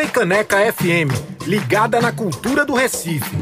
Freicaneca 0.00 0.56
FM, 0.72 1.12
ligada 1.46 2.00
na 2.00 2.10
cultura 2.10 2.64
do 2.64 2.72
Recife. 2.72 3.36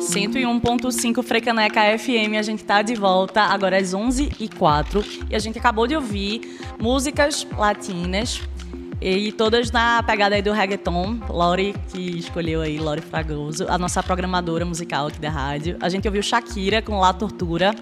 Cento 0.00 0.38
e 0.38 0.46
um 0.46 0.60
ponto 0.60 0.92
cinco 0.92 1.20
Frecaneca 1.24 1.98
FM, 1.98 2.38
a 2.38 2.42
gente 2.42 2.62
tá 2.62 2.80
de 2.82 2.94
volta 2.94 3.42
agora 3.42 3.76
às 3.76 3.92
11 3.92 4.30
e 4.38 4.48
quatro 4.48 5.04
e 5.28 5.34
a 5.34 5.38
gente 5.40 5.58
acabou 5.58 5.88
de 5.88 5.96
ouvir 5.96 6.60
músicas 6.78 7.44
latinas 7.58 8.40
e 9.02 9.32
todas 9.32 9.72
na 9.72 10.00
pegada 10.02 10.36
aí 10.36 10.42
do 10.42 10.52
reggaeton. 10.52 11.18
Lori, 11.28 11.74
que 11.88 12.18
escolheu 12.18 12.60
aí, 12.60 12.78
Lori 12.78 13.00
Fragoso, 13.00 13.66
a 13.68 13.76
nossa 13.76 14.00
programadora 14.00 14.64
musical 14.64 15.08
aqui 15.08 15.18
da 15.18 15.28
rádio. 15.28 15.76
A 15.80 15.88
gente 15.88 16.06
ouviu 16.06 16.22
Shakira 16.22 16.80
com 16.80 17.00
La 17.00 17.12
Tortura. 17.12 17.74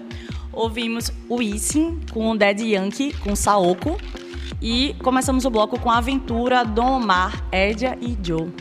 Ouvimos 0.51 1.11
o 1.29 1.41
Issin 1.41 1.99
com 2.11 2.35
Dead 2.35 2.61
Yankee, 2.61 3.13
com 3.13 3.35
Saoko. 3.35 3.97
E 4.59 4.95
começamos 5.03 5.45
o 5.45 5.49
bloco 5.51 5.79
com 5.79 5.91
aventura 5.91 6.63
Dom 6.63 6.97
Omar, 6.97 7.43
Edia 7.51 7.97
e 8.01 8.17
Joe. 8.21 8.51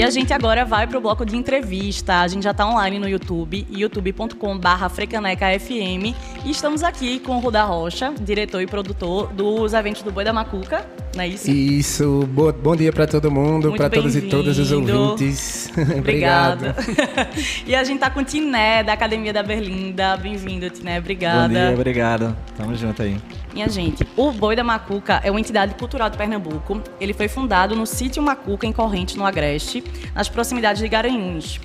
E 0.00 0.02
a 0.02 0.08
gente 0.08 0.32
agora 0.32 0.64
vai 0.64 0.86
para 0.86 0.96
o 0.96 1.00
bloco 1.02 1.26
de 1.26 1.36
entrevista. 1.36 2.22
A 2.22 2.26
gente 2.26 2.44
já 2.44 2.52
está 2.52 2.66
online 2.66 2.98
no 2.98 3.06
YouTube, 3.06 3.66
youtube.com.br 3.70 4.88
frecanecafm. 4.88 6.14
E 6.42 6.50
estamos 6.50 6.82
aqui 6.82 7.18
com 7.18 7.36
o 7.36 7.38
Ruda 7.38 7.64
Rocha, 7.64 8.14
diretor 8.18 8.62
e 8.62 8.66
produtor 8.66 9.30
dos 9.34 9.74
eventos 9.74 10.00
do 10.00 10.10
Boi 10.10 10.24
da 10.24 10.32
Macuca, 10.32 10.86
não 11.14 11.22
é 11.22 11.28
isso? 11.28 11.50
Isso. 11.50 12.26
Bo 12.32 12.50
bom 12.50 12.74
dia 12.74 12.90
para 12.90 13.06
todo 13.06 13.30
mundo, 13.30 13.74
para 13.74 13.90
todos 13.90 14.16
e 14.16 14.22
todas 14.22 14.58
os 14.58 14.72
ouvintes. 14.72 15.70
Obrigada. 15.98 16.74
e 17.66 17.74
a 17.74 17.84
gente 17.84 17.96
está 17.96 18.08
com 18.08 18.20
o 18.20 18.24
Tiné, 18.24 18.82
da 18.82 18.94
Academia 18.94 19.34
da 19.34 19.42
Berlinda. 19.42 20.16
Bem-vindo, 20.16 20.70
Tiné. 20.70 20.98
Obrigada. 20.98 21.46
Bom 21.46 21.52
dia, 21.52 21.74
obrigado. 21.74 22.34
Tamo 22.56 22.74
junto 22.74 23.02
aí. 23.02 23.18
Minha 23.52 23.68
gente, 23.68 24.06
o 24.16 24.30
Boi 24.30 24.54
da 24.54 24.62
Macuca 24.62 25.20
é 25.24 25.30
uma 25.30 25.40
entidade 25.40 25.74
cultural 25.74 26.08
de 26.08 26.16
Pernambuco. 26.16 26.80
Ele 27.00 27.12
foi 27.12 27.26
fundado 27.26 27.74
no 27.74 27.84
sítio 27.84 28.22
Macuca, 28.22 28.64
em 28.66 28.72
Corrente, 28.72 29.16
no 29.18 29.26
Agreste, 29.26 29.82
nas 30.14 30.28
proximidades 30.28 30.80
de 30.80 30.88
Garanhuns. 30.88 31.60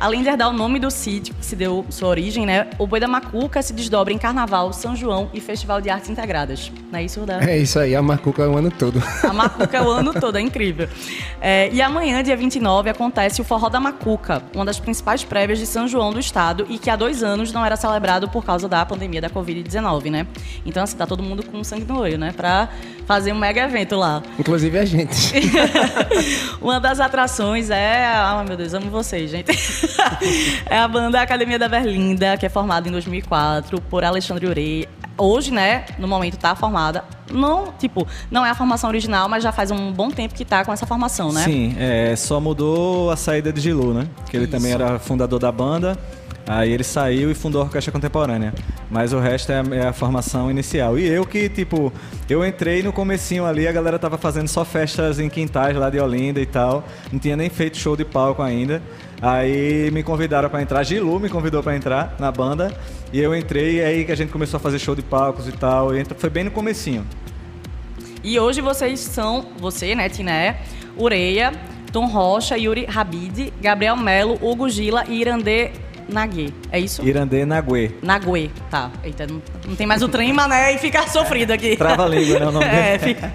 Além 0.00 0.22
de 0.22 0.28
herdar 0.28 0.50
o 0.50 0.52
nome 0.52 0.78
do 0.78 0.90
sítio, 0.90 1.34
que 1.34 1.44
se 1.44 1.54
deu 1.56 1.84
sua 1.88 2.08
origem, 2.08 2.44
né? 2.44 2.68
O 2.78 2.86
Boi 2.86 3.00
da 3.00 3.08
Macuca 3.08 3.62
se 3.62 3.72
desdobra 3.72 4.12
em 4.12 4.18
Carnaval, 4.18 4.72
São 4.72 4.94
João 4.94 5.30
e 5.32 5.40
Festival 5.40 5.80
de 5.80 5.88
Artes 5.88 6.10
Integradas. 6.10 6.70
Não 6.90 6.98
é 6.98 7.04
isso, 7.04 7.20
Rudá? 7.20 7.40
É 7.40 7.56
isso 7.56 7.78
aí, 7.78 7.94
a 7.94 8.02
Macuca 8.02 8.42
é 8.42 8.48
o 8.48 8.56
ano 8.56 8.70
todo. 8.70 9.02
A 9.22 9.32
Macuca 9.32 9.76
é 9.76 9.82
o 9.82 9.88
ano 9.88 10.12
todo, 10.12 10.36
é 10.36 10.40
incrível. 10.40 10.88
É, 11.40 11.70
e 11.72 11.80
amanhã, 11.80 12.22
dia 12.22 12.36
29, 12.36 12.90
acontece 12.90 13.40
o 13.40 13.44
Forró 13.44 13.68
da 13.68 13.80
Macuca, 13.80 14.42
uma 14.54 14.64
das 14.64 14.78
principais 14.78 15.24
prévias 15.24 15.58
de 15.58 15.66
São 15.66 15.86
João 15.88 16.12
do 16.12 16.18
Estado 16.18 16.66
e 16.68 16.78
que 16.78 16.90
há 16.90 16.96
dois 16.96 17.22
anos 17.22 17.52
não 17.52 17.64
era 17.64 17.76
celebrado 17.76 18.28
por 18.28 18.44
causa 18.44 18.68
da 18.68 18.84
pandemia 18.84 19.20
da 19.20 19.30
Covid-19, 19.30 20.10
né? 20.10 20.26
Então, 20.66 20.82
assim, 20.82 20.96
tá 20.96 21.06
todo 21.06 21.22
mundo 21.22 21.44
com 21.44 21.62
sangue 21.64 21.84
no 21.84 22.00
olho, 22.00 22.18
né? 22.18 22.32
Pra 22.36 22.68
fazer 23.06 23.32
um 23.32 23.38
mega 23.38 23.62
evento 23.62 23.96
lá. 23.96 24.22
Inclusive 24.38 24.78
a 24.78 24.84
gente. 24.84 25.34
uma 26.60 26.80
das 26.80 27.00
atrações 27.00 27.70
é... 27.70 28.06
Ah, 28.06 28.44
meu 28.46 28.56
Deus, 28.56 28.74
amo 28.74 28.90
vocês, 28.90 29.30
gente. 29.30 29.52
é 30.66 30.78
a 30.78 30.88
banda 30.88 31.20
Academia 31.20 31.58
da 31.58 31.68
Berlinda, 31.68 32.36
que 32.36 32.46
é 32.46 32.48
formada 32.48 32.88
em 32.88 32.92
2004 32.92 33.80
por 33.82 34.04
Alexandre 34.04 34.46
Urei. 34.46 34.88
Hoje, 35.16 35.52
né, 35.52 35.84
no 35.98 36.08
momento 36.08 36.36
tá 36.36 36.56
formada. 36.56 37.04
Não, 37.30 37.72
tipo, 37.78 38.06
não 38.30 38.44
é 38.44 38.50
a 38.50 38.54
formação 38.54 38.90
original, 38.90 39.28
mas 39.28 39.42
já 39.42 39.52
faz 39.52 39.70
um 39.70 39.92
bom 39.92 40.10
tempo 40.10 40.34
que 40.34 40.44
tá 40.44 40.64
com 40.64 40.72
essa 40.72 40.86
formação, 40.86 41.32
né? 41.32 41.44
Sim, 41.44 41.74
é, 41.78 42.14
só 42.16 42.40
mudou 42.40 43.10
a 43.10 43.16
saída 43.16 43.52
de 43.52 43.60
Gilu, 43.60 43.94
né? 43.94 44.08
Que 44.28 44.36
ele 44.36 44.44
Isso. 44.44 44.52
também 44.52 44.72
era 44.72 44.98
fundador 44.98 45.38
da 45.38 45.52
banda. 45.52 45.96
Aí 46.46 46.72
ele 46.72 46.84
saiu 46.84 47.30
e 47.30 47.34
fundou 47.34 47.62
a 47.62 47.64
Orquestra 47.64 47.90
Contemporânea. 47.90 48.52
Mas 48.90 49.12
o 49.12 49.18
resto 49.18 49.50
é 49.50 49.60
a, 49.60 49.76
é 49.76 49.88
a, 49.88 49.92
formação 49.92 50.50
inicial. 50.50 50.98
E 50.98 51.06
eu 51.06 51.24
que, 51.24 51.48
tipo, 51.48 51.92
eu 52.28 52.44
entrei 52.44 52.82
no 52.82 52.92
comecinho 52.92 53.46
ali, 53.46 53.66
a 53.66 53.72
galera 53.72 53.98
tava 53.98 54.18
fazendo 54.18 54.48
só 54.48 54.64
festas 54.64 55.18
em 55.18 55.28
quintais 55.30 55.74
lá 55.74 55.88
de 55.88 55.98
Olinda 55.98 56.40
e 56.40 56.46
tal. 56.46 56.84
Não 57.10 57.18
tinha 57.18 57.36
nem 57.36 57.48
feito 57.48 57.78
show 57.78 57.96
de 57.96 58.04
palco 58.04 58.42
ainda. 58.42 58.82
Aí 59.22 59.90
me 59.90 60.02
convidaram 60.02 60.50
para 60.50 60.60
entrar, 60.60 60.82
Gilu 60.84 61.18
me 61.18 61.30
convidou 61.30 61.62
para 61.62 61.74
entrar 61.74 62.14
na 62.18 62.30
banda. 62.30 62.76
E 63.10 63.18
eu 63.20 63.34
entrei, 63.34 63.76
e 63.76 63.80
aí 63.80 64.04
que 64.04 64.12
a 64.12 64.16
gente 64.16 64.30
começou 64.30 64.58
a 64.58 64.60
fazer 64.60 64.78
show 64.78 64.94
de 64.94 65.02
palcos 65.02 65.48
e 65.48 65.52
tal. 65.52 65.96
E 65.96 66.04
foi 66.04 66.28
bem 66.28 66.44
no 66.44 66.50
comecinho. 66.50 67.06
E 68.22 68.38
hoje 68.38 68.60
vocês 68.60 69.00
são, 69.00 69.46
você, 69.58 69.94
né, 69.94 70.10
Tiné, 70.10 70.60
Ureia, 70.98 71.52
Tom 71.90 72.06
Rocha, 72.06 72.56
Yuri 72.58 72.84
Rabide, 72.84 73.52
Gabriel 73.62 73.96
Melo, 73.96 74.38
Hugo 74.42 74.68
Gila 74.68 75.04
e 75.08 75.20
Irandê 75.20 75.70
Naguê, 76.08 76.50
é 76.70 76.78
isso? 76.78 77.02
Irandê 77.06 77.44
Naguê. 77.44 77.90
Naguê, 78.02 78.50
tá. 78.70 78.90
Eita, 79.02 79.26
não, 79.26 79.42
não 79.66 79.76
tem 79.76 79.86
mais 79.86 80.02
o 80.02 80.08
trema, 80.08 80.46
né? 80.46 80.74
E 80.74 80.78
fica 80.78 81.06
sofrido 81.08 81.52
aqui. 81.52 81.76
Trava 81.76 82.04
a 82.04 82.08
língua, 82.08 82.40
né? 82.40 82.46
O 82.46 82.52
nome 82.52 82.66
é, 82.66 82.98
fica... 82.98 83.32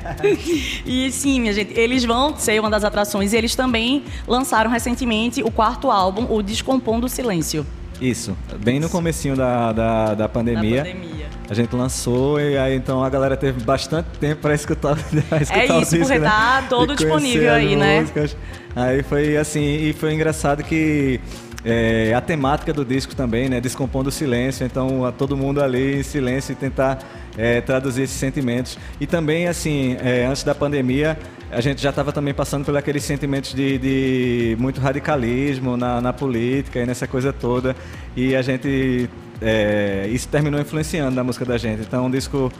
E 0.85 1.11
sim, 1.11 1.41
minha 1.41 1.53
gente, 1.53 1.77
eles 1.77 2.03
vão 2.05 2.35
ser 2.37 2.59
uma 2.59 2.69
das 2.69 2.83
atrações 2.83 3.33
e 3.33 3.37
eles 3.37 3.55
também 3.55 4.03
lançaram 4.27 4.69
recentemente 4.69 5.41
o 5.43 5.51
quarto 5.51 5.89
álbum, 5.89 6.27
o 6.29 6.41
Descompondo 6.41 7.07
o 7.07 7.09
Silêncio. 7.09 7.65
Isso, 8.01 8.35
bem 8.59 8.79
no 8.79 8.89
comecinho 8.89 9.35
da, 9.35 9.73
da, 9.73 10.15
da 10.15 10.29
pandemia. 10.29 10.83
Da 10.83 10.89
pandemia. 10.89 11.29
A 11.49 11.53
gente 11.53 11.75
lançou 11.75 12.39
e 12.39 12.57
aí 12.57 12.75
então 12.75 13.03
a 13.03 13.09
galera 13.09 13.35
teve 13.35 13.61
bastante 13.63 14.07
tempo 14.19 14.41
para 14.41 14.53
escutar, 14.53 14.95
escutar 15.41 15.59
É 15.59 15.65
isso, 15.65 15.95
disco, 15.95 15.97
porque 15.99 16.19
né? 16.19 16.29
tá 16.29 16.63
todo 16.69 16.95
disponível 16.95 17.51
aí, 17.51 17.75
né? 17.75 18.01
Músicas. 18.01 18.37
Aí 18.75 19.03
foi 19.03 19.35
assim, 19.35 19.63
e 19.63 19.93
foi 19.93 20.13
engraçado 20.13 20.63
que 20.63 21.19
é, 21.63 22.13
a 22.13 22.21
temática 22.21 22.71
do 22.71 22.85
disco 22.85 23.15
também, 23.15 23.49
né? 23.49 23.59
Descompondo 23.59 24.09
o 24.09 24.11
silêncio, 24.11 24.65
então 24.65 25.05
a 25.05 25.11
todo 25.11 25.35
mundo 25.35 25.61
ali 25.61 25.99
em 25.99 26.03
silêncio 26.03 26.53
e 26.53 26.55
tentar 26.55 26.99
é, 27.37 27.59
traduzir 27.61 28.03
esses 28.03 28.17
sentimentos. 28.17 28.77
E 28.99 29.05
também, 29.05 29.47
assim, 29.47 29.97
é, 30.01 30.25
antes 30.25 30.43
da 30.43 30.55
pandemia, 30.55 31.17
a 31.51 31.61
gente 31.61 31.81
já 31.81 31.89
estava 31.89 32.11
também 32.11 32.33
passando 32.33 32.63
por 32.63 32.75
aqueles 32.77 33.03
sentimentos 33.03 33.53
de, 33.53 33.77
de 33.77 34.57
muito 34.59 34.79
radicalismo 34.79 35.75
na, 35.75 35.99
na, 35.99 36.13
política 36.13 36.79
e 36.79 36.85
nessa 36.85 37.07
coisa 37.07 37.33
toda. 37.33 37.75
E 38.15 38.35
a 38.35 38.41
gente. 38.41 39.09
É, 39.41 40.05
isso 40.11 40.27
terminou 40.27 40.59
influenciando 40.59 41.15
na 41.15 41.23
música 41.23 41.45
da 41.45 41.57
gente. 41.57 41.81
Então, 41.81 42.05
um 42.05 42.11
disco 42.11 42.51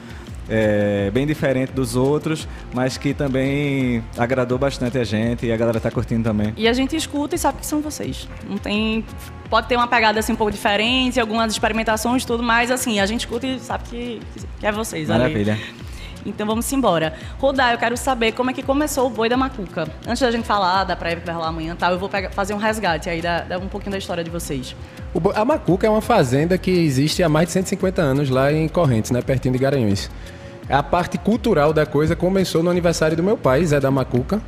é, 0.49 1.11
bem 1.11 1.27
diferente 1.27 1.71
dos 1.71 1.95
outros, 1.95 2.47
mas 2.73 2.97
que 2.97 3.13
também 3.13 4.03
agradou 4.17 4.57
bastante 4.57 4.97
a 4.97 5.03
gente 5.03 5.45
e 5.45 5.51
a 5.51 5.57
galera 5.57 5.79
tá 5.79 5.91
curtindo 5.91 6.23
também. 6.23 6.53
E 6.57 6.67
a 6.67 6.73
gente 6.73 6.95
escuta 6.95 7.35
e 7.35 7.39
sabe 7.39 7.59
que 7.59 7.65
são 7.65 7.81
vocês. 7.81 8.27
Não 8.49 8.57
tem. 8.57 9.05
Pode 9.49 9.67
ter 9.67 9.75
uma 9.75 9.87
pegada 9.87 10.19
assim 10.19 10.33
um 10.33 10.35
pouco 10.35 10.51
diferente, 10.51 11.19
algumas 11.19 11.51
experimentações 11.51 12.23
tudo, 12.25 12.43
mas 12.43 12.69
assim, 12.69 12.99
a 12.99 13.05
gente 13.05 13.21
escuta 13.21 13.47
e 13.47 13.59
sabe 13.59 13.83
que, 13.85 14.21
que 14.59 14.65
é 14.65 14.71
vocês. 14.71 15.07
Maravilha. 15.07 15.53
Ali. 15.53 15.89
Então 16.25 16.45
vamos 16.45 16.71
embora. 16.71 17.13
Rodar, 17.39 17.71
eu 17.73 17.77
quero 17.77 17.95
saber 17.95 18.33
como 18.33 18.49
é 18.49 18.53
que 18.53 18.61
começou 18.61 19.07
o 19.07 19.09
Boi 19.09 19.29
da 19.29 19.37
Macuca. 19.37 19.87
Antes 20.05 20.21
da 20.21 20.31
gente 20.31 20.45
falar 20.45 20.83
da 20.83 20.95
prévia 20.95 21.21
que 21.21 21.25
vai 21.25 21.35
rolar 21.35 21.47
amanhã 21.47 21.75
tal, 21.75 21.93
eu 21.93 21.99
vou 21.99 22.09
pegar, 22.09 22.29
fazer 22.31 22.53
um 22.53 22.57
resgate 22.57 23.09
aí, 23.09 23.21
da, 23.21 23.45
um 23.61 23.67
pouquinho 23.67 23.91
da 23.91 23.97
história 23.97 24.23
de 24.23 24.29
vocês. 24.29 24.75
O, 25.13 25.21
a 25.33 25.45
Macuca 25.45 25.87
é 25.87 25.89
uma 25.89 26.01
fazenda 26.01 26.57
que 26.57 26.71
existe 26.71 27.23
há 27.23 27.29
mais 27.29 27.47
de 27.47 27.53
150 27.53 28.01
anos 28.01 28.29
lá 28.29 28.51
em 28.51 28.67
Correntes, 28.67 29.11
né, 29.11 29.21
pertinho 29.21 29.53
de 29.53 29.59
Garanhuns. 29.59 30.09
A 30.69 30.83
parte 30.83 31.17
cultural 31.17 31.73
da 31.73 31.83
coisa 31.83 32.15
começou 32.15 32.61
no 32.61 32.69
aniversário 32.69 33.17
do 33.17 33.23
meu 33.23 33.35
pai, 33.35 33.65
Zé 33.65 33.79
da 33.79 33.89
Macuca, 33.89 34.39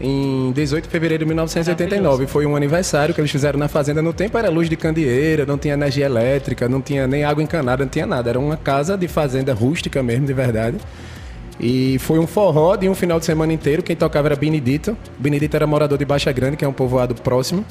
em 0.00 0.50
18 0.50 0.84
de 0.84 0.90
fevereiro 0.90 1.22
de 1.24 1.28
1989. 1.28 2.26
Foi 2.26 2.44
um 2.44 2.56
aniversário 2.56 3.14
que 3.14 3.20
eles 3.20 3.30
fizeram 3.30 3.56
na 3.56 3.68
fazenda. 3.68 4.02
No 4.02 4.12
tempo 4.12 4.36
era 4.36 4.50
luz 4.50 4.68
de 4.68 4.74
candeeira, 4.74 5.46
não 5.46 5.56
tinha 5.56 5.74
energia 5.74 6.06
elétrica, 6.06 6.68
não 6.68 6.80
tinha 6.80 7.06
nem 7.06 7.22
água 7.22 7.40
encanada, 7.40 7.84
não 7.84 7.90
tinha 7.90 8.04
nada. 8.04 8.30
Era 8.30 8.40
uma 8.40 8.56
casa 8.56 8.98
de 8.98 9.06
fazenda 9.06 9.54
rústica 9.54 10.02
mesmo, 10.02 10.26
de 10.26 10.32
verdade. 10.32 10.76
E 11.60 11.98
foi 12.00 12.18
um 12.18 12.26
forró 12.26 12.74
de 12.74 12.88
um 12.88 12.94
final 12.94 13.20
de 13.20 13.26
semana 13.26 13.52
inteiro. 13.52 13.80
Quem 13.80 13.94
tocava 13.94 14.26
era 14.26 14.34
Benedito. 14.34 14.96
Benedito 15.18 15.54
era 15.54 15.68
morador 15.68 15.98
de 15.98 16.04
Baixa 16.04 16.32
Grande, 16.32 16.56
que 16.56 16.64
é 16.64 16.68
um 16.68 16.72
povoado 16.72 17.14
próximo. 17.14 17.64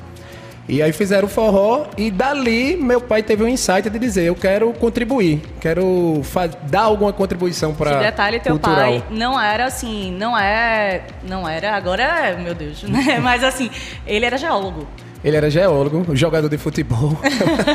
E 0.70 0.84
aí 0.84 0.94
fizeram 0.94 1.26
o 1.28 1.30
forró 1.30 1.88
e 1.98 2.12
dali 2.12 2.78
meu 2.78 3.02
pai 3.02 3.24
teve 3.24 3.44
um 3.44 3.48
insight 3.48 3.90
de 3.90 3.98
dizer, 3.98 4.26
eu 4.26 4.36
quero 4.36 4.72
contribuir, 4.74 5.42
quero 5.60 6.22
dar 6.70 6.82
alguma 6.82 7.12
contribuição 7.12 7.74
para 7.74 7.98
Que 7.98 8.04
detalhe, 8.04 8.40
teu 8.40 8.54
cultural. 8.54 8.78
pai 8.78 9.04
não 9.10 9.42
era 9.42 9.66
assim, 9.66 10.12
não 10.12 10.38
é, 10.38 11.02
não 11.28 11.50
era, 11.50 11.76
agora 11.76 12.04
é, 12.04 12.38
meu 12.38 12.54
Deus, 12.54 12.84
né? 12.88 13.20
Mas 13.20 13.44
assim, 13.44 13.72
ele 14.06 14.28
era 14.28 14.38
geólogo. 14.38 14.88
Ele 15.24 15.36
era 15.36 15.50
geólogo, 15.50 16.16
jogador 16.16 16.48
de 16.48 16.58
futebol. 16.58 17.18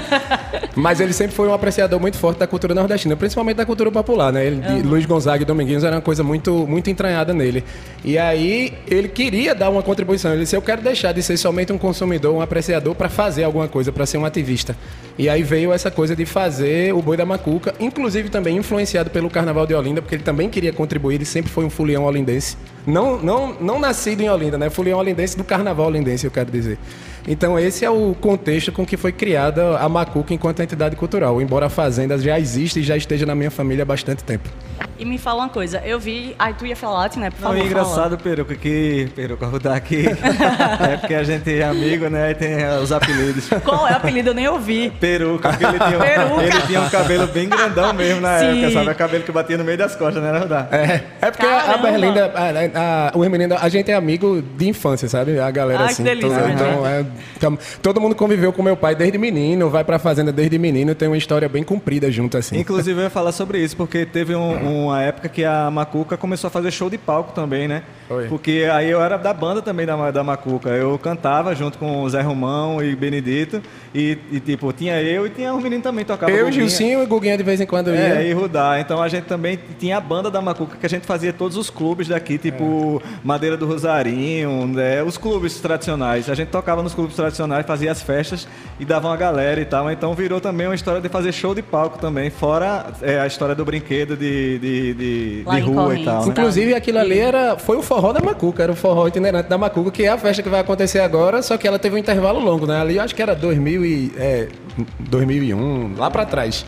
Mas 0.74 0.98
ele 0.98 1.12
sempre 1.12 1.36
foi 1.36 1.46
um 1.46 1.52
apreciador 1.52 2.00
muito 2.00 2.16
forte 2.16 2.38
da 2.38 2.46
cultura 2.46 2.74
nordestina, 2.74 3.14
principalmente 3.16 3.56
da 3.56 3.66
cultura 3.66 3.90
popular, 3.92 4.32
né? 4.32 4.46
Ele, 4.46 4.66
uhum. 4.66 4.82
Luiz 4.88 5.06
Gonzaga 5.06 5.42
e 5.42 5.46
Dominguinhos 5.46 5.84
era 5.84 5.96
uma 5.96 6.02
coisa 6.02 6.22
muito, 6.22 6.66
muito 6.66 6.90
entranhada 6.90 7.32
nele. 7.32 7.62
E 8.04 8.18
aí 8.18 8.72
ele 8.88 9.08
queria 9.08 9.54
dar 9.54 9.70
uma 9.70 9.82
contribuição. 9.82 10.32
Ele 10.32 10.42
disse: 10.42 10.56
Eu 10.56 10.62
quero 10.62 10.82
deixar 10.82 11.12
de 11.12 11.22
ser 11.22 11.36
somente 11.36 11.72
um 11.72 11.78
consumidor, 11.78 12.34
um 12.34 12.40
apreciador, 12.40 12.94
para 12.94 13.08
fazer 13.08 13.44
alguma 13.44 13.68
coisa, 13.68 13.92
para 13.92 14.06
ser 14.06 14.18
um 14.18 14.24
ativista. 14.24 14.76
E 15.16 15.28
aí 15.28 15.44
veio 15.44 15.72
essa 15.72 15.92
coisa 15.92 16.16
de 16.16 16.26
fazer 16.26 16.92
o 16.92 17.00
boi 17.00 17.16
da 17.16 17.24
macuca, 17.24 17.72
inclusive 17.78 18.28
também 18.28 18.56
influenciado 18.56 19.10
pelo 19.10 19.30
Carnaval 19.30 19.64
de 19.64 19.72
Olinda, 19.72 20.02
porque 20.02 20.16
ele 20.16 20.24
também 20.24 20.50
queria 20.50 20.72
contribuir, 20.72 21.14
ele 21.14 21.24
sempre 21.24 21.52
foi 21.52 21.64
um 21.64 21.70
fulião 21.70 22.04
olindense. 22.04 22.56
Não, 22.84 23.16
não, 23.16 23.54
não 23.60 23.78
nascido 23.78 24.20
em 24.20 24.28
Olinda, 24.28 24.58
né? 24.58 24.68
Fulião 24.68 24.98
olindense 24.98 25.36
do 25.36 25.44
Carnaval 25.44 25.86
olindense, 25.86 26.26
eu 26.26 26.30
quero 26.32 26.50
dizer. 26.50 26.78
Então 27.26 27.58
esse 27.58 27.84
é 27.84 27.90
o 27.90 28.14
contexto 28.20 28.70
com 28.72 28.84
que 28.84 28.96
foi 28.96 29.12
criada 29.12 29.78
a 29.78 29.88
Macuca 29.88 30.34
enquanto 30.34 30.60
entidade 30.60 30.94
cultural, 30.96 31.40
embora 31.40 31.66
a 31.66 31.70
fazenda 31.70 32.18
já 32.18 32.38
exista 32.38 32.80
e 32.80 32.82
já 32.82 32.96
esteja 32.96 33.24
na 33.24 33.34
minha 33.34 33.50
família 33.50 33.82
há 33.82 33.86
bastante 33.86 34.22
tempo. 34.22 34.50
E 34.98 35.04
me 35.04 35.18
fala 35.18 35.42
uma 35.42 35.48
coisa, 35.48 35.82
eu 35.84 35.98
vi. 35.98 36.36
Ai, 36.38 36.54
tu 36.54 36.64
ia 36.64 36.76
falar, 36.76 37.10
né? 37.16 37.30
Por 37.30 37.40
Não, 37.40 37.48
favor, 37.48 37.56
é 37.56 37.66
engraçado, 37.66 38.16
Peruca, 38.16 38.54
que. 38.54 39.10
Peruca, 39.14 39.46
vou 39.48 39.58
dar 39.58 39.74
aqui. 39.74 40.04
é 40.88 40.96
porque 40.96 41.14
a 41.14 41.24
gente 41.24 41.52
é 41.52 41.64
amigo, 41.64 42.08
né? 42.08 42.30
E 42.30 42.34
tem 42.34 42.52
eh, 42.52 42.78
os 42.78 42.92
apelidos. 42.92 43.48
Qual 43.64 43.88
é 43.88 43.92
o 43.92 43.96
apelido? 43.96 44.30
Eu 44.30 44.34
nem 44.34 44.46
ouvi. 44.46 44.90
Peruca, 45.04 45.48
porque 45.50 45.64
ele 45.64 45.78
tinha, 45.78 45.98
um- 45.98 46.00
Peruca. 46.00 46.42
ele 46.42 46.60
tinha 46.66 46.80
um 46.80 46.88
cabelo 46.88 47.26
bem 47.26 47.48
grandão 47.48 47.92
mesmo 47.92 48.20
na 48.20 48.38
Sim. 48.38 48.44
época, 48.62 48.70
sabe? 48.72 48.90
O 48.90 48.94
cabelo 48.94 49.24
que 49.24 49.32
batia 49.32 49.58
no 49.58 49.64
meio 49.64 49.76
das 49.78 49.94
costas, 49.94 50.22
né, 50.22 50.38
Rodar? 50.38 50.68
É, 50.72 51.02
é 51.20 51.30
porque 51.30 51.46
a 51.46 51.60
Caramba. 51.60 51.90
Berlinda, 51.90 52.32
a, 52.34 53.08
a, 53.10 53.12
o 53.18 53.20
Remenino, 53.22 53.56
a 53.60 53.68
gente 53.68 53.90
é 53.90 53.94
amigo 53.94 54.42
de 54.56 54.68
infância, 54.68 55.08
sabe? 55.08 55.38
A 55.38 55.50
galera 55.50 55.80
Ai, 55.80 55.86
que 55.88 55.92
assim. 55.92 56.04
delícia, 56.04 56.28
toda- 56.30 56.46
né? 56.46 56.54
então, 56.54 56.86
é, 56.86 57.04
tam- 57.38 57.58
todo 57.82 58.00
mundo 58.00 58.14
conviveu 58.14 58.52
com 58.52 58.62
meu 58.62 58.76
pai 58.76 58.94
desde 58.94 59.18
menino, 59.18 59.68
vai 59.68 59.84
pra 59.84 59.98
fazenda 59.98 60.32
desde 60.32 60.58
menino, 60.58 60.94
tem 60.94 61.08
uma 61.08 61.16
história 61.18 61.48
bem 61.48 61.62
comprida 61.62 62.10
junto 62.10 62.36
assim. 62.38 62.58
Inclusive, 62.58 62.98
eu 62.98 63.04
ia 63.04 63.10
falar 63.10 63.32
sobre 63.32 63.58
isso, 63.58 63.76
porque 63.76 64.06
teve 64.06 64.34
um- 64.34 64.84
uma 64.86 65.02
época 65.02 65.28
que 65.28 65.44
a 65.44 65.70
Macuca 65.70 66.16
começou 66.16 66.48
a 66.48 66.50
fazer 66.50 66.70
show 66.70 66.88
de 66.88 66.96
palco 66.98 67.32
também, 67.32 67.68
né? 67.68 67.82
Foi. 68.08 68.26
Porque 68.28 68.68
aí 68.72 68.90
eu 68.90 69.02
era 69.02 69.16
da 69.16 69.32
banda 69.32 69.60
também 69.62 69.86
da, 69.86 70.10
da 70.10 70.22
Macuca. 70.22 70.68
Eu 70.70 70.98
cantava 70.98 71.54
junto 71.54 71.78
com 71.78 72.02
o 72.02 72.08
Zé 72.10 72.20
Romão 72.20 72.82
e 72.82 72.94
Benedito. 72.94 73.62
E, 73.94 74.18
e, 74.30 74.40
tipo, 74.40 74.72
tinha 74.72 74.93
eu 75.02 75.26
e 75.26 75.30
tinha 75.30 75.52
os 75.54 75.62
meninos 75.62 75.82
também 75.82 76.04
tocavam. 76.04 76.34
Eu, 76.34 76.46
Guguinha. 76.46 76.60
Gilcinho 76.68 77.02
e 77.02 77.06
Guguinha 77.06 77.36
de 77.36 77.42
vez 77.42 77.60
em 77.60 77.66
quando 77.66 77.90
É, 77.90 78.22
ia. 78.22 78.30
e 78.30 78.32
Rudá. 78.32 78.78
Então 78.80 79.02
a 79.02 79.08
gente 79.08 79.24
também 79.24 79.58
tinha 79.78 79.96
a 79.96 80.00
banda 80.00 80.30
da 80.30 80.40
Macuca 80.40 80.76
que 80.78 80.86
a 80.86 80.88
gente 80.88 81.06
fazia 81.06 81.32
todos 81.32 81.56
os 81.56 81.70
clubes 81.70 82.08
daqui, 82.08 82.38
tipo 82.38 83.02
Madeira 83.22 83.56
do 83.56 83.66
Rosarinho, 83.66 84.66
né? 84.66 85.02
Os 85.02 85.16
clubes 85.16 85.58
tradicionais. 85.60 86.28
A 86.28 86.34
gente 86.34 86.48
tocava 86.48 86.82
nos 86.82 86.94
clubes 86.94 87.16
tradicionais, 87.16 87.66
fazia 87.66 87.90
as 87.92 88.02
festas 88.02 88.46
e 88.78 88.84
dava 88.84 89.08
uma 89.08 89.16
galera 89.16 89.60
e 89.60 89.64
tal. 89.64 89.90
Então 89.90 90.14
virou 90.14 90.40
também 90.40 90.66
uma 90.66 90.74
história 90.74 91.00
de 91.00 91.08
fazer 91.08 91.32
show 91.32 91.54
de 91.54 91.62
palco 91.62 91.98
também, 91.98 92.30
fora 92.30 92.86
é, 93.02 93.18
a 93.20 93.26
história 93.26 93.54
do 93.54 93.64
brinquedo 93.64 94.16
de, 94.16 94.58
de, 94.58 94.94
de, 94.94 95.44
de 95.44 95.44
rua 95.44 95.58
e 95.58 95.62
Correntes, 95.74 96.04
tal. 96.04 96.22
né? 96.24 96.28
Inclusive, 96.30 96.74
aquilo 96.74 96.98
ali 96.98 97.18
era, 97.18 97.56
foi 97.58 97.76
o 97.76 97.82
forró 97.82 98.12
da 98.12 98.20
Macuca, 98.20 98.62
era 98.62 98.72
o 98.72 98.76
forró 98.76 99.06
itinerante 99.08 99.48
da 99.48 99.56
Macuca, 99.58 99.90
que 99.90 100.04
é 100.04 100.08
a 100.08 100.18
festa 100.18 100.42
que 100.42 100.48
vai 100.48 100.60
acontecer 100.60 101.00
agora, 101.00 101.42
só 101.42 101.56
que 101.56 101.66
ela 101.66 101.78
teve 101.78 101.94
um 101.94 101.98
intervalo 101.98 102.40
longo, 102.40 102.66
né? 102.66 102.80
Ali 102.80 102.96
eu 102.96 103.02
acho 103.02 103.14
que 103.14 103.22
era 103.22 103.34
2000 103.34 103.84
e, 103.84 104.12
é, 104.16 104.48
2001, 104.98 105.96
lá 105.96 106.10
pra 106.10 106.24
trás. 106.24 106.64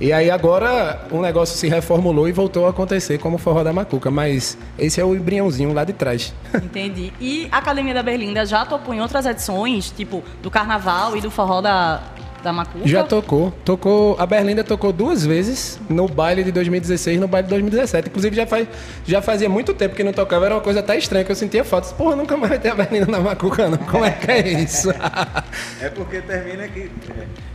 E 0.00 0.14
aí 0.14 0.30
agora 0.30 1.06
o 1.10 1.20
negócio 1.20 1.58
se 1.58 1.68
reformulou 1.68 2.26
e 2.26 2.32
voltou 2.32 2.66
a 2.66 2.70
acontecer 2.70 3.18
como 3.18 3.36
o 3.36 3.38
forró 3.38 3.62
da 3.62 3.70
Macuca, 3.70 4.10
mas 4.10 4.56
esse 4.78 4.98
é 4.98 5.04
o 5.04 5.14
embriãozinho 5.14 5.74
lá 5.74 5.84
de 5.84 5.92
trás. 5.92 6.32
Entendi. 6.56 7.12
E 7.20 7.48
a 7.52 7.58
Academia 7.58 7.92
da 7.92 8.02
Berlinda 8.02 8.46
já 8.46 8.64
tocou 8.64 8.94
em 8.94 9.00
outras 9.02 9.26
edições, 9.26 9.90
tipo, 9.90 10.24
do 10.42 10.50
Carnaval 10.50 11.18
e 11.18 11.20
do 11.20 11.30
Forró 11.30 11.60
da, 11.60 12.00
da 12.42 12.52
Macuca? 12.52 12.86
Já 12.86 13.02
tocou, 13.04 13.52
tocou, 13.64 14.16
a 14.18 14.26
Berlinda 14.26 14.62
tocou 14.64 14.92
duas 14.92 15.24
vezes 15.24 15.78
no 15.88 16.06
baile 16.08 16.42
de 16.44 16.52
2016 16.52 17.16
e 17.16 17.20
no 17.20 17.28
baile 17.28 17.46
de 17.46 17.50
2017. 17.50 18.08
Inclusive 18.08 18.36
já, 18.36 18.46
faz, 18.46 18.66
já 19.06 19.20
fazia 19.22 19.48
muito 19.48 19.72
tempo 19.74 19.94
que 19.94 20.02
não 20.04 20.12
tocava, 20.12 20.46
era 20.46 20.54
uma 20.54 20.60
coisa 20.60 20.80
até 20.80 20.96
estranha, 20.98 21.24
que 21.24 21.32
eu 21.32 21.36
sentia 21.36 21.64
falta. 21.64 21.88
Porra, 21.94 22.16
nunca 22.16 22.36
mais 22.36 22.50
vai 22.50 22.58
ter 22.58 22.70
a 22.70 22.74
Berlinda 22.74 23.06
na 23.06 23.20
Macuca, 23.20 23.68
não. 23.68 23.78
Como 23.78 24.04
é 24.04 24.10
que 24.12 24.30
é 24.30 24.48
isso? 24.48 24.90
É 25.80 25.88
porque 25.90 26.20
termina 26.20 26.66
que. 26.68 26.90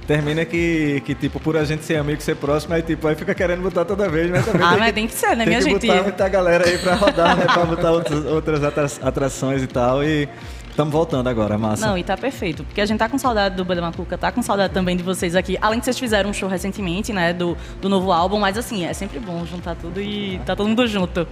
Termina 0.07 0.45
que, 0.45 1.01
que, 1.03 1.15
tipo, 1.15 1.39
por 1.39 1.57
a 1.57 1.63
gente 1.65 1.83
ser 1.83 1.95
amigo, 1.95 2.21
ser 2.21 2.35
próximo, 2.35 2.75
aí, 2.75 2.83
tipo, 2.83 3.07
aí 3.07 3.15
fica 3.15 3.33
querendo 3.33 3.63
botar 3.63 3.85
toda 3.85 4.07
vez, 4.07 4.29
mas 4.29 4.45
também. 4.45 4.61
Ah, 4.61 4.69
tem 4.69 4.77
mas 4.79 4.87
que- 4.89 4.93
tem 4.93 5.07
que 5.07 5.13
ser, 5.15 5.29
né, 5.29 5.37
tem 5.37 5.47
minha 5.47 5.59
que 5.59 5.69
gente? 5.71 5.87
botar 5.87 6.03
muita 6.03 6.29
galera 6.29 6.67
aí 6.69 6.77
pra 6.77 6.93
rodar, 6.93 7.35
né? 7.35 7.45
Pra 7.51 7.65
botar 7.65 7.91
outros- 7.91 8.23
outras 8.25 8.63
atra- 8.63 8.85
atrações 9.01 9.63
e 9.63 9.67
tal. 9.67 10.03
E 10.03 10.29
estamos 10.75 10.92
voltando 10.92 11.27
agora, 11.27 11.57
massa. 11.57 11.88
Não, 11.88 11.98
e 11.98 12.04
tá 12.04 12.18
perfeito. 12.18 12.63
Porque 12.66 12.81
a 12.81 12.86
gente 12.86 13.00
tá 13.00 13.07
com 13.07 13.18
saudade 13.18 13.56
do 13.56 13.63
Banda 13.63 13.81
Macuca, 13.81 14.18
tá 14.18 14.30
com 14.31 14.42
saudade 14.42 14.74
também 14.74 14.98
de 14.98 15.04
vocês 15.04 15.33
aqui. 15.36 15.57
Além 15.62 15.80
de 15.80 15.86
vocês 15.86 15.98
fizeram 15.98 16.30
um 16.30 16.33
show 16.33 16.50
recentemente, 16.50 17.13
né, 17.13 17.31
do, 17.33 17.57
do 17.81 17.88
novo 17.88 18.12
álbum, 18.12 18.38
mas 18.38 18.57
assim, 18.57 18.86
é 18.86 18.94
sempre 18.94 19.19
bom 19.19 19.45
juntar 19.45 19.75
tudo 19.75 20.01
e 20.01 20.39
tá 20.45 20.56
todo 20.56 20.68
mundo 20.68 20.86
junto. 20.86 21.25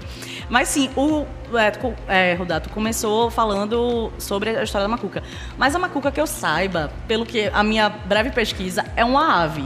Mas 0.49 0.69
sim, 0.69 0.89
o 0.95 1.25
é, 2.07 2.33
Rodato 2.35 2.69
começou 2.69 3.29
falando 3.29 4.11
sobre 4.17 4.51
a 4.51 4.63
história 4.63 4.87
da 4.87 4.89
Macuca. 4.89 5.21
Mas 5.57 5.75
a 5.75 5.79
Macuca, 5.79 6.09
que 6.09 6.21
eu 6.21 6.27
saiba, 6.27 6.91
pelo 7.05 7.25
que 7.25 7.49
a 7.53 7.63
minha 7.63 7.89
breve 7.89 8.31
pesquisa, 8.31 8.85
é 8.95 9.03
uma 9.03 9.43
ave. 9.43 9.65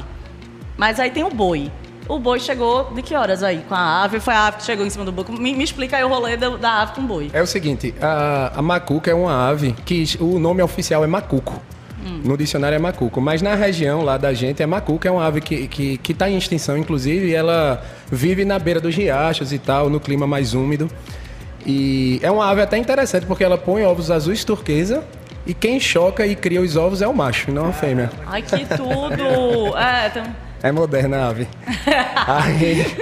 Mas 0.75 0.99
aí 0.99 1.11
tem 1.11 1.23
o 1.23 1.29
boi. 1.29 1.71
O 2.09 2.19
boi 2.19 2.39
chegou 2.39 2.91
de 2.93 3.01
que 3.01 3.15
horas 3.15 3.43
aí 3.43 3.63
com 3.67 3.75
a 3.75 4.03
ave? 4.03 4.19
Foi 4.19 4.33
a 4.33 4.47
ave 4.47 4.57
que 4.57 4.63
chegou 4.63 4.85
em 4.85 4.89
cima 4.89 5.03
do 5.05 5.11
boi? 5.11 5.25
Me, 5.29 5.53
me 5.53 5.63
explica 5.63 5.97
aí 5.97 6.03
o 6.03 6.07
rolê 6.07 6.37
do- 6.37 6.57
da 6.57 6.81
ave 6.81 6.93
com 6.93 7.01
o 7.01 7.05
boi. 7.05 7.29
É 7.33 7.41
o 7.41 7.47
seguinte, 7.47 7.93
a, 8.01 8.53
a 8.55 8.61
macuca 8.61 9.11
é 9.11 9.13
uma 9.13 9.47
ave 9.49 9.73
que 9.85 10.05
o 10.19 10.39
nome 10.39 10.61
oficial 10.61 11.03
é 11.03 11.07
macuco. 11.07 11.61
No 12.23 12.37
dicionário 12.37 12.75
é 12.77 12.79
macuco, 12.79 13.19
mas 13.19 13.41
na 13.41 13.53
região 13.53 14.01
lá 14.01 14.17
da 14.17 14.33
gente 14.33 14.63
é 14.63 14.65
macuca, 14.65 15.09
é 15.09 15.11
uma 15.11 15.25
ave 15.25 15.41
que 15.41 15.55
está 15.55 15.67
que, 15.75 15.97
que 15.97 16.13
tá 16.13 16.29
em 16.29 16.37
extinção, 16.37 16.77
inclusive, 16.77 17.27
e 17.27 17.35
ela 17.35 17.83
vive 18.09 18.45
na 18.45 18.57
beira 18.57 18.79
dos 18.79 18.95
riachos 18.95 19.51
e 19.51 19.59
tal, 19.59 19.89
no 19.89 19.99
clima 19.99 20.25
mais 20.25 20.53
úmido. 20.53 20.89
E 21.65 22.17
é 22.23 22.31
uma 22.31 22.49
ave 22.49 22.61
até 22.61 22.77
interessante, 22.77 23.25
porque 23.25 23.43
ela 23.43 23.57
põe 23.57 23.83
ovos 23.83 24.09
azuis 24.09 24.45
turquesa, 24.45 25.03
e 25.45 25.53
quem 25.53 25.81
choca 25.81 26.25
e 26.25 26.33
cria 26.33 26.61
os 26.61 26.77
ovos 26.77 27.01
é 27.01 27.07
o 27.07 27.13
macho, 27.13 27.51
não 27.51 27.67
a 27.67 27.73
fêmea. 27.73 28.09
Ai, 28.25 28.41
que 28.41 28.65
tudo! 28.65 29.77
É, 29.77 30.09
tem... 30.09 30.23
É 30.61 30.71
moderna 30.71 31.17
a 31.17 31.27
ave. 31.29 31.47
aí, 32.27 32.97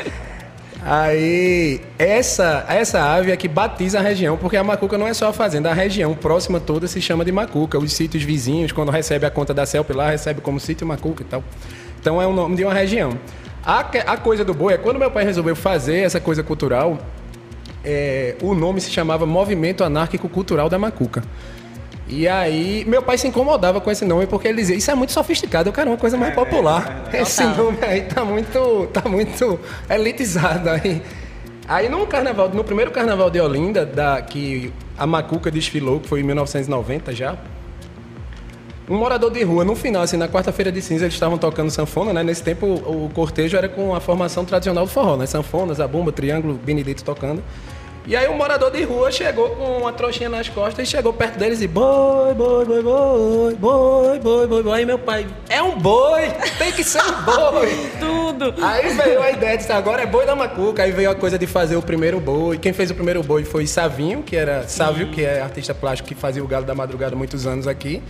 aí 0.84 1.81
essa, 1.98 2.66
essa 2.68 3.02
ave 3.02 3.31
é 3.31 3.38
que 3.38 3.48
batiza 3.48 4.00
a 4.00 4.02
região, 4.02 4.38
porque 4.38 4.57
a 4.57 4.63
macuca 4.63 4.98
não 4.98 5.07
é 5.07 5.13
só 5.13 5.30
a 5.30 5.34
fazenda, 5.34 5.72
a 5.72 5.74
região 5.74 6.13
próxima 6.13 6.60
toda 6.60 6.88
se 6.88 7.02
chama 7.02 7.24
de 7.24 7.31
macuca. 7.31 7.78
Os 7.78 7.94
sítios 7.94 8.24
vizinhos, 8.24 8.72
quando 8.72 8.92
recebe 8.92 9.25
a 9.25 9.30
conta 9.31 9.54
da 9.54 9.66
CELP 9.66 9.92
lá, 9.92 10.10
recebe 10.10 10.42
como 10.42 10.60
sítio 10.60 10.86
macuca 10.86 11.24
e 11.24 11.25
tal. 11.25 11.44
Então 12.00 12.22
é 12.22 12.28
o 12.28 12.34
nome 12.34 12.56
de 12.56 12.63
uma 12.63 12.74
região. 12.74 13.18
A, 13.66 13.80
a 13.80 14.18
coisa 14.18 14.46
do 14.46 14.54
boi 14.54 14.74
é 14.74 14.78
quando 14.78 15.00
meu 15.00 15.10
pai 15.10 15.24
resolveu 15.24 15.56
fazer 15.56 16.02
essa 16.02 16.19
coisa 16.19 16.44
cultural, 16.44 17.00
é, 17.84 18.36
o 18.42 18.54
nome 18.54 18.81
se 18.81 18.92
chamava 18.92 19.25
Movimento 19.25 19.84
Anárquico 19.84 20.28
Cultural 20.28 20.69
da 20.69 20.78
Macuca. 20.78 21.24
E 22.07 22.28
aí, 22.28 22.86
meu 22.86 23.02
pai 23.02 23.18
se 23.18 23.28
incomodava 23.28 23.81
com 23.81 23.90
esse 23.90 24.06
nome 24.06 24.28
porque 24.28 24.48
ele 24.48 24.57
dizia: 24.57 24.75
Isso 24.75 24.92
é 24.92 24.96
muito 24.96 25.12
sofisticado, 25.12 25.69
eu 25.69 25.74
quero 25.74 25.90
uma 25.90 25.98
coisa 25.98 26.16
mais 26.16 26.36
popular. 26.36 27.10
Esse 27.12 27.44
Total. 27.44 27.66
nome 27.66 27.78
aí 27.81 28.02
tá 28.02 28.24
muito, 28.24 28.88
tá 28.94 29.10
muito 29.10 29.60
elitizado 29.90 30.69
aí. 30.69 31.02
Aí 31.68 31.90
no 31.90 32.06
carnaval, 32.06 32.50
no 32.50 32.64
primeiro 32.64 32.92
carnaval 32.92 33.31
de 33.31 33.42
Olinda, 33.42 33.85
da, 33.85 34.21
que 34.21 34.71
a 34.95 35.07
Macuca 35.07 35.50
desfilou, 35.50 36.00
que 36.00 36.07
foi 36.07 36.19
em 36.19 36.24
1990 36.24 37.12
já. 37.16 37.35
Um 38.88 38.97
morador 38.97 39.31
de 39.31 39.42
rua, 39.44 39.66
no 39.66 39.76
final, 39.76 40.04
assim, 40.04 40.16
na 40.16 40.28
quarta-feira 40.28 40.71
de 40.71 40.80
cinza, 40.80 41.06
eles 41.06 41.16
estavam 41.16 41.40
tocando 41.40 41.71
sanfona, 41.71 42.14
né? 42.14 42.21
Nesse 42.21 42.44
tempo, 42.44 42.68
o, 42.68 43.06
o 43.06 43.09
cortejo 43.09 43.57
era 43.57 43.68
com 43.68 43.95
a 43.95 44.00
formação 44.00 44.45
tradicional 44.45 44.85
do 44.85 44.92
forró, 44.92 45.18
né? 45.18 45.26
Sanfonas, 45.26 45.80
a 45.80 45.88
bomba, 45.88 46.12
triângulo, 46.12 46.54
Benedito 46.54 47.04
tocando. 47.04 47.42
E 48.07 48.16
aí 48.16 48.30
um 48.30 48.38
morador 48.38 48.69
de 48.69 48.83
rua 48.83 49.12
chegou 49.12 49.50
com 49.56 49.80
uma 49.80 49.92
trouxinha 49.92 50.30
nas 50.30 50.47
costas 50.47 50.88
e 50.88 50.92
chegou 50.92 51.12
perto 51.12 51.40
deles 51.40 51.59
e 51.62 51.68
boi, 51.68 52.35
boi, 52.35 52.64
boi, 52.64 52.83
boi, 52.83 53.56
boi, 53.56 54.19
boi, 54.19 54.47
boi, 54.47 54.64
boi. 54.64 54.78
Aí 54.78 54.85
meu 54.85 55.00
pai, 55.00 55.26
é 55.50 55.62
um 55.64 55.80
boi, 55.80 56.30
tem 56.59 56.71
que 56.71 56.83
ser 56.83 57.02
um 57.02 57.21
boi. 57.26 57.90
Tudo! 58.00 58.54
Aí 58.64 58.94
veio 58.94 59.24
a 59.24 59.31
ideia 59.31 59.57
de 59.57 59.71
agora 59.71 60.04
é 60.04 60.06
boi 60.06 60.24
da 60.24 60.35
macuca. 60.35 60.83
Aí 60.83 60.92
veio 60.92 61.09
a 61.09 61.16
coisa 61.16 61.40
de 61.40 61.47
fazer 61.47 61.78
o 61.78 61.81
primeiro 61.81 62.19
boi. 62.19 62.59
Quem 62.59 62.74
fez 62.74 62.92
o 62.92 62.94
primeiro 62.94 63.24
boi 63.24 63.44
foi 63.44 63.66
Savinho, 63.66 64.21
que 64.21 64.35
era 64.35 64.68
Sávio, 64.68 65.09
que 65.09 65.26
é 65.26 65.42
artista 65.42 65.74
plástico 65.74 66.07
que 66.07 66.14
fazia 66.14 66.44
o 66.44 66.47
Galo 66.47 66.66
da 66.66 66.76
Madrugada 66.76 67.16
há 67.16 67.18
muitos 67.18 67.47
anos 67.47 67.68
aqui. 67.68 68.04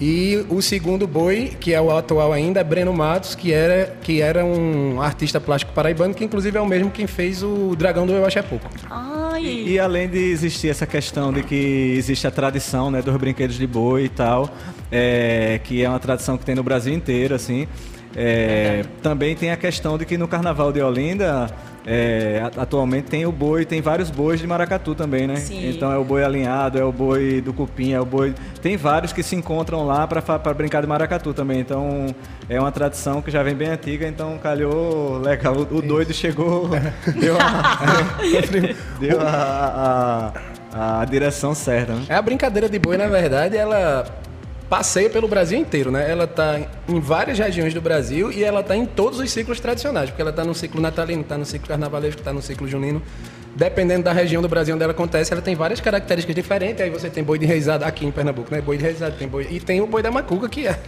E 0.00 0.46
o 0.48 0.62
segundo 0.62 1.06
boi, 1.06 1.52
que 1.60 1.74
é 1.74 1.80
o 1.80 1.94
atual 1.94 2.32
ainda, 2.32 2.60
é 2.60 2.64
Breno 2.64 2.92
Matos, 2.92 3.34
que 3.34 3.52
era, 3.52 3.94
que 4.02 4.22
era 4.22 4.42
um 4.42 5.00
artista 5.02 5.38
plástico 5.38 5.72
paraibano, 5.74 6.14
que 6.14 6.24
inclusive 6.24 6.56
é 6.56 6.60
o 6.60 6.66
mesmo 6.66 6.90
quem 6.90 7.06
fez 7.06 7.42
o 7.42 7.76
Dragão 7.76 8.06
do 8.06 8.12
Eu 8.14 8.24
Acho 8.24 8.38
É 8.38 8.42
Pouco. 8.42 8.66
Ai, 8.88 9.44
E, 9.44 9.72
e 9.72 9.78
além 9.78 10.08
de 10.08 10.18
existir 10.18 10.68
essa 10.70 10.86
questão 10.86 11.30
de 11.30 11.42
que 11.42 11.94
existe 11.98 12.26
a 12.26 12.30
tradição 12.30 12.90
né, 12.90 13.02
dos 13.02 13.14
brinquedos 13.16 13.56
de 13.56 13.66
boi 13.66 14.04
e 14.04 14.08
tal, 14.08 14.48
é, 14.90 15.60
que 15.64 15.84
é 15.84 15.88
uma 15.88 16.00
tradição 16.00 16.38
que 16.38 16.46
tem 16.46 16.54
no 16.54 16.62
Brasil 16.62 16.94
inteiro, 16.94 17.34
assim, 17.34 17.68
é, 18.16 18.84
também 19.02 19.36
tem 19.36 19.50
a 19.50 19.56
questão 19.56 19.98
de 19.98 20.06
que 20.06 20.16
no 20.16 20.26
Carnaval 20.26 20.72
de 20.72 20.80
Olinda, 20.80 21.54
é, 21.86 22.42
atualmente 22.56 23.04
tem 23.04 23.24
o 23.24 23.32
boi, 23.32 23.64
tem 23.64 23.80
vários 23.80 24.10
bois 24.10 24.40
de 24.40 24.46
maracatu 24.46 24.94
também, 24.94 25.26
né? 25.26 25.36
Sim. 25.36 25.70
Então 25.70 25.90
é 25.90 25.96
o 25.96 26.04
boi 26.04 26.22
alinhado, 26.22 26.78
é 26.78 26.84
o 26.84 26.92
boi 26.92 27.40
do 27.40 27.52
cupim, 27.52 27.92
é 27.92 28.00
o 28.00 28.04
boi... 28.04 28.34
Tem 28.60 28.76
vários 28.76 29.12
que 29.12 29.22
se 29.22 29.34
encontram 29.34 29.86
lá 29.86 30.06
para 30.06 30.54
brincar 30.54 30.82
de 30.82 30.86
maracatu 30.86 31.32
também, 31.32 31.60
então 31.60 32.06
é 32.48 32.60
uma 32.60 32.70
tradição 32.70 33.22
que 33.22 33.30
já 33.30 33.42
vem 33.42 33.54
bem 33.54 33.68
antiga, 33.68 34.06
então 34.06 34.36
calhou 34.38 35.18
legal, 35.18 35.56
o, 35.56 35.76
o 35.76 35.82
doido 35.82 36.12
chegou, 36.12 36.68
deu 37.18 37.36
a... 37.38 38.20
Deu 39.00 39.18
a, 39.20 40.32
a, 40.72 41.00
a 41.00 41.04
direção 41.04 41.54
certa, 41.54 41.94
né? 41.94 42.04
É 42.08 42.14
a 42.14 42.22
brincadeira 42.22 42.68
de 42.68 42.78
boi, 42.78 42.96
na 42.96 43.06
verdade, 43.06 43.56
ela 43.56 44.04
passeia 44.70 45.10
pelo 45.10 45.26
Brasil 45.26 45.58
inteiro, 45.58 45.90
né? 45.90 46.08
Ela 46.08 46.28
tá 46.28 46.60
em 46.88 47.00
várias 47.00 47.36
regiões 47.36 47.74
do 47.74 47.80
Brasil 47.80 48.30
e 48.30 48.44
ela 48.44 48.62
tá 48.62 48.76
em 48.76 48.86
todos 48.86 49.18
os 49.18 49.28
ciclos 49.28 49.58
tradicionais, 49.58 50.08
porque 50.08 50.22
ela 50.22 50.32
tá 50.32 50.44
no 50.44 50.54
ciclo 50.54 50.80
natalino, 50.80 51.24
tá 51.24 51.36
no 51.36 51.44
ciclo 51.44 51.66
carnavalesco, 51.66 52.22
tá 52.22 52.32
no 52.32 52.40
ciclo 52.40 52.68
junino. 52.68 53.02
Dependendo 53.56 54.04
da 54.04 54.12
região 54.12 54.40
do 54.40 54.48
Brasil 54.48 54.72
onde 54.76 54.84
ela 54.84 54.92
acontece, 54.92 55.32
ela 55.32 55.42
tem 55.42 55.56
várias 55.56 55.80
características 55.80 56.36
diferentes. 56.36 56.80
Aí 56.80 56.88
você 56.88 57.10
tem 57.10 57.24
boi 57.24 57.36
de 57.36 57.46
reisado 57.46 57.84
aqui 57.84 58.06
em 58.06 58.12
Pernambuco, 58.12 58.54
né? 58.54 58.60
Boi 58.60 58.76
de 58.76 58.84
reisado, 58.84 59.16
tem 59.18 59.26
boi. 59.26 59.48
E 59.50 59.58
tem 59.58 59.80
o 59.80 59.88
boi 59.88 60.02
da 60.02 60.10
macuca, 60.12 60.48
que 60.48 60.68
é 60.68 60.78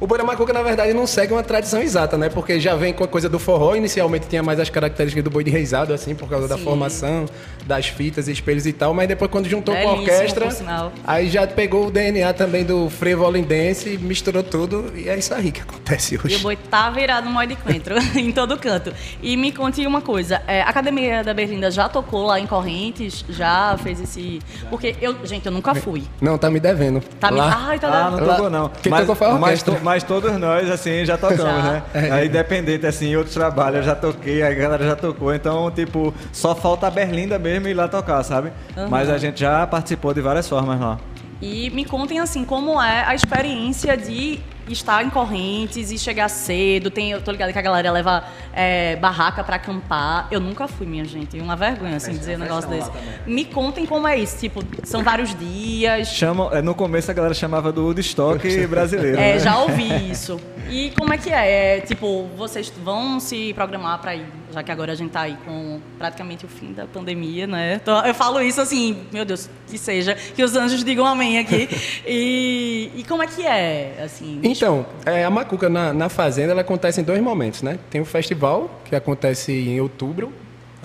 o 0.00 0.06
boi 0.06 0.16
da 0.18 0.24
macuca, 0.24 0.52
na 0.52 0.62
verdade, 0.62 0.92
não 0.94 1.06
segue 1.06 1.32
uma 1.32 1.42
tradição 1.42 1.80
exata, 1.80 2.16
né? 2.16 2.28
Porque 2.28 2.60
já 2.60 2.74
vem 2.76 2.92
com 2.92 3.02
a 3.02 3.08
coisa 3.08 3.28
do 3.28 3.38
forró. 3.38 3.74
Inicialmente 3.74 4.28
tinha 4.28 4.42
mais 4.42 4.60
as 4.60 4.70
características 4.70 5.24
do 5.24 5.30
boi 5.30 5.42
de 5.42 5.50
reisado, 5.50 5.92
assim, 5.92 6.14
por 6.14 6.28
causa 6.28 6.46
da 6.46 6.56
Sim. 6.56 6.64
formação, 6.64 7.26
das 7.66 7.86
fitas, 7.88 8.28
espelhos 8.28 8.66
e 8.66 8.72
tal. 8.72 8.94
Mas 8.94 9.08
depois, 9.08 9.30
quando 9.30 9.48
juntou 9.48 9.74
com 9.74 9.80
a 9.80 9.92
Belíssimo, 9.96 10.12
orquestra, 10.44 10.92
aí 11.06 11.28
já 11.28 11.46
pegou 11.46 11.86
o 11.86 11.90
DNA 11.90 12.32
também 12.32 12.64
do 12.64 12.88
frevo 12.88 13.24
olindense, 13.24 13.98
misturou 13.98 14.42
tudo. 14.42 14.92
E 14.94 15.08
é 15.08 15.16
isso 15.18 15.34
aí 15.34 15.50
que 15.50 15.60
acontece 15.62 16.14
E 16.14 16.18
o 16.18 16.20
hoje. 16.24 16.38
boi 16.38 16.56
tá 16.56 16.88
virado 16.90 17.28
no 17.28 17.46
de 17.46 17.56
coentro, 17.56 17.94
em 18.16 18.30
todo 18.32 18.56
canto. 18.58 18.92
E 19.22 19.36
me 19.36 19.50
conte 19.52 19.84
uma 19.86 20.00
coisa, 20.00 20.42
é, 20.46 20.62
a 20.62 20.68
Academia 20.68 21.24
da 21.24 21.32
Berlinda 21.34 21.70
já 21.70 21.88
tocou 21.88 22.24
lá 22.26 22.38
em 22.38 22.46
Correntes? 22.46 23.24
Já 23.28 23.76
fez 23.82 24.00
esse... 24.00 24.40
Porque 24.70 24.94
eu, 25.00 25.16
gente, 25.24 25.46
eu 25.46 25.52
nunca 25.52 25.74
fui. 25.74 26.02
Não, 26.20 26.36
tá 26.38 26.50
me 26.50 26.60
devendo. 26.60 27.00
Tá 27.18 27.30
me... 27.30 27.38
Lá- 27.38 27.66
Ai, 27.68 27.78
tá 27.78 27.88
Ah, 27.88 28.10
não 28.10 28.18
dando... 28.18 28.28
tocou 28.30 28.50
não. 28.50 28.68
Quem 28.82 28.90
mas, 28.90 29.00
tocou 29.00 29.16
foi 29.16 29.26
a 29.26 29.30
mas, 29.32 29.42
orquestra. 29.42 29.74
to- 29.74 29.84
mas 29.88 30.02
todos 30.02 30.38
nós, 30.38 30.70
assim, 30.70 31.02
já 31.06 31.16
tocamos, 31.16 31.42
Já. 31.42 31.62
né? 31.62 31.82
É. 31.94 32.10
Aí, 32.10 32.28
independente, 32.28 32.86
assim, 32.86 33.16
outros 33.16 33.34
trabalhos 33.34 33.78
eu 33.78 33.82
já 33.84 33.94
toquei, 33.94 34.42
a 34.42 34.52
galera 34.52 34.84
já 34.84 34.94
tocou. 34.94 35.34
Então, 35.34 35.70
tipo, 35.70 36.12
só 36.30 36.54
falta 36.54 36.86
a 36.86 36.90
Berlinda 36.90 37.38
mesmo 37.38 37.68
ir 37.68 37.72
lá 37.74 37.88
tocar, 37.88 38.22
sabe? 38.22 38.52
Mas 38.90 39.08
a 39.08 39.16
gente 39.16 39.40
já 39.40 39.66
participou 39.66 40.12
de 40.12 40.20
várias 40.20 40.46
formas 40.46 40.78
lá. 40.78 40.98
E 41.40 41.70
me 41.70 41.84
contem, 41.84 42.18
assim, 42.18 42.44
como 42.44 42.80
é 42.80 43.04
a 43.04 43.14
experiência 43.14 43.96
de 43.96 44.40
estar 44.72 45.04
em 45.04 45.10
Correntes 45.10 45.90
e 45.90 45.98
chegar 45.98 46.28
cedo. 46.28 46.90
Tem, 46.90 47.10
eu 47.10 47.22
tô 47.22 47.30
ligada 47.30 47.52
que 47.52 47.58
a 47.58 47.62
galera 47.62 47.90
leva 47.90 48.24
é, 48.52 48.96
barraca 48.96 49.42
pra 49.44 49.56
acampar. 49.56 50.28
Eu 50.30 50.40
nunca 50.40 50.66
fui, 50.68 50.86
minha 50.86 51.04
gente. 51.04 51.38
Uma 51.38 51.56
vergonha, 51.56 51.96
assim, 51.96 52.12
dizer 52.12 52.36
um 52.36 52.40
negócio 52.40 52.68
desse. 52.68 52.90
Me 53.26 53.44
contem 53.44 53.86
como 53.86 54.06
é 54.06 54.18
isso. 54.18 54.38
Tipo, 54.38 54.62
são 54.84 55.02
vários 55.02 55.34
dias. 55.34 56.08
Chamam, 56.08 56.52
é, 56.52 56.60
no 56.60 56.74
começo 56.74 57.10
a 57.10 57.14
galera 57.14 57.34
chamava 57.34 57.72
do 57.72 57.84
Woodstock 57.84 58.44
brasileiro. 58.66 59.16
É, 59.18 59.34
né? 59.34 59.38
já 59.38 59.58
ouvi 59.58 60.10
isso. 60.10 60.40
E 60.70 60.92
como 60.98 61.14
é 61.14 61.18
que 61.18 61.30
é? 61.30 61.78
É, 61.78 61.80
Tipo, 61.80 62.28
vocês 62.36 62.72
vão 62.84 63.18
se 63.18 63.54
programar 63.54 63.98
para 64.00 64.14
ir, 64.14 64.26
já 64.52 64.62
que 64.62 64.72
agora 64.72 64.92
a 64.92 64.94
gente 64.94 65.10
tá 65.10 65.22
aí 65.22 65.36
com 65.44 65.80
praticamente 65.98 66.44
o 66.44 66.48
fim 66.48 66.72
da 66.72 66.86
pandemia, 66.86 67.46
né? 67.46 67.74
Então, 67.82 68.04
eu 68.04 68.14
falo 68.14 68.40
isso 68.40 68.60
assim, 68.60 69.06
meu 69.12 69.24
Deus, 69.24 69.48
que 69.66 69.78
seja, 69.78 70.14
que 70.14 70.42
os 70.42 70.54
anjos 70.56 70.82
digam 70.84 71.06
amém 71.06 71.38
aqui. 71.38 71.68
E, 72.10 72.90
e 72.96 73.04
como 73.04 73.22
é 73.22 73.26
que 73.26 73.44
é, 73.44 74.02
assim? 74.02 74.40
Então, 74.42 74.86
é, 75.04 75.24
a 75.24 75.30
Macuca 75.30 75.68
na, 75.68 75.92
na 75.92 76.08
Fazenda 76.08 76.52
ela 76.52 76.62
acontece 76.62 77.00
em 77.00 77.04
dois 77.04 77.20
momentos, 77.20 77.62
né? 77.62 77.78
Tem 77.90 78.00
o 78.00 78.04
festival, 78.04 78.80
que 78.84 78.96
acontece 78.96 79.52
em 79.52 79.80
outubro. 79.80 80.32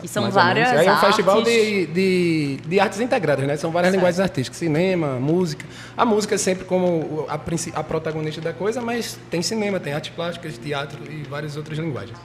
E 0.04 0.08
são 0.08 0.24
mais 0.24 0.36
várias 0.36 0.70
Aí 0.70 0.86
é 0.86 0.92
um 0.94 0.98
festival 0.98 1.38
artes. 1.38 1.54
de, 1.54 1.86
de, 1.88 2.58
de 2.66 2.80
artes 2.80 3.00
integradas, 3.00 3.48
né? 3.48 3.56
São 3.56 3.72
várias 3.72 3.92
Certo. 3.92 4.02
linguagens 4.02 4.20
artísticas, 4.20 4.58
cinema, 4.58 5.18
música. 5.20 5.66
A 5.96 6.04
música 6.04 6.36
é 6.36 6.38
sempre 6.38 6.66
como 6.66 7.26
a, 7.30 7.36
a 7.36 7.84
protagonista 7.84 8.42
da 8.42 8.52
coisa, 8.52 8.82
mas 8.82 9.18
tem 9.32 9.42
cinema, 9.42 9.80
tem 9.80 9.94
artes 9.94 10.12
plásticas, 10.14 10.58
teatro 10.58 11.00
e 11.10 11.24
várias 11.24 11.56
outras 11.56 11.80
linguagens. 11.80 12.18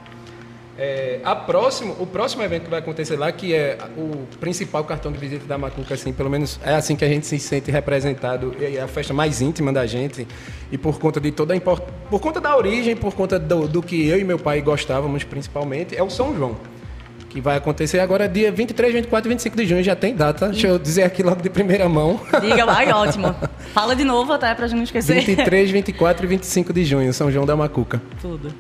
É, 0.79 1.19
a 1.25 1.35
próximo, 1.35 1.97
o 1.99 2.07
próximo 2.07 2.41
evento 2.45 2.65
que 2.65 2.71
vai 2.71 2.79
acontecer 2.79 3.17
lá, 3.17 3.33
que 3.33 3.53
é 3.53 3.77
o 3.97 4.29
principal 4.39 4.85
cartão 4.85 5.11
de 5.11 5.19
visita 5.19 5.45
da 5.45 5.59
Macuca, 5.59 5.95
assim, 5.95 6.13
pelo 6.13 6.31
menos 6.31 6.61
é 6.65 6.73
assim 6.73 6.95
que 6.95 7.05
a 7.05 7.09
gente 7.09 7.27
se 7.27 7.37
sente 7.41 7.69
representado, 7.69 8.55
e 8.61 8.77
é 8.77 8.81
a 8.81 8.87
festa 8.87 9.13
mais 9.13 9.41
íntima 9.41 9.73
da 9.73 9.85
gente, 9.87 10.25
e 10.71 10.79
por 10.79 11.01
conta 11.01 11.21
de 11.21 11.33
toda 11.33 11.53
a 11.53 11.57
import... 11.57 11.83
por 12.09 12.21
conta 12.21 12.41
da 12.41 12.57
origem, 12.57 12.95
por 12.95 13.13
conta 13.13 13.41
do, 13.41 13.67
do 13.67 13.83
que 13.83 14.07
eu 14.07 14.21
e 14.21 14.25
meu 14.25 14.39
pai 14.39 14.61
gostávamos 14.61 15.25
principalmente, 15.25 15.97
é 15.97 16.03
o 16.03 16.09
São 16.09 16.37
João. 16.37 16.57
Que 17.29 17.41
vai 17.41 17.57
acontecer 17.57 17.99
agora 17.99 18.29
dia 18.29 18.53
23, 18.53 18.95
24 18.95 19.29
e 19.29 19.35
25 19.35 19.57
de 19.57 19.67
junho, 19.67 19.83
já 19.83 19.97
tem 19.97 20.15
data. 20.15 20.49
Deixa 20.49 20.69
eu 20.69 20.79
dizer 20.79 21.03
aqui 21.03 21.23
logo 21.23 21.43
de 21.43 21.51
primeira 21.51 21.87
mão. 21.87 22.19
Diga, 22.41 22.65
ai, 22.67 22.89
ótimo. 22.95 23.35
Fala 23.75 23.95
de 23.95 24.03
novo 24.03 24.33
até 24.33 24.55
pra 24.55 24.67
gente 24.67 24.79
não 24.79 24.85
esquecer. 24.85 25.23
23, 25.23 25.71
24 25.71 26.25
e 26.25 26.29
25 26.29 26.73
de 26.73 26.85
junho, 26.85 27.13
São 27.13 27.31
João 27.31 27.45
da 27.45 27.55
Macuca. 27.55 28.01
Tudo. 28.23 28.51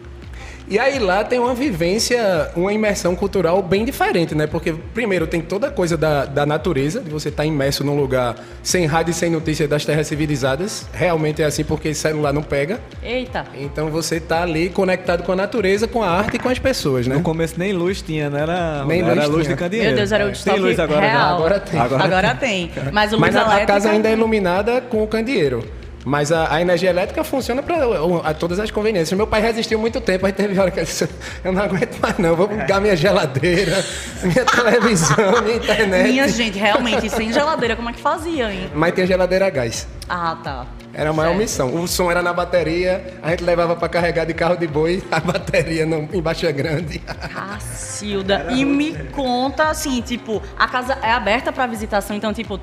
E 0.70 0.78
aí 0.78 0.98
lá 0.98 1.25
tem 1.25 1.38
uma 1.38 1.54
vivência, 1.54 2.50
uma 2.54 2.72
imersão 2.72 3.16
cultural 3.16 3.62
bem 3.62 3.84
diferente, 3.87 4.34
né? 4.34 4.46
Porque, 4.46 4.75
primeiro, 4.92 5.26
tem 5.26 5.40
toda 5.40 5.68
a 5.68 5.70
coisa 5.70 5.96
da, 5.96 6.26
da 6.26 6.44
natureza, 6.44 7.00
de 7.00 7.10
você 7.10 7.30
estar 7.30 7.46
imerso 7.46 7.82
num 7.82 7.96
lugar 7.98 8.37
sem 8.62 8.84
rádio 8.84 9.12
e 9.12 9.14
sem 9.14 9.30
notícia 9.30 9.66
das 9.66 9.84
terras 9.87 10.06
civilizadas. 10.06 10.87
Realmente 10.92 11.42
é 11.42 11.46
assim 11.46 11.64
porque 11.64 11.94
celular 11.94 12.34
não 12.34 12.42
pega. 12.42 12.80
Eita. 13.02 13.46
Então 13.54 13.88
você 13.88 14.20
tá 14.20 14.42
ali 14.42 14.68
conectado 14.68 15.22
com 15.22 15.32
a 15.32 15.37
natureza, 15.37 15.88
com 15.88 16.02
a 16.02 16.10
arte 16.10 16.37
e 16.37 16.38
com 16.38 16.50
as 16.50 16.58
pessoas, 16.58 17.06
né? 17.06 17.14
No 17.16 17.22
começo 17.22 17.54
nem 17.58 17.72
luz 17.72 18.02
tinha, 18.02 18.28
não 18.28 18.38
era, 18.38 18.84
Nem 18.84 19.00
era 19.00 19.14
luz 19.14 19.28
luz 19.28 19.42
tinha. 19.46 19.56
de 19.56 19.62
candeeiro. 19.62 19.88
Meu 19.88 19.96
Deus, 19.96 20.12
era 20.12 20.25
o 20.25 20.26
Tem 20.26 20.34
estoque 20.37 20.60
luz 20.60 20.78
agora 20.78 21.00
já. 21.06 21.12
real. 21.12 21.37
Agora 21.37 21.60
tem. 21.60 21.80
Agora, 21.80 22.34
tem. 22.34 22.70
Mas 22.92 23.12
o 23.12 23.16
luz 23.16 23.20
Mas 23.34 23.37
a, 23.37 23.56
a 23.56 23.64
casa 23.64 23.90
ainda 23.90 24.08
é 24.08 24.12
iluminada 24.12 24.82
com 24.82 25.02
o 25.02 25.06
candeeiro. 25.06 25.64
Mas 26.08 26.32
a, 26.32 26.54
a 26.54 26.60
energia 26.62 26.88
elétrica 26.88 27.22
funciona 27.22 27.62
para 27.62 28.32
todas 28.32 28.58
as 28.58 28.70
conveniências. 28.70 29.14
Meu 29.14 29.26
pai 29.26 29.42
resistiu 29.42 29.78
muito 29.78 30.00
tempo, 30.00 30.24
aí 30.24 30.32
teve 30.32 30.58
hora 30.58 30.70
que 30.70 30.78
ele 30.78 30.86
disse, 30.86 31.06
eu 31.44 31.52
não 31.52 31.62
aguento 31.62 32.00
mais 32.00 32.16
não, 32.16 32.34
vou 32.34 32.48
bugar 32.48 32.80
minha 32.80 32.96
geladeira, 32.96 33.84
minha 34.22 34.44
televisão, 34.46 35.42
minha 35.42 35.56
internet. 35.56 36.08
Minha 36.08 36.28
gente, 36.28 36.58
realmente, 36.58 37.10
sem 37.10 37.30
geladeira, 37.30 37.76
como 37.76 37.90
é 37.90 37.92
que 37.92 38.00
fazia, 38.00 38.50
hein? 38.50 38.70
Mas 38.74 38.94
tem 38.94 39.06
geladeira 39.06 39.48
a 39.48 39.50
gás. 39.50 39.86
Ah, 40.08 40.38
tá. 40.42 40.66
Era 40.94 41.10
a 41.10 41.12
maior 41.12 41.32
Certo. 41.32 41.42
missão. 41.42 41.74
O 41.82 41.86
som 41.86 42.10
era 42.10 42.22
na 42.22 42.32
bateria, 42.32 43.18
a 43.22 43.30
gente 43.30 43.44
levava 43.44 43.76
para 43.76 43.88
carregar 43.88 44.24
de 44.24 44.32
carro 44.32 44.56
de 44.56 44.66
boi, 44.66 45.04
a 45.12 45.20
bateria 45.20 45.84
no, 45.84 46.08
em 46.10 46.22
Baixa 46.22 46.50
Grande. 46.50 47.00
Cacilda. 47.00 48.46
E 48.50 48.64
me 48.64 48.94
conta, 49.12 49.64
assim, 49.64 50.00
tipo, 50.00 50.42
a 50.58 50.66
casa 50.66 50.98
é 51.02 51.12
aberta 51.12 51.52
pra 51.52 51.66
visitação, 51.66 52.16
então, 52.16 52.32
tipo, 52.32 52.58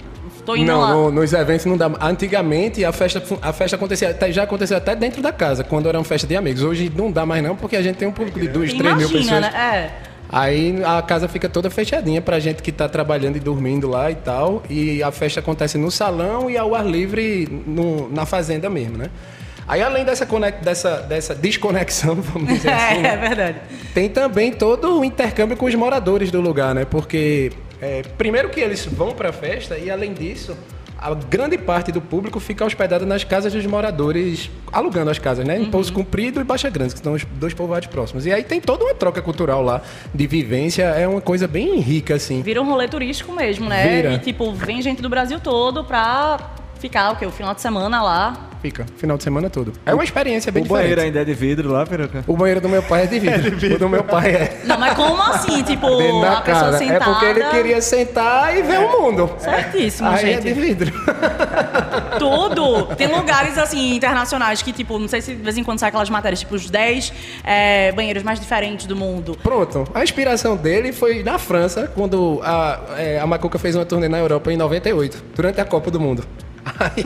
tô 0.45 0.55
indo 0.55 0.67
Não, 0.71 0.79
lá. 0.81 0.93
no- 0.93 1.11
nos 1.11 1.33
eventos 1.33 1.65
não 1.65 1.75
dá. 1.77 1.89
Antigamente 2.01 2.83
a 2.85 2.91
festa, 2.91 3.21
a 3.41 3.51
festa 3.53 3.75
acontecia, 3.75 4.09
até- 4.11 4.31
já 4.31 4.43
acontecia 4.43 4.77
até 4.77 4.95
dentro 4.95 5.21
da 5.21 5.31
casa, 5.31 5.63
quando 5.63 5.89
era 5.89 5.97
uma 5.97 6.03
festa 6.05 6.27
de 6.27 6.35
amigos. 6.35 6.61
Hoje 6.63 6.91
não 6.95 7.11
dá 7.11 7.25
mais 7.25 7.43
não, 7.43 7.55
porque 7.55 7.75
a 7.75 7.81
gente 7.81 7.95
tem 7.97 8.07
um 8.07 8.11
público 8.11 8.39
de 8.39 8.47
2, 8.47 8.73
3 8.73 8.95
mil 8.97 9.09
pessoas. 9.09 9.41
né? 9.41 9.51
É. 10.01 10.05
Aí 10.27 10.81
a 10.83 11.01
casa 11.03 11.27
fica 11.27 11.47
toda 11.47 11.69
fechadinha 11.69 12.19
pra 12.21 12.39
gente 12.39 12.61
que 12.63 12.71
tá 12.71 12.89
trabalhando 12.89 13.37
e 13.37 13.39
dormindo 13.39 13.87
lá 13.87 14.09
e 14.09 14.15
tal. 14.15 14.63
E 14.69 15.01
a 15.03 15.11
festa 15.11 15.39
acontece 15.39 15.77
no 15.77 15.91
salão 15.91 16.49
e 16.49 16.57
ao 16.57 16.73
ar 16.73 16.85
livre 16.85 17.47
no- 17.67 18.09
na 18.11 18.25
fazenda 18.25 18.69
mesmo, 18.69 18.97
né? 18.97 19.09
Aí 19.67 19.81
além 19.81 20.03
dessa, 20.05 20.25
conec- 20.25 20.61
dessa, 20.63 20.97
dessa 20.97 21.33
desconexão, 21.33 22.15
vamos 22.21 22.49
dizer 22.53 22.69
assim, 22.73 22.95
É, 22.97 23.01
né? 23.01 23.13
é 23.13 23.17
verdade. 23.17 23.57
tem 23.93 24.09
também 24.09 24.51
todo 24.51 24.99
o 24.99 25.05
intercâmbio 25.05 25.55
com 25.57 25.65
os 25.67 25.75
moradores 25.75 26.29
do 26.31 26.41
lugar, 26.41 26.73
né? 26.75 26.85
Porque 26.85 27.51
é, 27.81 28.03
primeiro 28.17 28.49
que 28.49 28.59
eles 28.59 28.85
vão 28.85 29.13
para 29.13 29.29
a 29.29 29.33
festa 29.33 29.77
e 29.77 29.89
além 29.89 30.13
disso, 30.13 30.55
a 30.97 31.13
grande 31.13 31.57
parte 31.57 31.91
do 31.91 32.01
público 32.01 32.39
fica 32.39 32.65
hospedada 32.65 33.05
nas 33.05 33.23
casas 33.23 33.53
dos 33.53 33.65
moradores, 33.65 34.49
alugando 34.71 35.11
as 35.11 35.19
casas, 35.19 35.45
né? 35.45 35.59
Em 35.59 35.65
Pouso 35.65 35.91
Comprido 35.91 36.39
e 36.39 36.43
Baixa 36.43 36.69
Grande, 36.69 36.95
que 36.95 37.01
são 37.01 37.13
os 37.13 37.23
dois 37.23 37.53
povoados 37.53 37.87
próximos. 37.87 38.25
E 38.25 38.31
aí 38.31 38.43
tem 38.43 38.61
toda 38.61 38.83
uma 38.83 38.93
troca 38.95 39.21
cultural 39.21 39.61
lá 39.61 39.81
de 40.13 40.25
vivência, 40.25 40.83
é 40.83 41.07
uma 41.07 41.21
coisa 41.21 41.47
bem 41.47 41.79
rica 41.79 42.15
assim. 42.15 42.41
Vira 42.41 42.61
um 42.61 42.65
rolê 42.65 42.87
turístico 42.87 43.33
mesmo, 43.33 43.67
né? 43.69 43.87
Vira. 43.87 44.13
E, 44.13 44.19
tipo, 44.19 44.51
vem 44.53 44.81
gente 44.81 45.01
do 45.01 45.09
Brasil 45.09 45.39
todo 45.39 45.83
pra 45.83 46.39
ficar, 46.79 47.11
o 47.11 47.15
quê? 47.15 47.25
O 47.25 47.31
final 47.31 47.53
de 47.53 47.61
semana 47.61 48.01
lá. 48.01 48.49
Fica, 48.61 48.85
final 48.97 49.15
de 49.15 49.23
semana 49.23 49.47
todo. 49.49 49.73
É 49.85 49.93
uma 49.93 50.03
experiência 50.03 50.51
bem 50.51 50.63
O 50.63 50.67
banheiro 50.67 50.95
diferente. 50.95 51.17
ainda 51.17 51.21
é 51.21 51.25
de 51.25 51.33
vidro 51.39 51.71
lá, 51.71 51.85
peruca? 51.85 52.23
O 52.25 52.35
banheiro 52.35 52.59
do 52.59 52.67
meu 52.67 52.81
pai 52.81 53.03
é 53.03 53.05
de 53.05 53.19
vidro. 53.19 53.75
o 53.75 53.79
do 53.79 53.89
meu 53.89 54.03
pai 54.03 54.31
é. 54.31 54.61
Não, 54.65 54.79
mas 54.79 54.95
como 54.95 55.21
assim? 55.21 55.61
Tipo, 55.61 55.85
a 55.87 56.41
pessoa 56.41 56.41
casa. 56.41 56.77
sentada... 56.79 56.95
É 56.95 56.99
porque 56.99 57.25
ele 57.25 57.43
queria 57.45 57.81
sentar 57.81 58.57
e 58.57 58.63
ver 58.63 58.79
o 58.79 59.01
mundo. 59.01 59.29
Certíssimo, 59.37 60.09
Aí 60.09 60.17
gente. 60.17 60.47
é 60.49 60.53
de 60.53 60.53
vidro. 60.59 60.91
Tudo. 62.17 62.95
Tem 62.95 63.07
lugares, 63.07 63.57
assim, 63.57 63.95
internacionais 63.95 64.61
que, 64.61 64.71
tipo, 64.73 64.97
não 64.97 65.07
sei 65.07 65.21
se 65.21 65.35
de 65.35 65.43
vez 65.43 65.57
em 65.57 65.63
quando 65.63 65.79
sai 65.79 65.89
aquelas 65.89 66.09
matérias, 66.09 66.39
tipo, 66.39 66.55
os 66.55 66.69
10 66.69 67.13
é, 67.43 67.91
banheiros 67.91 68.23
mais 68.23 68.39
diferentes 68.39 68.85
do 68.87 68.95
mundo. 68.95 69.37
Pronto. 69.43 69.85
A 69.93 70.03
inspiração 70.03 70.55
dele 70.55 70.91
foi 70.91 71.23
na 71.23 71.37
França, 71.37 71.91
quando 71.93 72.41
a, 72.43 72.79
é, 72.97 73.19
a 73.19 73.27
Macuca 73.27 73.59
fez 73.59 73.75
uma 73.75 73.85
turnê 73.85 74.07
na 74.07 74.17
Europa 74.17 74.51
em 74.51 74.57
98, 74.57 75.23
durante 75.35 75.61
a 75.61 75.65
Copa 75.65 75.91
do 75.91 75.99
Mundo. 75.99 76.23
Aí, 76.79 77.05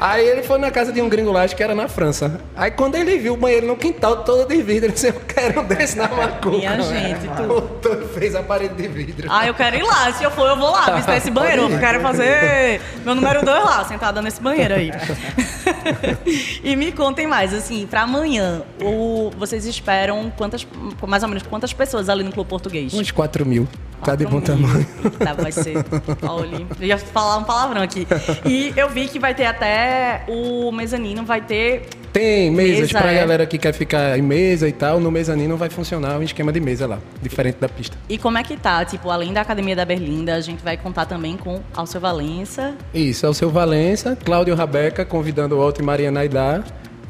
aí 0.00 0.26
ele 0.28 0.42
foi 0.44 0.56
na 0.58 0.70
casa 0.70 0.92
de 0.92 1.02
um 1.02 1.08
gringo 1.08 1.32
lá, 1.32 1.42
acho 1.42 1.56
que 1.56 1.62
era 1.62 1.74
na 1.74 1.88
França. 1.88 2.40
Aí 2.56 2.70
quando 2.70 2.94
ele 2.94 3.18
viu 3.18 3.34
o 3.34 3.36
banheiro 3.36 3.66
no 3.66 3.76
quintal 3.76 4.22
todo 4.24 4.46
de 4.48 4.62
vidro, 4.62 4.86
ele 4.86 4.92
disse, 4.92 5.08
eu 5.08 5.14
quero 5.26 5.60
um 5.60 5.64
desse 5.64 5.96
na 5.98 6.08
Macuca. 6.08 6.50
Minha 6.56 6.80
gente, 6.80 7.26
tu- 7.36 7.42
Voltou 7.44 8.02
e 8.02 8.08
fez 8.18 8.34
a 8.34 8.42
parede 8.42 8.74
de 8.74 8.88
vidro. 8.88 9.28
Ah, 9.30 9.46
eu 9.46 9.54
quero 9.54 9.76
ir 9.76 9.82
lá. 9.82 10.12
Se 10.12 10.22
eu 10.24 10.30
for, 10.30 10.48
eu 10.48 10.56
vou 10.56 10.70
lá 10.70 10.90
visitar 10.92 11.16
esse 11.16 11.30
banheiro. 11.30 11.62
Eu 11.70 11.78
quero 11.78 12.00
fazer 12.00 12.80
meu 13.04 13.14
número 13.14 13.44
2 13.44 13.64
lá, 13.64 13.84
sentada 13.84 14.22
nesse 14.22 14.40
banheiro 14.40 14.74
aí. 14.74 14.90
e 16.62 16.76
me 16.76 16.92
contem 16.92 17.26
mais, 17.26 17.52
assim, 17.52 17.86
pra 17.86 18.02
amanhã, 18.02 18.62
o, 18.80 19.30
vocês 19.36 19.64
esperam 19.66 20.32
quantas, 20.36 20.66
mais 21.06 21.22
ou 21.22 21.28
menos 21.28 21.42
quantas 21.46 21.72
pessoas 21.72 22.08
ali 22.08 22.22
no 22.22 22.32
Clube 22.32 22.48
Português? 22.48 22.94
Uns 22.94 23.10
4 23.10 23.44
mil. 23.44 23.66
Tá 24.04 24.14
de 24.14 24.24
bom 24.24 24.40
4 24.40 24.56
mil. 24.56 24.66
tamanho. 24.68 24.86
Tá, 25.18 25.32
vai 25.32 25.52
ser. 25.52 25.76
Olha, 26.22 26.66
eu 26.80 26.86
ia 26.86 26.98
falar 26.98 27.38
um 27.38 27.44
palavrão 27.44 27.82
aqui. 27.82 28.06
E 28.44 28.72
eu 28.76 28.88
vi 28.90 29.08
que 29.08 29.18
vai 29.18 29.34
ter 29.34 29.46
até 29.46 30.24
o 30.28 30.70
mezanino, 30.72 31.24
vai 31.24 31.40
ter. 31.40 31.88
Tem 32.12 32.48
mesas 32.48 32.92
Mesa, 32.92 32.98
pra 33.00 33.12
é. 33.12 33.16
galera 33.16 33.44
que 33.44 33.58
quer 33.58 33.72
ficar 33.72 34.16
em 34.16 34.22
mesa 34.22 34.68
e 34.68 34.72
tal. 34.72 35.00
No 35.00 35.10
mezanino 35.10 35.56
vai 35.56 35.68
funcionar 35.68 36.16
um 36.18 36.22
esquema 36.22 36.52
de 36.52 36.60
mesa 36.60 36.86
lá, 36.86 36.98
diferente 37.20 37.56
da 37.58 37.68
pista. 37.68 37.96
E 38.08 38.16
como 38.16 38.38
é 38.38 38.44
que 38.44 38.56
tá? 38.56 38.84
Tipo, 38.84 39.10
além 39.10 39.32
da 39.32 39.40
Academia 39.40 39.74
da 39.74 39.84
Berlinda, 39.84 40.34
a 40.34 40.40
gente 40.40 40.62
vai 40.62 40.76
contar 40.76 41.06
também 41.06 41.36
com 41.36 41.60
Alceu 41.74 42.00
Valença. 42.00 42.74
Isso, 42.94 43.34
seu 43.34 43.50
Valença, 43.50 44.16
Cláudio 44.24 44.54
Rabeca, 44.54 45.04
convidando 45.04 45.56
o 45.56 45.60
Alto 45.60 45.82
e 45.82 45.84
Mariana 45.84 46.20
Aidar 46.20 46.62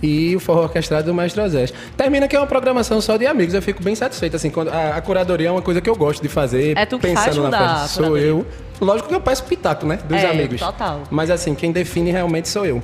e 0.04 0.36
o 0.36 0.40
forró 0.40 0.62
orquestrado 0.64 1.06
do 1.06 1.14
Maestro 1.14 1.48
Zé. 1.48 1.66
Termina 1.96 2.28
que 2.28 2.36
é 2.36 2.38
uma 2.38 2.46
programação 2.46 3.00
só 3.00 3.16
de 3.16 3.26
amigos, 3.26 3.54
eu 3.54 3.62
fico 3.62 3.82
bem 3.82 3.94
satisfeito, 3.94 4.36
assim, 4.36 4.50
quando 4.50 4.68
a, 4.68 4.96
a 4.96 5.00
curadoria 5.00 5.48
é 5.48 5.50
uma 5.50 5.62
coisa 5.62 5.80
que 5.80 5.88
eu 5.88 5.96
gosto 5.96 6.22
de 6.22 6.28
fazer, 6.28 6.76
É 6.76 6.84
tu 6.84 6.98
que 6.98 7.06
pensando 7.08 7.42
faz 7.42 7.50
na 7.50 7.78
festa. 7.80 8.02
Sou 8.02 8.18
eu. 8.18 8.44
Lógico 8.80 9.08
que 9.08 9.14
eu 9.14 9.20
peço 9.20 9.44
pitaco, 9.44 9.86
né, 9.86 9.98
dos 10.08 10.18
É, 10.22 10.26
amigos. 10.30 10.60
total. 10.60 11.02
Mas 11.10 11.30
assim, 11.30 11.54
quem 11.54 11.72
define 11.72 12.10
realmente 12.10 12.48
sou 12.48 12.66
eu. 12.66 12.82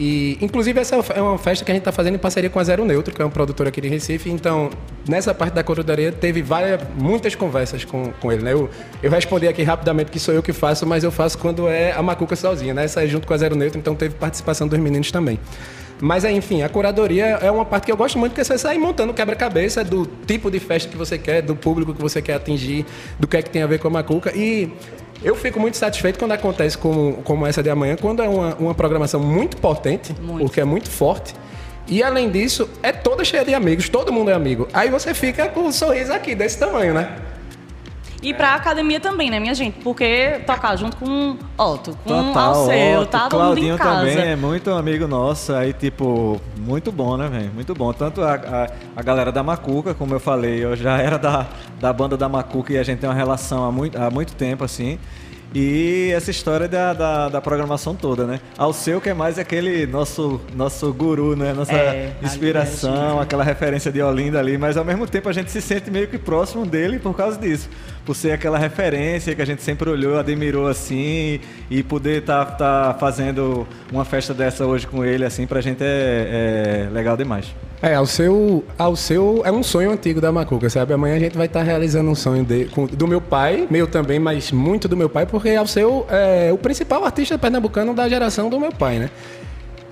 E, 0.00 0.38
inclusive, 0.40 0.78
essa 0.78 0.94
é 1.12 1.20
uma 1.20 1.36
festa 1.38 1.64
que 1.64 1.72
a 1.72 1.74
gente 1.74 1.80
está 1.80 1.90
fazendo 1.90 2.14
em 2.14 2.18
parceria 2.18 2.48
com 2.48 2.60
a 2.60 2.62
Zero 2.62 2.84
Neutro, 2.84 3.12
que 3.12 3.20
é 3.20 3.24
um 3.24 3.30
produtor 3.30 3.66
aqui 3.66 3.80
de 3.80 3.88
Recife. 3.88 4.30
Então, 4.30 4.70
nessa 5.08 5.34
parte 5.34 5.54
da 5.54 5.64
curadoria, 5.64 6.12
teve 6.12 6.40
várias, 6.40 6.80
muitas 6.96 7.34
conversas 7.34 7.84
com, 7.84 8.12
com 8.20 8.30
ele, 8.30 8.44
né? 8.44 8.52
Eu, 8.52 8.70
eu 9.02 9.10
respondi 9.10 9.48
aqui 9.48 9.64
rapidamente 9.64 10.12
que 10.12 10.20
sou 10.20 10.32
eu 10.32 10.40
que 10.42 10.52
faço, 10.52 10.86
mas 10.86 11.02
eu 11.02 11.10
faço 11.10 11.36
quando 11.36 11.66
é 11.66 11.90
a 11.92 12.00
Macuca 12.00 12.36
sozinha, 12.36 12.72
né? 12.72 12.84
Essa 12.84 13.02
é 13.02 13.08
junto 13.08 13.26
com 13.26 13.34
a 13.34 13.36
Zero 13.38 13.56
Neutro, 13.56 13.76
então 13.80 13.96
teve 13.96 14.14
participação 14.14 14.68
dos 14.68 14.78
meninos 14.78 15.10
também. 15.10 15.36
Mas, 16.00 16.24
aí, 16.24 16.36
enfim, 16.36 16.62
a 16.62 16.68
curadoria 16.68 17.26
é 17.42 17.50
uma 17.50 17.64
parte 17.64 17.86
que 17.86 17.92
eu 17.92 17.96
gosto 17.96 18.18
muito, 18.18 18.32
porque 18.32 18.44
você 18.44 18.56
sai 18.56 18.78
montando 18.78 19.12
quebra-cabeça 19.12 19.82
do 19.82 20.06
tipo 20.26 20.50
de 20.50 20.60
festa 20.60 20.88
que 20.88 20.96
você 20.96 21.18
quer, 21.18 21.42
do 21.42 21.56
público 21.56 21.94
que 21.94 22.00
você 22.00 22.22
quer 22.22 22.34
atingir, 22.34 22.86
do 23.18 23.26
que 23.26 23.36
é 23.36 23.42
que 23.42 23.50
tem 23.50 23.62
a 23.62 23.66
ver 23.66 23.78
com 23.78 23.88
a 23.88 23.90
Macuca. 23.90 24.32
E 24.36 24.72
eu 25.22 25.34
fico 25.34 25.58
muito 25.58 25.76
satisfeito 25.76 26.18
quando 26.18 26.32
acontece 26.32 26.78
como, 26.78 27.14
como 27.24 27.46
essa 27.46 27.62
de 27.62 27.70
amanhã, 27.70 27.96
quando 27.96 28.22
é 28.22 28.28
uma, 28.28 28.54
uma 28.54 28.74
programação 28.74 29.20
muito 29.20 29.56
potente, 29.56 30.14
Muito. 30.20 30.44
porque 30.44 30.60
é 30.60 30.64
muito 30.64 30.88
forte. 30.88 31.34
E 31.88 32.02
além 32.02 32.30
disso, 32.30 32.68
é 32.82 32.92
toda 32.92 33.24
cheia 33.24 33.44
de 33.44 33.54
amigos, 33.54 33.88
todo 33.88 34.12
mundo 34.12 34.30
é 34.30 34.34
amigo. 34.34 34.68
Aí 34.72 34.90
você 34.90 35.14
fica 35.14 35.48
com 35.48 35.60
um 35.60 35.72
sorriso 35.72 36.12
aqui, 36.12 36.34
desse 36.34 36.58
tamanho, 36.58 36.92
né? 36.94 37.16
E 38.20 38.34
pra 38.34 38.54
academia 38.54 38.98
também, 38.98 39.30
né, 39.30 39.38
minha 39.38 39.54
gente? 39.54 39.78
Porque 39.80 40.40
tocar 40.44 40.74
junto 40.76 40.96
com 40.96 41.36
Otto, 41.56 41.96
com 42.02 42.10
Total, 42.10 42.54
Alceu, 42.54 43.00
Otto, 43.00 43.10
tá 43.10 43.28
todo 43.28 43.44
mundo 43.44 43.58
em 43.58 43.76
Claudinho 43.76 43.78
casa. 43.78 44.00
também 44.00 44.18
é 44.18 44.36
muito 44.36 44.70
amigo 44.70 45.06
nosso, 45.06 45.52
aí 45.52 45.72
tipo, 45.72 46.40
muito 46.56 46.90
bom, 46.90 47.16
né, 47.16 47.28
velho? 47.28 47.52
Muito 47.54 47.74
bom. 47.74 47.92
Tanto 47.92 48.22
a, 48.22 48.34
a, 48.34 48.70
a 48.96 49.02
galera 49.02 49.30
da 49.30 49.42
Macuca, 49.42 49.94
como 49.94 50.14
eu 50.14 50.20
falei, 50.20 50.64
eu 50.64 50.74
já 50.74 50.98
era 50.98 51.16
da, 51.16 51.46
da 51.80 51.92
banda 51.92 52.16
da 52.16 52.28
Macuca 52.28 52.72
e 52.72 52.78
a 52.78 52.82
gente 52.82 52.98
tem 52.98 53.08
uma 53.08 53.14
relação 53.14 53.64
há 53.64 53.70
muito, 53.70 53.96
há 53.96 54.10
muito 54.10 54.34
tempo, 54.34 54.64
assim. 54.64 54.98
E 55.54 56.10
essa 56.14 56.30
história 56.30 56.68
da, 56.68 56.92
da, 56.92 57.28
da 57.28 57.40
programação 57.40 57.94
toda, 57.94 58.26
né? 58.26 58.40
Ao 58.56 58.72
seu 58.72 59.00
que 59.00 59.08
é 59.08 59.14
mais 59.14 59.38
aquele 59.38 59.86
nosso, 59.86 60.40
nosso 60.54 60.92
guru, 60.92 61.34
né? 61.34 61.54
Nossa 61.54 61.72
É, 61.72 62.12
inspiração, 62.22 63.20
aquela 63.20 63.42
referência 63.42 63.90
de 63.90 64.02
Olinda 64.02 64.38
ali, 64.38 64.58
mas 64.58 64.76
ao 64.76 64.84
mesmo 64.84 65.06
tempo 65.06 65.28
a 65.28 65.32
gente 65.32 65.50
se 65.50 65.62
sente 65.62 65.90
meio 65.90 66.06
que 66.06 66.18
próximo 66.18 66.66
dele 66.66 66.98
por 66.98 67.16
causa 67.16 67.38
disso. 67.38 67.68
Por 68.04 68.14
ser 68.14 68.32
aquela 68.32 68.58
referência 68.58 69.34
que 69.34 69.40
a 69.40 69.44
gente 69.44 69.62
sempre 69.62 69.88
olhou, 69.88 70.18
admirou 70.18 70.68
assim, 70.68 71.40
e 71.70 71.82
poder 71.82 72.20
estar 72.20 72.44
tá, 72.56 72.96
fazendo 72.98 73.66
uma 73.90 74.04
festa 74.04 74.34
dessa 74.34 74.66
hoje 74.66 74.86
com 74.86 75.04
ele, 75.04 75.24
assim, 75.24 75.46
pra 75.46 75.60
gente 75.60 75.82
é, 75.82 76.86
é 76.88 76.92
legal 76.92 77.16
demais. 77.16 77.54
É, 77.80 77.94
ao 77.94 78.06
seu, 78.06 78.64
ao 78.76 78.96
seu 78.96 79.42
é 79.44 79.52
um 79.52 79.62
sonho 79.62 79.92
antigo 79.92 80.20
da 80.20 80.32
Macuca, 80.32 80.68
sabe? 80.68 80.92
Amanhã 80.92 81.14
a 81.14 81.18
gente 81.20 81.36
vai 81.36 81.46
estar 81.46 81.62
realizando 81.62 82.10
um 82.10 82.14
sonho 82.14 82.44
de, 82.44 82.64
com- 82.66 82.86
do 82.86 83.06
meu 83.06 83.20
pai, 83.20 83.68
meu 83.70 83.86
também, 83.86 84.18
mas 84.18 84.50
muito 84.50 84.88
do 84.88 84.96
meu 84.96 85.08
pai, 85.08 85.26
porque 85.26 85.50
ao 85.50 85.66
seu 85.66 86.04
é 86.10 86.50
o 86.52 86.58
principal 86.58 87.04
artista 87.04 87.38
pernambucano 87.38 87.94
da 87.94 88.08
geração 88.08 88.50
do 88.50 88.58
meu 88.58 88.72
pai, 88.72 88.98
né? 88.98 89.10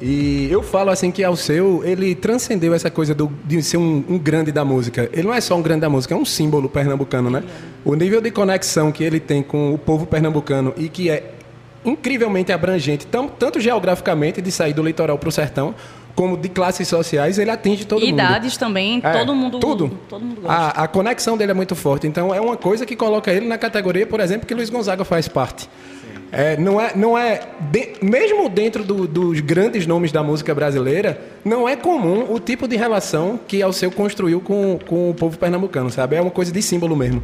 E 0.03 0.49
eu 0.51 0.63
falo 0.65 0.91
assim 0.91 1.13
que 1.13 1.23
ao 1.23 1.37
seu 1.37 1.81
ele 1.85 2.15
transcendeu 2.17 2.75
essa 2.75 2.91
coisa 2.91 3.15
do- 3.15 3.31
de 3.45 3.63
ser 3.63 3.77
um, 3.77 4.05
um 4.09 4.19
grande 4.19 4.51
da 4.51 4.65
música. 4.65 5.09
Ele 5.13 5.23
não 5.29 5.33
é 5.33 5.41
só 5.41 5.55
um 5.55 5.63
grande 5.63 5.83
da 5.83 5.89
música, 5.89 6.13
é 6.13 6.17
um 6.19 6.25
símbolo 6.25 6.69
pernambucano, 6.69 7.31
né? 7.31 7.45
O 7.85 7.95
nível 7.95 8.21
de 8.21 8.33
conexão 8.33 8.91
que 8.91 9.05
ele 9.05 9.21
tem 9.21 9.45
com 9.45 9.73
o 9.73 9.79
povo 9.79 10.07
pernambucano 10.07 10.75
e 10.77 10.89
que 10.89 11.09
é 11.09 11.33
incrivelmente 11.85 12.51
abrangente, 12.53 13.07
tam- 13.07 13.29
tanto 13.29 13.61
geograficamente, 13.61 14.43
de 14.43 14.51
sair 14.51 14.73
do 14.73 14.83
litoral 14.83 15.17
para 15.19 15.29
o 15.29 15.33
sertão, 15.33 15.73
como 16.17 16.37
de 16.37 16.49
classes 16.49 16.89
sociais, 16.89 17.39
ele 17.39 17.51
atinge 17.51 17.85
todo 17.85 18.01
mundo. 18.01 18.09
Idades 18.09 18.57
também, 18.57 19.01
É, 19.05 19.13
todo 19.13 19.33
mundo 19.35 19.61
Tudo. 19.61 19.91
todo 20.09 20.25
mundo 20.25 20.41
gosta. 20.41 20.53
A, 20.53 20.85
a 20.85 20.89
conexão 20.89 21.37
dele 21.37 21.53
é 21.53 21.55
muito 21.55 21.77
forte. 21.77 22.07
Então 22.09 22.35
é 22.35 22.41
uma 22.41 22.57
coisa 22.57 22.85
que 22.85 22.97
coloca 22.97 23.31
ele 23.31 23.47
na 23.47 23.57
categoria, 23.59 24.07
por 24.07 24.19
exemplo, 24.19 24.47
que 24.47 24.55
Luiz 24.55 24.69
Gonzaga 24.71 25.05
faz 25.05 25.29
parte. 25.29 25.69
É, 26.33 26.57
não 26.57 26.81
é, 26.81 26.93
não 26.97 27.17
é 27.17 27.41
de- 27.71 27.93
mesmo 28.03 28.49
dentro 28.49 28.83
do- 28.83 29.07
dos 29.07 29.39
grandes 29.41 29.87
nomes 29.87 30.11
da 30.11 30.25
música 30.25 30.53
brasileira, 30.53 31.21
não 31.45 31.69
é 31.69 31.77
comum 31.77 32.27
o 32.33 32.41
tipo 32.41 32.67
de 32.67 32.77
relação 32.77 33.39
que 33.47 33.63
Alceu 33.63 33.93
construiu 33.93 34.41
com, 34.41 34.77
com 34.89 35.11
o 35.11 35.15
povo 35.15 35.39
pernambucano, 35.39 35.89
sabe? 35.89 36.17
É 36.17 36.21
uma 36.21 36.31
coisa 36.33 36.51
de 36.51 36.61
símbolo 36.61 36.97
mesmo. 36.97 37.23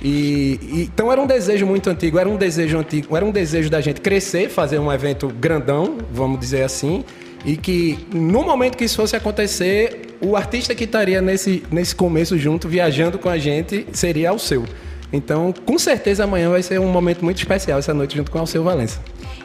E, 0.00 0.60
e- 0.62 0.82
então 0.82 1.10
era 1.10 1.20
um 1.20 1.26
desejo 1.26 1.66
muito 1.66 1.88
antigo, 1.90 2.18
era 2.18 2.28
um 2.28 2.36
desejo 2.36 2.78
antigo, 2.78 3.16
era 3.16 3.24
um 3.24 3.30
desejo 3.32 3.68
da 3.70 3.80
gente 3.80 4.00
crescer, 4.00 4.48
fazer 4.48 4.78
um 4.78 4.92
evento 4.92 5.26
grandão, 5.28 5.96
vamos 6.12 6.38
dizer 6.38 6.62
assim, 6.62 7.04
e 7.46 7.56
que 7.56 8.06
no 8.12 8.42
momento 8.42 8.76
que 8.76 8.84
isso 8.84 8.96
fosse 8.96 9.14
acontecer, 9.14 10.18
o 10.20 10.36
artista 10.36 10.74
que 10.74 10.82
estaria 10.82 11.22
nesse, 11.22 11.62
nesse 11.70 11.94
começo 11.94 12.36
junto, 12.36 12.68
viajando 12.68 13.18
com 13.20 13.28
a 13.28 13.38
gente, 13.38 13.86
seria 13.92 14.30
Alceu. 14.30 14.64
Então, 15.12 15.54
com 15.64 15.78
certeza 15.78 16.24
amanhã 16.24 16.50
vai 16.50 16.60
ser 16.60 16.80
um 16.80 16.90
momento 16.90 17.24
muito 17.24 17.38
especial 17.38 17.78
essa 17.78 17.94
noite 17.94 18.16
junto 18.16 18.32
com 18.32 18.38
Alceu 18.40 18.64
Valença. 18.64 19.00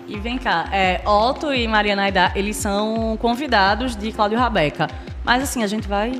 E 0.08 0.18
vem 0.18 0.40
cá, 0.40 0.68
é, 0.74 1.00
Otto 1.06 1.54
e 1.54 1.68
Mariana 1.68 2.04
Aidá, 2.04 2.32
eles 2.36 2.58
são 2.58 3.16
convidados 3.22 3.96
de 3.96 4.12
Cláudio 4.12 4.40
Rabeca. 4.40 4.90
Mas 5.24 5.44
assim, 5.44 5.64
a 5.64 5.68
gente 5.68 5.88
vai 5.88 6.20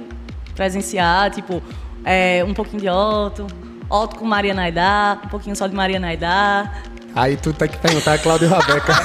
presenciar, 0.54 1.32
tipo, 1.32 1.64
é, 2.06 2.44
um 2.48 2.54
pouquinho 2.54 2.84
de 2.84 2.90
Otto, 2.90 3.48
Otto 3.90 4.18
com 4.18 4.26
Mariana 4.26 4.62
Aidá, 4.64 5.20
um 5.26 5.28
pouquinho 5.30 5.56
só 5.56 5.66
de 5.66 5.76
Mariana 5.76 6.08
Aidá. 6.08 6.72
Aí 7.16 7.36
tu 7.38 7.52
tem 7.54 7.68
que 7.68 7.78
perguntar 7.78 8.14
a 8.14 8.18
Cláudio 8.18 8.48
Rabeca. 8.48 8.94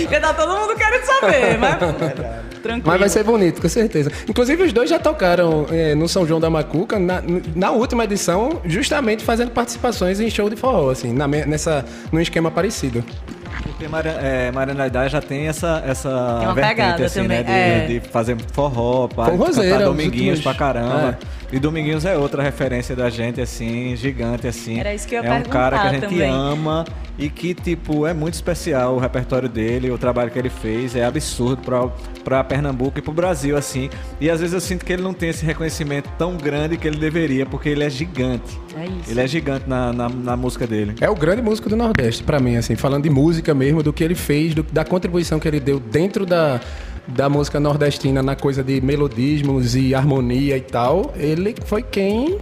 Porque 0.00 0.20
tá 0.20 0.32
todo 0.34 0.56
mundo 0.58 0.74
querendo 0.76 1.02
saber, 1.04 1.58
mas 1.58 1.76
tranquilo. 2.62 2.82
Mas 2.84 3.00
vai 3.00 3.08
ser 3.08 3.24
bonito, 3.24 3.60
com 3.60 3.68
certeza. 3.68 4.10
Inclusive, 4.28 4.62
os 4.62 4.72
dois 4.72 4.88
já 4.90 4.98
tocaram 4.98 5.66
eh, 5.70 5.94
no 5.94 6.08
São 6.08 6.26
João 6.26 6.40
da 6.40 6.48
Macuca, 6.50 6.98
na, 6.98 7.22
na 7.54 7.70
última 7.70 8.04
edição, 8.04 8.60
justamente 8.64 9.24
fazendo 9.24 9.50
participações 9.50 10.20
em 10.20 10.30
show 10.30 10.48
de 10.48 10.56
forró, 10.56 10.90
assim, 10.90 11.12
na, 11.12 11.26
nessa, 11.26 11.84
num 12.12 12.20
esquema 12.20 12.50
parecido. 12.50 13.04
Porque 13.62 13.88
Mari- 13.88 14.08
é, 14.08 14.50
Mariana 14.52 15.08
já 15.08 15.20
tem 15.20 15.48
essa, 15.48 15.82
essa 15.86 16.08
Tem 16.08 16.46
uma 16.48 16.54
vertente, 16.54 16.74
pegada 16.76 17.04
assim, 17.06 17.22
também, 17.22 17.42
né? 17.44 17.86
De, 17.86 17.96
é. 17.96 18.00
de 18.00 18.08
fazer 18.08 18.36
forró, 18.52 19.08
pá, 19.08 19.26
cantar 19.26 19.50
os 19.50 19.56
Dominguinhos 19.84 20.38
últimos- 20.38 20.40
pra 20.42 20.54
caramba. 20.54 21.18
É. 21.34 21.37
E 21.50 21.58
Dominguinhos 21.58 22.04
é 22.04 22.16
outra 22.16 22.42
referência 22.42 22.94
da 22.94 23.08
gente, 23.08 23.40
assim, 23.40 23.96
gigante, 23.96 24.46
assim. 24.46 24.78
Era 24.78 24.94
isso 24.94 25.08
que 25.08 25.14
eu 25.14 25.22
ia 25.24 25.28
É 25.30 25.38
um 25.38 25.42
cara 25.44 25.78
que 25.78 25.86
a 25.86 25.92
gente 25.92 26.02
também. 26.02 26.30
ama 26.30 26.84
e 27.18 27.30
que, 27.30 27.54
tipo, 27.54 28.06
é 28.06 28.12
muito 28.12 28.34
especial 28.34 28.94
o 28.94 28.98
repertório 28.98 29.48
dele, 29.48 29.90
o 29.90 29.96
trabalho 29.98 30.30
que 30.30 30.38
ele 30.38 30.50
fez, 30.50 30.94
é 30.94 31.04
absurdo 31.04 31.62
pra, 31.62 31.88
pra 32.22 32.44
Pernambuco 32.44 32.98
e 32.98 33.02
pro 33.02 33.12
Brasil, 33.12 33.56
assim. 33.56 33.88
E 34.20 34.28
às 34.28 34.40
vezes 34.40 34.52
eu 34.52 34.60
sinto 34.60 34.84
que 34.84 34.92
ele 34.92 35.02
não 35.02 35.14
tem 35.14 35.30
esse 35.30 35.44
reconhecimento 35.44 36.10
tão 36.18 36.36
grande 36.36 36.76
que 36.76 36.86
ele 36.86 36.98
deveria, 36.98 37.46
porque 37.46 37.70
ele 37.70 37.82
é 37.82 37.88
gigante. 37.90 38.56
É 38.76 38.84
isso. 38.84 39.10
Ele 39.10 39.20
é 39.20 39.26
gigante 39.26 39.64
na, 39.66 39.90
na, 39.92 40.08
na 40.08 40.36
música 40.36 40.66
dele. 40.66 40.94
É 41.00 41.08
o 41.08 41.14
grande 41.14 41.40
músico 41.40 41.68
do 41.70 41.76
Nordeste, 41.76 42.22
pra 42.22 42.38
mim, 42.38 42.56
assim, 42.56 42.76
falando 42.76 43.04
de 43.04 43.10
música 43.10 43.54
mesmo, 43.54 43.82
do 43.82 43.92
que 43.92 44.04
ele 44.04 44.14
fez, 44.14 44.54
do- 44.54 44.62
da 44.62 44.84
contribuição 44.84 45.40
que 45.40 45.48
ele 45.48 45.58
deu 45.58 45.80
dentro 45.80 46.24
da, 46.26 46.60
da 47.08 47.28
música 47.28 47.58
nordestina 47.58 48.22
na 48.22 48.36
coisa 48.36 48.62
de 48.62 48.80
melodismos 48.80 49.74
e 49.74 49.94
harmonia 49.94 50.56
e 50.56 50.60
tal. 50.60 51.12
Ele 51.16 51.54
foi 51.64 51.82
quem 51.82 52.38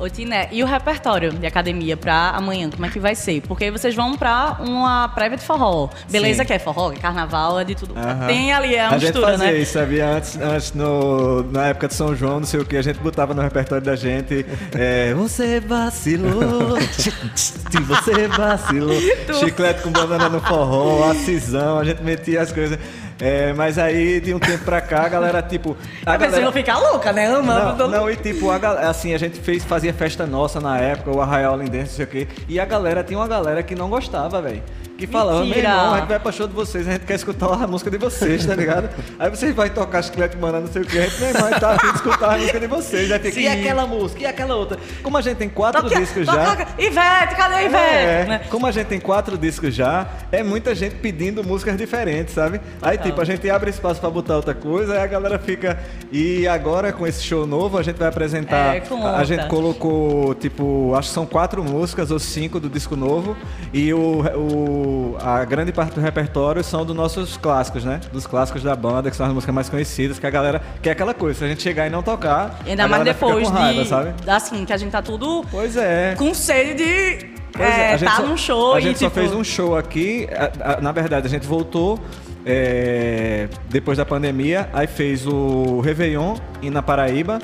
Ô, 0.00 0.08
Tiné, 0.08 0.48
e 0.50 0.62
o 0.62 0.66
repertório 0.66 1.30
de 1.30 1.46
academia 1.46 1.94
pra 1.94 2.30
amanhã, 2.30 2.70
como 2.70 2.86
é 2.86 2.88
que 2.88 2.98
vai 2.98 3.14
ser? 3.14 3.42
Porque 3.42 3.70
vocês 3.70 3.94
vão 3.94 4.16
pra 4.16 4.56
uma 4.58 5.06
prévia 5.10 5.36
de 5.36 5.44
forró. 5.44 5.90
Beleza 6.08 6.42
Sim. 6.42 6.46
que 6.46 6.52
é 6.54 6.58
forró, 6.58 6.90
é 6.90 6.96
carnaval, 6.96 7.60
é 7.60 7.64
de 7.64 7.74
tudo. 7.74 7.92
Tem 8.26 8.50
ali, 8.50 8.74
é 8.74 8.86
uma 8.86 8.96
a 8.96 8.98
gente 8.98 9.12
mistura, 9.12 9.32
fazia 9.32 9.52
né? 9.52 9.58
isso, 9.58 9.72
sabia? 9.74 10.08
Antes, 10.08 10.40
antes 10.40 10.72
no, 10.72 11.42
na 11.52 11.66
época 11.66 11.88
de 11.88 11.92
São 11.92 12.16
João, 12.16 12.40
não 12.40 12.46
sei 12.46 12.60
o 12.60 12.64
que, 12.64 12.78
a 12.78 12.82
gente 12.82 12.98
botava 12.98 13.34
no 13.34 13.42
repertório 13.42 13.84
da 13.84 13.94
gente. 13.94 14.46
é, 14.72 15.12
você 15.12 15.60
vacilou, 15.60 16.78
você 16.80 18.26
vacilou. 18.28 18.98
Chiclete 19.38 19.82
com 19.82 19.90
banana 19.90 20.30
no 20.30 20.40
forró, 20.40 21.10
acisão, 21.10 21.78
a 21.78 21.84
gente 21.84 22.02
metia 22.02 22.40
as 22.40 22.50
coisas. 22.50 22.78
É, 23.20 23.52
mas 23.52 23.78
aí, 23.78 24.18
de 24.20 24.32
um 24.32 24.38
tempo 24.38 24.64
pra 24.64 24.80
cá, 24.80 25.02
a 25.04 25.08
galera, 25.08 25.42
tipo. 25.42 25.76
A 26.06 26.14
A 26.14 26.18
pessoa 26.18 26.40
não 26.40 26.52
fica 26.52 26.76
louca, 26.78 27.12
né? 27.12 27.26
Amando 27.26 27.86
não, 27.86 28.00
não, 28.00 28.10
e 28.10 28.16
tipo, 28.16 28.50
a 28.50 28.56
assim, 28.88 29.12
a 29.12 29.18
gente 29.18 29.38
fez, 29.38 29.62
fazia 29.62 29.92
festa 29.92 30.26
nossa 30.26 30.58
na 30.60 30.78
época, 30.78 31.10
o 31.10 31.20
Arraial 31.20 31.56
Lindense, 31.58 31.90
não 31.90 31.96
sei 31.96 32.04
o 32.04 32.08
quê. 32.08 32.28
E 32.48 32.58
a 32.58 32.64
galera, 32.64 33.04
tinha 33.04 33.18
uma 33.18 33.28
galera 33.28 33.62
que 33.62 33.74
não 33.74 33.90
gostava, 33.90 34.40
velho. 34.40 34.62
Que 35.00 35.06
falava, 35.06 35.44
meu 35.44 35.56
irmão, 35.58 35.94
a 35.94 35.98
gente 36.00 36.08
vai 36.08 36.18
pra 36.20 36.32
show 36.32 36.46
de 36.46 36.54
vocês, 36.54 36.86
a 36.86 36.92
gente 36.92 37.04
quer 37.06 37.14
escutar 37.14 37.46
a 37.52 37.66
música 37.66 37.90
de 37.90 37.98
vocês, 37.98 38.44
tá 38.46 38.54
ligado? 38.54 38.90
Aí 39.18 39.30
vocês 39.30 39.54
vão 39.54 39.68
tocar 39.68 40.02
chiclete 40.02 40.36
mano, 40.36 40.60
não 40.60 40.66
sei 40.68 40.82
o 40.82 40.84
que, 40.86 40.98
a 40.98 41.02
gente, 41.02 41.20
meu 41.20 41.28
irmão, 41.30 41.46
a 41.46 41.50
gente 41.50 41.60
tá 41.60 41.72
afim 41.72 41.88
de 41.88 41.94
escutar 41.96 42.34
a 42.34 42.38
música 42.38 42.60
de 42.60 42.66
vocês. 42.66 43.10
Aí 43.12 43.18
fica, 43.18 43.32
Sim. 43.34 43.40
e 43.42 43.48
aquela 43.48 43.86
música, 43.86 44.22
e 44.22 44.26
aquela 44.26 44.54
outra? 44.56 44.78
Como 45.02 45.16
a 45.16 45.20
gente 45.20 45.36
tem 45.38 45.48
quatro 45.48 45.88
discos 45.88 46.26
já. 46.26 46.44
toque- 46.44 46.66
Ivete, 46.82 47.34
cadê 47.36 47.54
a 47.54 47.62
Ivete? 47.62 47.84
É, 47.84 48.24
Né? 48.28 48.40
como 48.50 48.66
a 48.66 48.70
gente 48.70 48.86
tem 48.86 49.00
quatro 49.00 49.36
discos 49.38 49.74
já, 49.74 50.06
é 50.30 50.42
muita 50.42 50.74
gente 50.74 50.96
pedindo 50.96 51.42
músicas 51.42 51.76
diferentes, 51.76 52.34
sabe? 52.34 52.60
Aí, 52.82 52.96
Total. 52.96 53.10
tipo, 53.10 53.20
a 53.20 53.24
gente 53.24 53.50
abre 53.50 53.70
espaço 53.70 54.00
pra 54.00 54.10
botar 54.10 54.36
outra 54.36 54.54
coisa, 54.54 54.92
aí 54.94 55.00
a 55.00 55.06
galera 55.06 55.38
fica. 55.38 55.78
E 56.12 56.46
agora, 56.46 56.92
com 56.92 57.06
esse 57.06 57.22
show 57.22 57.46
novo, 57.46 57.78
a 57.78 57.82
gente 57.82 57.96
vai 57.96 58.08
apresentar. 58.08 58.76
É, 58.76 58.80
conta. 58.80 59.16
a 59.16 59.24
gente 59.24 59.46
colocou, 59.46 60.34
tipo, 60.34 60.94
acho 60.96 61.08
que 61.08 61.14
são 61.14 61.24
quatro 61.26 61.62
músicas 61.64 62.10
ou 62.10 62.18
cinco 62.18 62.58
do 62.60 62.68
disco 62.68 62.96
novo. 62.96 63.36
E 63.72 63.92
o, 63.94 64.22
o- 64.36 64.89
a 65.20 65.44
grande 65.44 65.72
parte 65.72 65.94
do 65.94 66.00
repertório 66.00 66.62
são 66.64 66.84
dos 66.84 66.94
nossos 66.96 67.36
clássicos, 67.36 67.84
né? 67.84 68.00
Dos 68.12 68.26
clássicos 68.26 68.62
da 68.62 68.74
banda, 68.76 69.10
que 69.10 69.16
são 69.16 69.26
as 69.26 69.32
músicas 69.32 69.54
mais 69.54 69.68
conhecidas, 69.68 70.18
que 70.18 70.26
a 70.26 70.30
galera 70.30 70.60
quer 70.82 70.92
aquela 70.92 71.12
coisa. 71.14 71.38
Se 71.38 71.44
a 71.44 71.48
gente 71.48 71.62
chegar 71.62 71.86
e 71.86 71.90
não 71.90 72.02
tocar, 72.02 72.58
Ainda 72.66 72.86
mais 72.88 73.04
depois 73.04 73.48
com 73.48 73.54
raiva, 73.54 73.82
de. 73.82 73.88
sabe? 73.88 74.14
Assim, 74.26 74.64
que 74.64 74.72
a 74.72 74.76
gente 74.76 74.92
tá 74.92 75.02
tudo 75.02 75.44
Pois 75.50 75.76
é. 75.76 76.14
com 76.16 76.32
sede 76.34 76.74
de. 76.74 77.26
Pois 77.52 77.68
é, 77.68 77.80
é, 77.80 77.94
a 77.94 77.96
gente 77.96 78.08
tá 78.08 78.16
só- 78.16 78.22
num 78.26 78.36
show 78.36 78.74
A 78.74 78.78
e 78.78 78.82
gente 78.82 78.98
só 79.00 79.06
tipo, 79.06 79.20
fez 79.20 79.32
um 79.34 79.42
show 79.44 79.76
aqui. 79.76 80.28
a- 80.32 80.74
a- 80.74 80.80
na 80.80 80.92
verdade, 80.92 81.26
a 81.26 81.30
gente 81.30 81.46
voltou 81.46 81.98
é, 82.46 83.48
depois 83.68 83.98
da 83.98 84.04
pandemia. 84.04 84.68
Aí 84.72 84.86
fez 84.86 85.26
o 85.26 85.80
Réveillon 85.80 86.36
em- 86.62 86.70
na 86.70 86.82
Paraíba. 86.82 87.38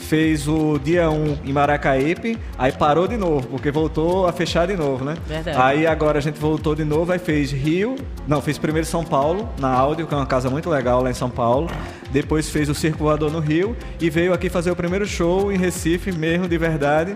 Fez 0.00 0.48
o 0.48 0.78
dia 0.78 1.08
1 1.08 1.38
em 1.44 1.52
Maracaípe, 1.52 2.36
aí 2.58 2.72
parou 2.72 3.06
de 3.06 3.16
novo, 3.16 3.46
porque 3.46 3.70
voltou 3.70 4.26
a 4.26 4.32
fechar 4.32 4.66
de 4.66 4.74
novo, 4.76 5.04
né? 5.04 5.14
Verdade. 5.26 5.56
Aí 5.60 5.86
agora 5.86 6.18
a 6.18 6.20
gente 6.20 6.38
voltou 6.38 6.74
de 6.74 6.84
novo, 6.84 7.12
aí 7.12 7.18
fez 7.18 7.52
Rio, 7.52 7.94
não, 8.26 8.40
fez 8.42 8.58
primeiro 8.58 8.86
São 8.86 9.04
Paulo, 9.04 9.48
na 9.58 9.68
Áudio, 9.68 10.06
que 10.08 10.14
é 10.14 10.16
uma 10.16 10.26
casa 10.26 10.50
muito 10.50 10.68
legal 10.68 11.02
lá 11.02 11.10
em 11.10 11.14
São 11.14 11.30
Paulo. 11.30 11.70
Depois 12.10 12.48
fez 12.50 12.68
o 12.68 12.74
Circo 12.74 13.04
Voador 13.04 13.30
no 13.30 13.38
Rio 13.38 13.76
e 14.00 14.10
veio 14.10 14.32
aqui 14.32 14.48
fazer 14.48 14.70
o 14.72 14.76
primeiro 14.76 15.06
show 15.06 15.52
em 15.52 15.56
Recife, 15.56 16.10
mesmo 16.10 16.48
de 16.48 16.58
verdade, 16.58 17.14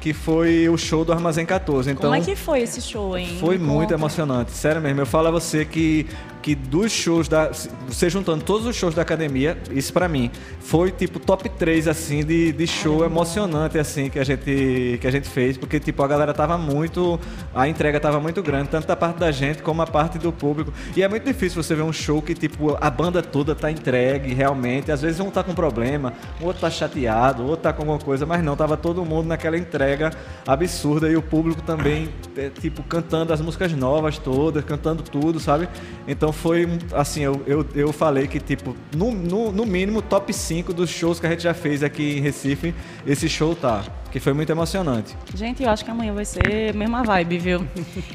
que 0.00 0.12
foi 0.12 0.68
o 0.68 0.76
show 0.76 1.04
do 1.04 1.12
Armazém 1.12 1.46
14. 1.46 1.90
Então, 1.90 2.10
Como 2.10 2.14
é 2.14 2.20
que 2.20 2.34
foi 2.34 2.62
esse 2.62 2.80
show, 2.80 3.16
hein? 3.16 3.36
foi 3.38 3.58
muito 3.58 3.94
emocionante, 3.94 4.50
sério 4.50 4.80
mesmo. 4.82 5.00
Eu 5.00 5.06
falo 5.06 5.28
a 5.28 5.30
você 5.30 5.64
que, 5.64 6.06
que 6.44 6.54
dos 6.54 6.92
shows 6.92 7.26
da. 7.26 7.50
Você 7.88 8.10
juntando 8.10 8.44
todos 8.44 8.66
os 8.66 8.76
shows 8.76 8.94
da 8.94 9.00
academia, 9.00 9.56
isso 9.70 9.90
pra 9.94 10.06
mim, 10.06 10.30
foi 10.60 10.92
tipo 10.92 11.18
top 11.18 11.48
3 11.48 11.88
assim 11.88 12.22
de, 12.22 12.52
de 12.52 12.66
show 12.66 13.02
emocionante 13.02 13.78
assim 13.78 14.10
que 14.10 14.18
a 14.18 14.24
gente 14.24 14.98
que 15.00 15.06
a 15.06 15.10
gente 15.10 15.26
fez, 15.26 15.56
porque 15.56 15.80
tipo 15.80 16.02
a 16.02 16.06
galera 16.06 16.34
tava 16.34 16.58
muito. 16.58 17.18
A 17.54 17.66
entrega 17.66 17.98
tava 17.98 18.20
muito 18.20 18.42
grande, 18.42 18.68
tanto 18.68 18.86
da 18.86 18.94
parte 18.94 19.18
da 19.18 19.32
gente 19.32 19.62
como 19.62 19.80
a 19.80 19.86
parte 19.86 20.18
do 20.18 20.30
público. 20.30 20.70
E 20.94 21.02
é 21.02 21.08
muito 21.08 21.24
difícil 21.24 21.62
você 21.62 21.74
ver 21.74 21.82
um 21.82 21.94
show 21.94 22.20
que 22.20 22.34
tipo 22.34 22.76
a 22.78 22.90
banda 22.90 23.22
toda 23.22 23.54
tá 23.54 23.70
entregue 23.70 24.34
realmente. 24.34 24.92
Às 24.92 25.00
vezes 25.00 25.20
um 25.20 25.30
tá 25.30 25.42
com 25.42 25.54
problema, 25.54 26.12
o 26.42 26.44
outro 26.44 26.60
tá 26.60 26.70
chateado, 26.70 27.42
o 27.42 27.46
outro 27.46 27.62
tá 27.62 27.72
com 27.72 27.80
alguma 27.80 27.98
coisa, 27.98 28.26
mas 28.26 28.44
não, 28.44 28.54
tava 28.54 28.76
todo 28.76 29.02
mundo 29.02 29.28
naquela 29.28 29.56
entrega 29.56 30.10
absurda 30.46 31.08
e 31.08 31.16
o 31.16 31.22
público 31.22 31.62
também, 31.62 32.10
é, 32.36 32.50
tipo, 32.50 32.82
cantando 32.82 33.32
as 33.32 33.40
músicas 33.40 33.72
novas 33.72 34.18
todas, 34.18 34.62
cantando 34.62 35.02
tudo, 35.02 35.40
sabe? 35.40 35.70
Então 36.06 36.33
foi, 36.34 36.68
assim, 36.92 37.22
eu, 37.22 37.42
eu, 37.46 37.66
eu 37.74 37.92
falei 37.92 38.26
que, 38.26 38.38
tipo, 38.38 38.76
no, 38.94 39.12
no, 39.12 39.52
no 39.52 39.64
mínimo, 39.64 40.02
top 40.02 40.32
5 40.32 40.72
dos 40.72 40.90
shows 40.90 41.18
que 41.18 41.26
a 41.26 41.30
gente 41.30 41.42
já 41.42 41.54
fez 41.54 41.82
aqui 41.82 42.18
em 42.18 42.20
Recife, 42.20 42.74
esse 43.06 43.28
show 43.28 43.54
tá. 43.54 43.84
Que 44.10 44.20
foi 44.20 44.32
muito 44.32 44.50
emocionante. 44.50 45.16
Gente, 45.34 45.62
eu 45.62 45.70
acho 45.70 45.84
que 45.84 45.90
amanhã 45.90 46.12
vai 46.12 46.24
ser 46.24 46.72
mesma 46.74 47.02
vibe, 47.02 47.38
viu? 47.38 47.68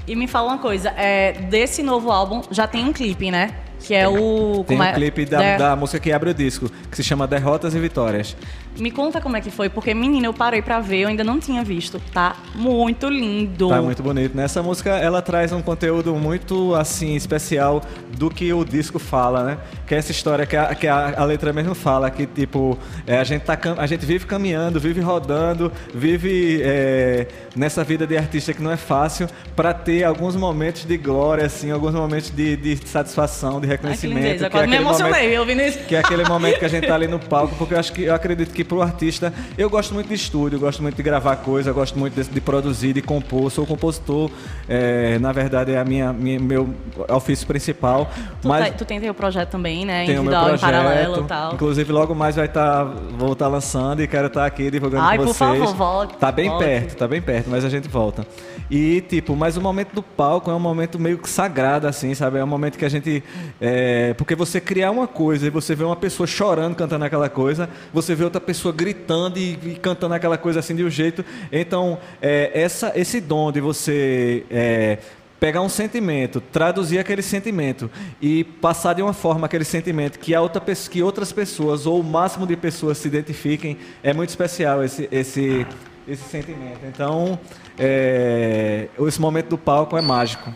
e 0.07 0.15
me 0.15 0.27
fala 0.27 0.49
uma 0.49 0.57
coisa, 0.57 0.89
é, 0.91 1.33
desse 1.33 1.83
novo 1.83 2.11
álbum 2.11 2.41
já 2.51 2.67
tem 2.67 2.85
um 2.85 2.93
clipe, 2.93 3.31
né? 3.31 3.55
Que 3.79 3.95
é 3.95 4.07
o. 4.07 4.63
Tem 4.67 4.77
um 4.77 4.83
é? 4.83 4.93
clipe 4.93 5.25
da, 5.25 5.37
Der- 5.37 5.59
da 5.59 5.75
música 5.75 5.99
que 5.99 6.11
abre 6.11 6.29
o 6.29 6.33
disco, 6.33 6.69
que 6.89 6.97
se 6.97 7.03
chama 7.03 7.25
Derrotas 7.25 7.73
e 7.73 7.79
Vitórias. 7.79 8.35
Me 8.77 8.91
conta 8.91 9.19
como 9.19 9.35
é 9.35 9.41
que 9.41 9.51
foi, 9.51 9.67
porque, 9.67 9.93
menina, 9.93 10.27
eu 10.27 10.33
parei 10.33 10.61
pra 10.61 10.79
ver, 10.79 10.99
eu 10.99 11.09
ainda 11.09 11.23
não 11.23 11.37
tinha 11.39 11.63
visto. 11.63 11.99
Tá 12.13 12.35
muito 12.55 13.09
lindo. 13.09 13.67
Tá 13.67 13.81
muito 13.81 14.01
bonito. 14.01 14.35
Nessa 14.37 14.63
música 14.63 14.91
ela 14.91 15.21
traz 15.21 15.51
um 15.51 15.61
conteúdo 15.61 16.15
muito 16.15 16.73
assim 16.75 17.15
especial 17.15 17.81
do 18.17 18.29
que 18.29 18.53
o 18.53 18.63
disco 18.63 18.97
fala, 18.97 19.43
né? 19.43 19.57
Que 19.85 19.95
é 19.95 19.97
essa 19.97 20.11
história 20.11 20.45
que 20.45 20.55
a, 20.55 20.73
que 20.75 20.87
a, 20.87 21.13
a 21.17 21.25
letra 21.25 21.51
mesmo 21.51 21.75
fala, 21.75 22.09
que 22.09 22.25
tipo 22.25 22.77
é, 23.05 23.17
a 23.19 23.23
gente 23.23 23.41
tá 23.41 23.57
a 23.77 23.85
gente 23.85 24.05
vive 24.05 24.25
caminhando, 24.25 24.79
vive 24.79 25.01
rodando, 25.01 25.71
vive 25.93 26.61
é, 26.63 27.27
nessa 27.55 27.83
vida 27.83 28.07
de 28.07 28.17
artista 28.17 28.53
que 28.53 28.61
não 28.61 28.71
é 28.71 28.77
fácil 28.77 29.27
para 29.55 29.73
ter 29.73 30.03
alguns 30.03 30.35
momentos 30.35 30.85
de 30.85 30.95
glória, 30.95 31.45
assim, 31.45 31.71
alguns 31.71 31.93
momentos 31.93 32.29
de, 32.29 32.55
de 32.55 32.87
satisfação, 32.87 33.59
de 33.59 33.67
Ai, 33.71 33.77
que 33.77 33.83
reconhecimento. 33.83 34.17
lindeza. 34.23 34.37
que 34.39 34.45
é 34.45 34.49
Quase 34.49 34.67
me 34.67 34.79
momento- 34.79 34.99
emocionei, 35.01 35.35
eu 35.35 35.41
ouvindo 35.41 35.61
isso. 35.61 35.79
que 35.79 35.95
é 35.95 35.99
aquele 35.99 36.23
momento 36.25 36.59
que 36.59 36.65
a 36.65 36.69
gente 36.69 36.87
tá 36.87 36.95
ali 36.95 37.07
no 37.07 37.19
palco, 37.29 37.55
porque 37.55 37.73
eu 37.73 37.79
acho 37.79 37.93
que 37.93 38.03
eu 38.03 38.13
acredito 38.13 38.51
que 38.53 38.63
pro 38.63 38.81
artista, 38.81 39.33
eu 39.57 39.69
gosto 39.69 39.93
muito 39.93 40.07
de 40.07 40.13
estúdio, 40.15 40.59
gosto 40.59 40.81
muito 40.81 40.95
de 40.95 41.03
gravar 41.03 41.35
coisa, 41.37 41.71
gosto 41.71 41.97
muito 41.97 42.21
de, 42.21 42.29
de 42.29 42.41
produzir, 42.41 42.93
de 42.93 43.01
compor, 43.01 43.49
sou 43.51 43.65
compositor, 43.65 44.29
é, 44.67 45.17
na 45.19 45.31
verdade 45.31 45.71
é 45.73 45.77
a 45.79 45.85
minha, 45.85 46.11
minha- 46.13 46.39
meu 46.39 46.69
ofício 47.09 47.45
principal, 47.47 48.09
Tu, 48.41 48.47
mas 48.47 48.67
tá- 48.69 48.73
tu 48.77 48.85
tem 48.85 48.99
teu 48.99 49.13
projeto 49.13 49.49
também, 49.49 49.85
né? 49.85 50.05
tem 50.05 50.15
Individual, 50.15 50.45
projeto, 50.45 50.59
em 50.59 50.71
paralelo 50.71 51.21
e 51.23 51.27
tal. 51.27 51.53
inclusive 51.53 51.91
logo 51.91 52.15
mais 52.15 52.35
vai 52.35 52.45
estar, 52.45 52.83
vou 52.83 53.33
estar 53.33 53.47
lançando 53.47 54.01
e 54.01 54.07
quero 54.07 54.27
estar 54.27 54.45
aqui 54.45 54.69
divulgando 54.71 55.03
Ai, 55.03 55.17
com 55.17 55.25
por 55.25 55.33
vocês. 55.33 55.59
favor, 55.59 55.75
volte, 55.75 56.17
Tá 56.17 56.31
bem 56.31 56.49
volte. 56.49 56.63
perto, 56.65 56.95
tá 56.95 57.07
bem 57.07 57.21
perto, 57.21 57.49
mas 57.49 57.63
a 57.65 57.69
gente 57.69 57.87
volta. 57.87 58.25
E 58.69 59.01
tipo, 59.01 59.35
mas 59.35 59.57
o 59.57 59.61
momento 59.61 59.93
do 59.93 60.03
palco 60.03 60.51
é 60.51 60.53
um 60.53 60.59
momento 60.59 60.99
meio 60.99 61.17
que 61.17 61.29
sagrado 61.29 61.87
assim, 61.87 62.13
sabe? 62.13 62.37
É 62.37 62.43
um 62.43 62.47
momento 62.47 62.77
que 62.77 62.85
a 62.85 62.89
gente 62.89 63.23
é, 63.61 64.13
porque 64.13 64.35
você 64.35 64.61
criar 64.61 64.91
uma 64.91 65.07
coisa 65.07 65.47
e 65.47 65.49
você 65.49 65.75
vê 65.75 65.83
uma 65.83 65.95
pessoa 65.95 66.25
chorando 66.25 66.75
cantando 66.75 67.03
aquela 67.05 67.29
coisa, 67.29 67.69
você 67.93 68.15
vê 68.15 68.23
outra 68.23 68.39
pessoa 68.39 68.73
gritando 68.73 69.37
e, 69.37 69.59
e 69.63 69.75
cantando 69.75 70.13
aquela 70.13 70.37
coisa 70.37 70.59
assim 70.59 70.75
de 70.75 70.83
um 70.83 70.89
jeito. 70.89 71.25
Então, 71.51 71.97
é, 72.21 72.51
essa, 72.53 72.91
esse 72.95 73.19
dom 73.19 73.51
de 73.51 73.59
você 73.59 74.45
é, 74.49 74.99
pegar 75.39 75.61
um 75.61 75.69
sentimento, 75.69 76.41
traduzir 76.41 76.99
aquele 76.99 77.21
sentimento 77.21 77.89
e 78.21 78.43
passar 78.43 78.93
de 78.93 79.01
uma 79.01 79.13
forma 79.13 79.45
aquele 79.45 79.63
sentimento 79.63 80.19
que, 80.19 80.35
a 80.35 80.41
outra, 80.41 80.61
que 80.89 81.01
outras 81.01 81.31
pessoas 81.31 81.85
ou 81.85 81.99
o 81.99 82.03
máximo 82.03 82.45
de 82.45 82.57
pessoas 82.57 82.97
se 82.97 83.07
identifiquem, 83.07 83.77
é 84.03 84.13
muito 84.13 84.29
especial 84.29 84.83
esse, 84.83 85.07
esse, 85.11 85.65
esse 86.07 86.23
sentimento. 86.29 86.79
Então, 86.85 87.39
é, 87.77 88.89
esse 89.07 89.19
momento 89.19 89.49
do 89.49 89.57
palco 89.57 89.97
é 89.97 90.01
mágico. 90.01 90.53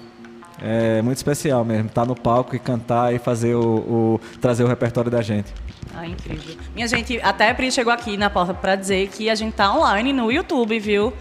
É 0.61 1.01
muito 1.01 1.17
especial 1.17 1.65
mesmo, 1.65 1.87
estar 1.87 2.05
no 2.05 2.15
palco 2.15 2.55
e 2.55 2.59
cantar 2.59 3.13
e 3.13 3.19
fazer 3.19 3.55
o, 3.55 3.61
o- 3.61 4.21
trazer 4.39 4.63
o 4.63 4.67
repertório 4.67 5.11
da 5.11 5.21
gente. 5.21 5.53
Ah, 5.95 6.07
incrível. 6.07 6.55
Minha 6.73 6.87
gente, 6.87 7.19
até 7.21 7.49
a 7.49 7.55
Pri 7.55 7.71
chegou 7.71 7.91
aqui 7.93 8.15
na 8.17 8.29
porta 8.29 8.53
pra 8.53 8.75
dizer 8.75 9.07
que 9.09 9.29
a 9.29 9.35
gente 9.35 9.53
tá 9.53 9.71
online 9.73 10.13
no 10.13 10.31
YouTube, 10.31 10.79
viu? 10.79 11.13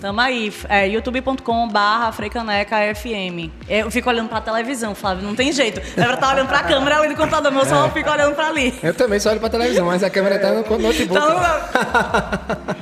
Tamo 0.00 0.20
aí, 0.20 0.52
é 0.68 0.86
youtube.com 0.88 1.68
barra 1.68 2.12
Freicaneca 2.12 2.76
FM. 2.94 3.50
Eu 3.68 3.90
fico 3.90 4.08
olhando 4.08 4.28
pra 4.28 4.40
televisão, 4.40 4.94
Flávio, 4.94 5.22
não 5.26 5.34
tem 5.34 5.52
jeito. 5.52 5.80
É 5.80 6.04
pra 6.04 6.14
estar 6.14 6.32
olhando 6.32 6.46
pra 6.48 6.62
câmera 6.62 6.98
ali 6.98 7.08
no 7.08 7.16
computador, 7.16 7.50
meu 7.52 7.64
só 7.66 7.88
fico 7.90 8.08
olhando 8.08 8.34
pra 8.34 8.48
ali. 8.48 8.78
Eu 8.82 8.94
também 8.94 9.18
só 9.18 9.30
olho 9.30 9.40
pra 9.40 9.50
televisão, 9.50 9.86
mas 9.86 10.02
a 10.04 10.08
câmera 10.08 10.38
tá 10.38 10.52
no 10.52 10.62
notebook. 10.78 11.02
Então, 11.02 11.40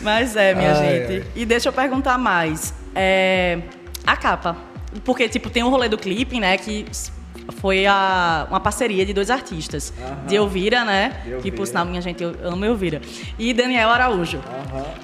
Mas 0.00 0.34
é, 0.36 0.54
minha 0.54 0.72
Ai, 0.74 0.76
gente. 1.00 1.12
ai. 1.12 1.24
E 1.36 1.44
deixa 1.46 1.68
eu 1.68 1.72
perguntar 1.72 2.18
mais. 2.18 2.74
É, 2.94 3.58
a 4.06 4.16
capa. 4.16 4.56
Porque, 5.04 5.28
tipo, 5.28 5.50
tem 5.50 5.62
o 5.62 5.68
rolê 5.68 5.88
do 5.88 5.98
clipe, 5.98 6.38
né? 6.38 6.56
Que 6.58 6.86
foi 7.62 7.86
a, 7.86 8.48
uma 8.50 8.58
parceria 8.58 9.06
de 9.06 9.12
dois 9.12 9.30
artistas. 9.30 9.92
De 10.26 10.34
Elvira, 10.34 10.84
né? 10.84 11.10
De 11.10 11.22
Que, 11.22 11.30
Elvira. 11.36 11.56
por 11.56 11.66
sinal, 11.68 11.86
minha 11.86 12.02
gente, 12.02 12.20
eu 12.20 12.34
amo 12.42 12.64
Elvira. 12.64 13.00
E 13.38 13.54
Daniel 13.54 13.88
Araújo. 13.88 14.40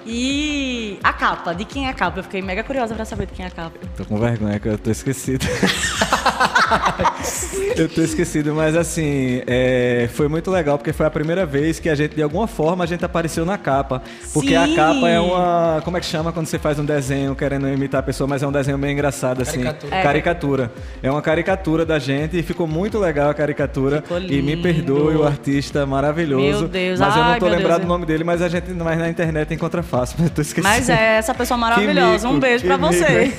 E 0.05 0.99
a 1.01 1.13
capa. 1.13 1.55
De 1.55 1.65
quem 1.65 1.87
é 1.87 1.91
a 1.91 1.95
capa? 1.95 2.19
Eu 2.19 2.25
fiquei 2.25 2.43
mega 2.43 2.65
curiosa 2.65 2.97
pra 2.97 3.05
saber 3.05 3.27
de 3.27 3.35
quem 3.35 3.45
é 3.45 3.49
a 3.49 3.53
capa. 3.53 3.79
Tô 3.97 4.05
com 4.05 4.19
vergonha 4.19 4.59
que 4.59 4.69
eu 4.69 4.77
tô 4.77 4.91
esquecido. 4.91 5.47
eu 7.77 7.89
tô 7.89 8.03
esquecido, 8.03 8.53
mas 8.55 8.75
assim, 8.75 9.41
é, 9.47 10.09
foi 10.13 10.27
muito 10.27 10.51
legal 10.51 10.79
porque 10.79 10.93
foi 10.93 11.07
a 11.07 11.11
primeira 11.11 11.47
vez 11.47 11.79
que 11.79 11.89
a 11.89 11.95
gente, 11.95 12.17
de 12.17 12.23
alguma 12.23 12.49
forma, 12.49 12.83
a 12.83 12.87
gente 12.89 13.05
apareceu 13.05 13.47
na 13.47 13.57
capa. 13.57 14.03
Porque 14.33 14.57
a 14.57 14.67
Sim. 14.67 14.75
capa 14.75 15.09
é 15.09 15.21
uma. 15.21 15.81
Como 15.85 15.97
é 15.97 16.01
que 16.01 16.07
chama 16.07 16.33
quando 16.33 16.47
você 16.47 16.59
faz 16.59 16.77
um 16.79 16.85
desenho 16.85 17.37
querendo 17.37 17.69
imitar 17.69 18.01
a 18.01 18.03
pessoa, 18.03 18.27
mas 18.27 18.43
é 18.43 18.49
um 18.49 18.53
desenho 18.53 18.77
meio 18.77 18.93
engraçado, 18.93 19.43
assim. 19.43 19.63
Caricatura. 19.63 19.97
É. 19.97 20.03
Caricatura. 20.03 20.73
É 21.03 21.11
uma 21.11 21.23
caricatura 21.23 21.87
da 21.87 22.01
gente 22.01 22.37
e 22.37 22.48
ficou 22.49 22.67
muito 22.67 22.99
legal 22.99 23.29
a 23.29 23.35
caricatura. 23.35 24.03
E 24.29 24.41
me 24.41 24.57
perdoe 24.57 25.17
o 25.17 25.25
artista 25.25 25.85
maravilhoso. 25.85 26.61
Meu 26.61 26.69
Deus, 26.69 26.99
Mas 26.99 27.17
eu 27.17 27.25
não 27.25 27.39
tô 27.39 27.47
lembrado 27.47 27.83
do 27.83 27.87
nome 27.87 28.07
dele, 28.07 28.25
mas 28.25 28.41
a 28.41 28.49
gente 28.49 28.73
mas 28.73 28.99
na 28.99 29.09
internet 29.09 29.53
encontra 29.53 29.83
fácil. 29.83 30.19
Eu 30.25 30.31
tô 30.31 30.41
esquecendo. 30.41 30.75
Mas 30.75 30.89
é 30.89 31.17
essa 31.17 31.35
pessoa 31.35 31.59
maravilhosa. 31.59 32.27
mico, 32.27 32.37
um 32.37 32.41
beijo 32.41 32.67
mico, 32.67 32.79
você. 32.79 33.33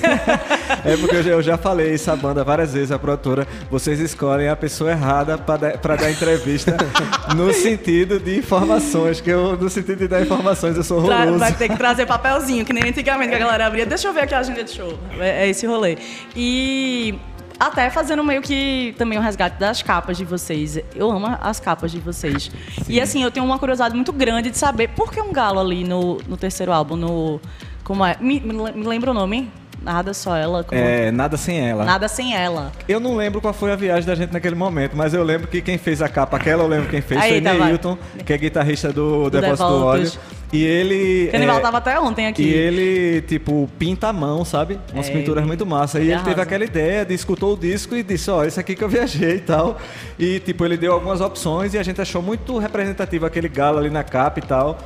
É 0.82 0.96
porque 0.96 1.16
eu 1.16 1.22
já, 1.22 1.30
eu 1.32 1.42
já 1.42 1.58
falei 1.58 1.92
essa 1.92 2.16
banda 2.16 2.42
várias 2.42 2.72
vezes, 2.72 2.90
a 2.90 2.98
produtora. 2.98 3.46
Vocês 3.70 4.00
escolhem 4.00 4.48
a 4.48 4.56
pessoa 4.56 4.90
errada 4.90 5.36
pra 5.36 5.56
dar, 5.56 6.10
entrevista 6.10 6.76
no 7.36 7.52
sentido 7.52 8.18
de 8.18 8.38
informações, 8.38 9.20
que 9.20 9.28
eu, 9.28 9.56
no 9.56 9.68
sentido 9.68 9.98
de 9.98 10.08
dar 10.08 10.22
informações, 10.22 10.76
eu 10.76 10.82
sou 10.82 10.98
horroroso. 10.98 11.38
vai 11.38 11.52
ter 11.52 11.68
que 11.68 11.76
trazer 11.76 12.06
papelzinho, 12.06 12.64
que 12.64 12.72
nem 12.72 12.88
antigamente 12.88 13.30
que 13.30 13.34
a 13.36 13.38
galera 13.38 13.66
abria. 13.66 13.84
Deixa 13.84 14.08
eu 14.08 14.12
ver 14.14 14.22
aqui 14.22 14.34
a 14.34 14.38
agenda 14.38 14.64
de 14.64 14.70
show. 14.70 14.98
É, 15.18 15.44
é 15.44 15.48
esse 15.50 15.66
rolê. 15.66 15.98
E 16.34 17.18
até 17.60 17.90
fazendo 17.90 18.24
meio 18.24 18.40
que 18.40 18.94
também 18.96 19.18
o 19.18 19.20
resgate 19.20 19.60
das 19.60 19.82
capas 19.82 20.16
de 20.16 20.24
vocês. 20.24 20.78
Eu 20.96 21.10
amo 21.10 21.26
as 21.40 21.60
capas 21.60 21.92
de 21.92 22.00
vocês. 22.00 22.50
E 22.88 22.98
assim, 23.00 23.22
eu 23.22 23.30
tenho 23.30 23.44
uma 23.44 23.58
curiosidade 23.58 23.94
muito 23.94 24.12
grande 24.12 24.50
de 24.50 24.56
saber 24.58 24.88
por 24.88 25.12
que 25.12 25.20
um 25.20 25.30
galo 25.32 25.60
ali 25.60 25.84
no, 25.84 26.18
no 26.26 26.36
terceiro 26.36 26.72
álbum, 26.72 26.96
no. 26.96 27.40
Como 27.84 28.04
é? 28.04 28.16
Me, 28.20 28.40
me 28.40 28.52
le- 28.52 28.72
me 28.72 28.84
lembra 28.86 29.10
o 29.10 29.14
nome? 29.14 29.50
Nada 29.82 30.12
só 30.12 30.36
ela. 30.36 30.62
como- 30.62 30.78
É, 30.80 31.10
nada 31.10 31.36
sem 31.36 31.58
ela. 31.68 31.84
Nada 31.84 32.06
sem 32.08 32.34
ela. 32.36 32.70
Eu 32.88 33.00
não 33.00 33.16
lembro 33.16 33.40
qual 33.40 33.52
foi 33.54 33.72
a 33.72 33.76
viagem 33.76 34.04
da 34.06 34.14
gente 34.14 34.32
naquele 34.32 34.54
momento, 34.54 34.94
mas 34.96 35.14
eu 35.14 35.22
lembro 35.22 35.48
que 35.48 35.60
quem 35.62 35.78
fez 35.78 36.00
a 36.02 36.08
capa, 36.08 36.36
aquela 36.36 36.62
eu 36.64 36.68
lembro 36.68 36.88
quem 36.90 37.00
fez, 37.00 37.20
Aí, 37.20 37.30
foi 37.32 37.40
tá, 37.40 37.52
vai. 37.54 37.66
Neilton, 37.68 37.96
que 38.24 38.32
é 38.32 38.38
guitarrista 38.38 38.92
do, 38.92 39.30
Do 39.30 39.40
Depósito. 39.40 40.20
E 40.52 40.64
ele. 40.64 41.28
O 41.28 41.32
Canival 41.32 41.58
é, 41.58 41.60
tava 41.60 41.78
até 41.78 42.00
ontem 42.00 42.26
aqui. 42.26 42.42
E 42.42 42.52
ele, 42.52 43.22
tipo, 43.22 43.68
pinta 43.78 44.08
a 44.08 44.12
mão, 44.12 44.44
sabe? 44.44 44.78
Umas 44.92 45.08
É, 45.08 45.12
pinturas 45.12 45.42
ele- 45.42 45.46
muito 45.46 45.64
massa. 45.64 45.98
E 46.00 46.02
ele 46.02 46.12
ele 46.14 46.22
teve 46.22 46.40
aquela 46.40 46.64
ideia 46.64 47.04
de 47.04 47.14
escutou 47.14 47.54
o 47.54 47.56
disco 47.56 47.94
e 47.94 48.02
disse, 48.02 48.30
ó, 48.30 48.44
esse 48.44 48.58
aqui 48.58 48.74
que 48.74 48.82
eu 48.82 48.88
viajei 48.88 49.36
e 49.36 49.40
tal. 49.40 49.78
E, 50.18 50.40
tipo, 50.40 50.64
ele 50.64 50.76
deu 50.76 50.92
algumas 50.92 51.20
opções 51.20 51.72
e 51.74 51.78
a 51.78 51.82
gente 51.82 52.00
achou 52.00 52.20
muito 52.20 52.58
representativo 52.58 53.26
aquele 53.26 53.48
galo 53.48 53.78
ali 53.78 53.90
na 53.90 54.02
capa 54.02 54.40
e 54.40 54.42
tal. 54.42 54.78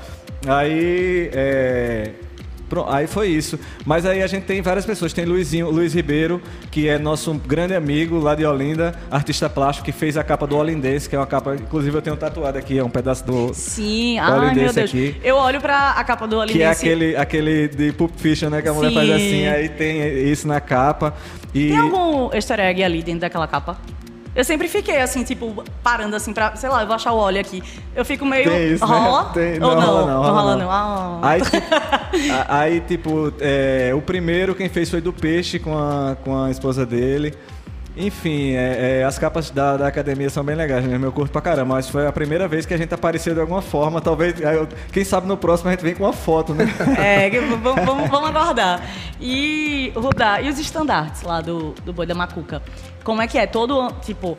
Aí. 0.46 1.31
É... 1.33 2.11
pro- 2.68 2.88
Aí 2.88 3.07
foi 3.07 3.29
isso. 3.29 3.59
Mas 3.85 4.05
aí 4.07 4.22
a 4.22 4.27
gente 4.27 4.44
tem 4.44 4.61
várias 4.62 4.85
pessoas. 4.85 5.12
Tem 5.12 5.24
Luizinho, 5.24 5.70
Luiz 5.70 5.94
Ribeiro, 5.94 6.40
que 6.70 6.88
é 6.88 6.98
nosso 6.98 7.33
grande 7.35 7.74
amigo 7.74 8.18
lá 8.18 8.35
de 8.35 8.44
Olinda, 8.44 8.94
artista 9.11 9.48
plástico, 9.48 9.85
que 9.87 9.92
fez 9.92 10.16
a 10.16 10.24
capa 10.24 10.46
do 10.46 10.57
Olindense, 10.57 11.09
que 11.09 11.16
é 11.16 11.18
uma 11.18 11.27
capa. 11.27 11.55
Inclusive 11.55 11.96
eu 11.96 12.03
tenho 12.03 12.16
tatuado 12.16 12.59
aqui, 12.59 12.79
é 12.79 12.85
um 12.85 12.90
pedaço 12.90 13.24
do. 13.27 13.53
Sim, 13.55 14.18
Olha 14.20 14.48
ai 14.48 14.55
meu 14.55 14.72
Deus. 14.72 14.79
aqui. 14.90 15.16
Eu 15.22 15.37
olho 15.37 15.61
pra 15.61 15.90
a 15.90 16.05
capa 16.05 16.27
do 16.27 16.40
Alinense. 16.40 16.59
Que 16.59 16.62
é 16.64 16.70
aquele, 16.70 17.16
aquele 17.16 17.68
de 17.68 17.92
Pulp 17.92 18.12
Fiction, 18.16 18.48
né? 18.50 18.61
Que 18.62 18.68
a 18.68 18.72
mulher 18.72 18.88
Sim. 18.90 18.94
faz 18.94 19.11
assim, 19.11 19.46
aí 19.46 19.68
tem 19.68 20.00
isso 20.31 20.46
na 20.48 20.61
capa. 20.61 21.14
E 21.55 21.68
Tem 21.68 21.79
algum 21.79 22.35
easter 22.35 22.59
egg 22.61 22.83
ali 22.83 23.03
dentro 23.03 23.20
daquela 23.20 23.46
capa? 23.46 23.77
Eu 24.35 24.44
sempre 24.44 24.66
fiquei 24.68 25.01
assim, 25.01 25.23
tipo, 25.23 25.62
parando 25.83 26.16
assim 26.16 26.33
pra, 26.33 26.57
sei 26.57 26.68
lá, 26.68 26.83
eu 26.83 26.87
vou 26.87 26.97
achar 26.97 27.12
o 27.12 27.16
óleo 27.18 27.40
aqui. 27.40 27.62
Eu 27.94 28.05
fico 28.05 28.25
meio. 28.27 28.51
Tem 28.51 28.73
isso, 28.73 28.85
né? 28.87 28.99
rola? 28.99 29.25
Tem- 29.33 29.55
Ou 29.55 29.61
não, 29.61 29.77
não? 29.77 29.87
rola 29.87 30.07
não, 30.07 30.23
rola 30.23 30.33
rola 30.40 30.57
não. 30.57 30.64
não. 30.64 30.70
Ah. 30.70 31.20
Aí, 31.23 31.40
tipo, 31.42 31.66
aí, 32.49 32.81
tipo, 32.81 33.33
é, 33.40 33.92
o 33.94 34.03
primeiro 34.03 34.55
quem 34.55 34.68
fez 34.68 34.90
foi 34.90 35.01
do 35.01 35.12
Peixe 35.12 35.59
com 35.59 35.79
a, 35.79 36.16
com 36.25 36.42
a 36.42 36.51
esposa 36.51 36.85
dele. 36.85 37.33
Enfim, 37.97 38.55
é, 38.55 39.01
é, 39.01 39.05
as 39.05 39.19
capas 39.21 39.51
da, 39.51 39.77
da 39.77 39.87
academia 39.87 40.29
são 40.29 40.43
bem 40.43 40.57
legais, 40.57 40.85
mesmo. 40.85 41.05
Eu 41.07 41.13
curto 41.13 41.31
pra 41.31 41.41
caramba, 41.41 41.75
mas 41.75 41.89
foi 41.89 42.07
a 42.07 42.13
primeira 42.13 42.49
vez 42.49 42.67
que 42.67 42.75
a 42.75 42.77
gente 42.77 42.93
apareceu 42.93 43.35
de 43.35 43.41
alguma 43.41 43.63
forma. 43.63 44.01
Talvez, 44.01 44.35
eu- 44.41 44.67
quem 44.93 45.05
sabe 45.05 45.29
no 45.29 45.37
próximo 45.37 45.69
a 45.69 45.73
gente 45.73 45.83
vem 45.85 45.95
com 45.95 46.03
uma 46.03 46.13
foto, 46.13 46.53
né? 46.53 46.65
É, 46.99 47.31
vamos, 47.31 47.61
vamos, 47.85 48.11
vamos 48.11 48.29
aguardar. 48.31 48.81
E, 49.21 49.93
Rudá, 49.95 50.41
e 50.41 50.49
os 50.51 50.59
estandartes 50.59 51.23
lá 51.23 51.41
do, 51.41 51.73
do 51.85 51.93
Boi 51.93 52.05
da 52.05 52.15
Macuca? 52.17 52.61
Como 53.05 53.23
é 53.23 53.29
que 53.29 53.39
é? 53.39 53.47
Todo 53.47 53.93
tipo, 54.03 54.37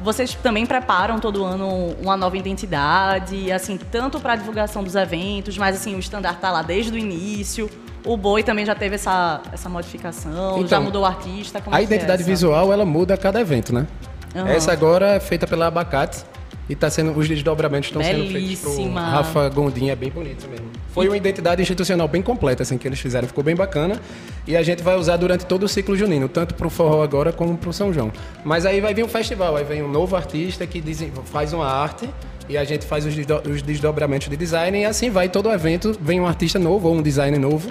vocês 0.00 0.34
também 0.34 0.66
preparam 0.66 1.18
todo 1.18 1.44
ano 1.44 1.94
uma 2.02 2.16
nova 2.16 2.36
identidade, 2.36 3.50
assim, 3.50 3.78
tanto 3.90 4.20
para 4.20 4.36
divulgação 4.36 4.84
dos 4.84 4.94
eventos, 4.96 5.56
mas 5.56 5.76
assim, 5.76 5.94
o 5.94 5.98
estandarte 5.98 6.40
tá 6.40 6.50
lá 6.50 6.60
desde 6.60 6.92
o 6.92 6.98
início. 6.98 7.70
O 8.04 8.16
Boi 8.16 8.42
também 8.42 8.64
já 8.66 8.74
teve 8.74 8.96
essa, 8.96 9.40
essa 9.52 9.68
modificação, 9.68 10.58
já 10.58 10.62
Então, 10.64 10.82
mudou 10.82 11.02
o 11.02 11.04
artista. 11.04 11.60
Como 11.60 11.74
A 11.74 11.78
é 11.78 11.82
é 11.82 11.84
identidade 11.84 12.22
essa? 12.22 12.30
visual, 12.30 12.72
ela 12.72 12.84
muda 12.84 13.14
a 13.14 13.16
cada 13.16 13.40
evento, 13.40 13.72
né? 13.72 13.86
Aham. 14.34 14.48
Essa 14.48 14.72
agora 14.72 15.14
é 15.14 15.20
feita 15.20 15.46
pela 15.46 15.66
Abacate 15.66 16.24
e 16.68 16.74
tá 16.74 16.88
sendo, 16.88 17.16
os 17.16 17.28
desdobramentos 17.28 17.88
estão 17.88 18.02
sendo 18.02 18.30
feitos 18.32 18.60
por. 18.60 18.92
Rafa 18.94 19.48
Gondim, 19.48 19.90
é 19.90 19.96
bem 19.96 20.10
bonito 20.10 20.48
mesmo. 20.48 20.66
Foi 20.92 21.06
uma 21.06 21.16
identidade 21.16 21.60
institucional 21.62 22.08
bem 22.08 22.22
completa, 22.22 22.62
assim, 22.62 22.78
que 22.78 22.86
eles 22.88 22.98
fizeram, 23.00 23.26
ficou 23.28 23.44
bem 23.44 23.54
bacana. 23.54 24.00
E 24.46 24.56
a 24.56 24.62
gente 24.62 24.82
vai 24.82 24.96
usar 24.96 25.16
durante 25.16 25.44
todo 25.46 25.64
o 25.64 25.68
ciclo 25.68 25.96
junino, 25.96 26.28
tanto 26.28 26.54
pro 26.54 26.70
forró 26.70 27.02
agora 27.02 27.32
como 27.32 27.56
pro 27.56 27.72
São 27.72 27.92
João. 27.92 28.10
Mas 28.44 28.64
aí 28.66 28.80
vai 28.80 28.94
vir 28.94 29.04
um 29.04 29.08
festival, 29.08 29.56
aí 29.56 29.64
vem 29.64 29.82
um 29.82 29.88
novo 29.88 30.16
artista 30.16 30.66
que 30.66 30.82
faz 31.26 31.52
uma 31.52 31.66
arte 31.66 32.08
e 32.48 32.56
a 32.56 32.64
gente 32.64 32.84
faz 32.86 33.04
os, 33.06 33.14
os 33.50 33.62
desdobramentos 33.62 34.28
de 34.28 34.36
design 34.36 34.80
e 34.80 34.84
assim 34.84 35.10
vai 35.10 35.28
todo 35.28 35.50
evento, 35.50 35.96
vem 36.00 36.20
um 36.20 36.26
artista 36.26 36.58
novo 36.58 36.88
ou 36.88 36.94
um 36.96 37.02
design 37.02 37.36
novo 37.38 37.70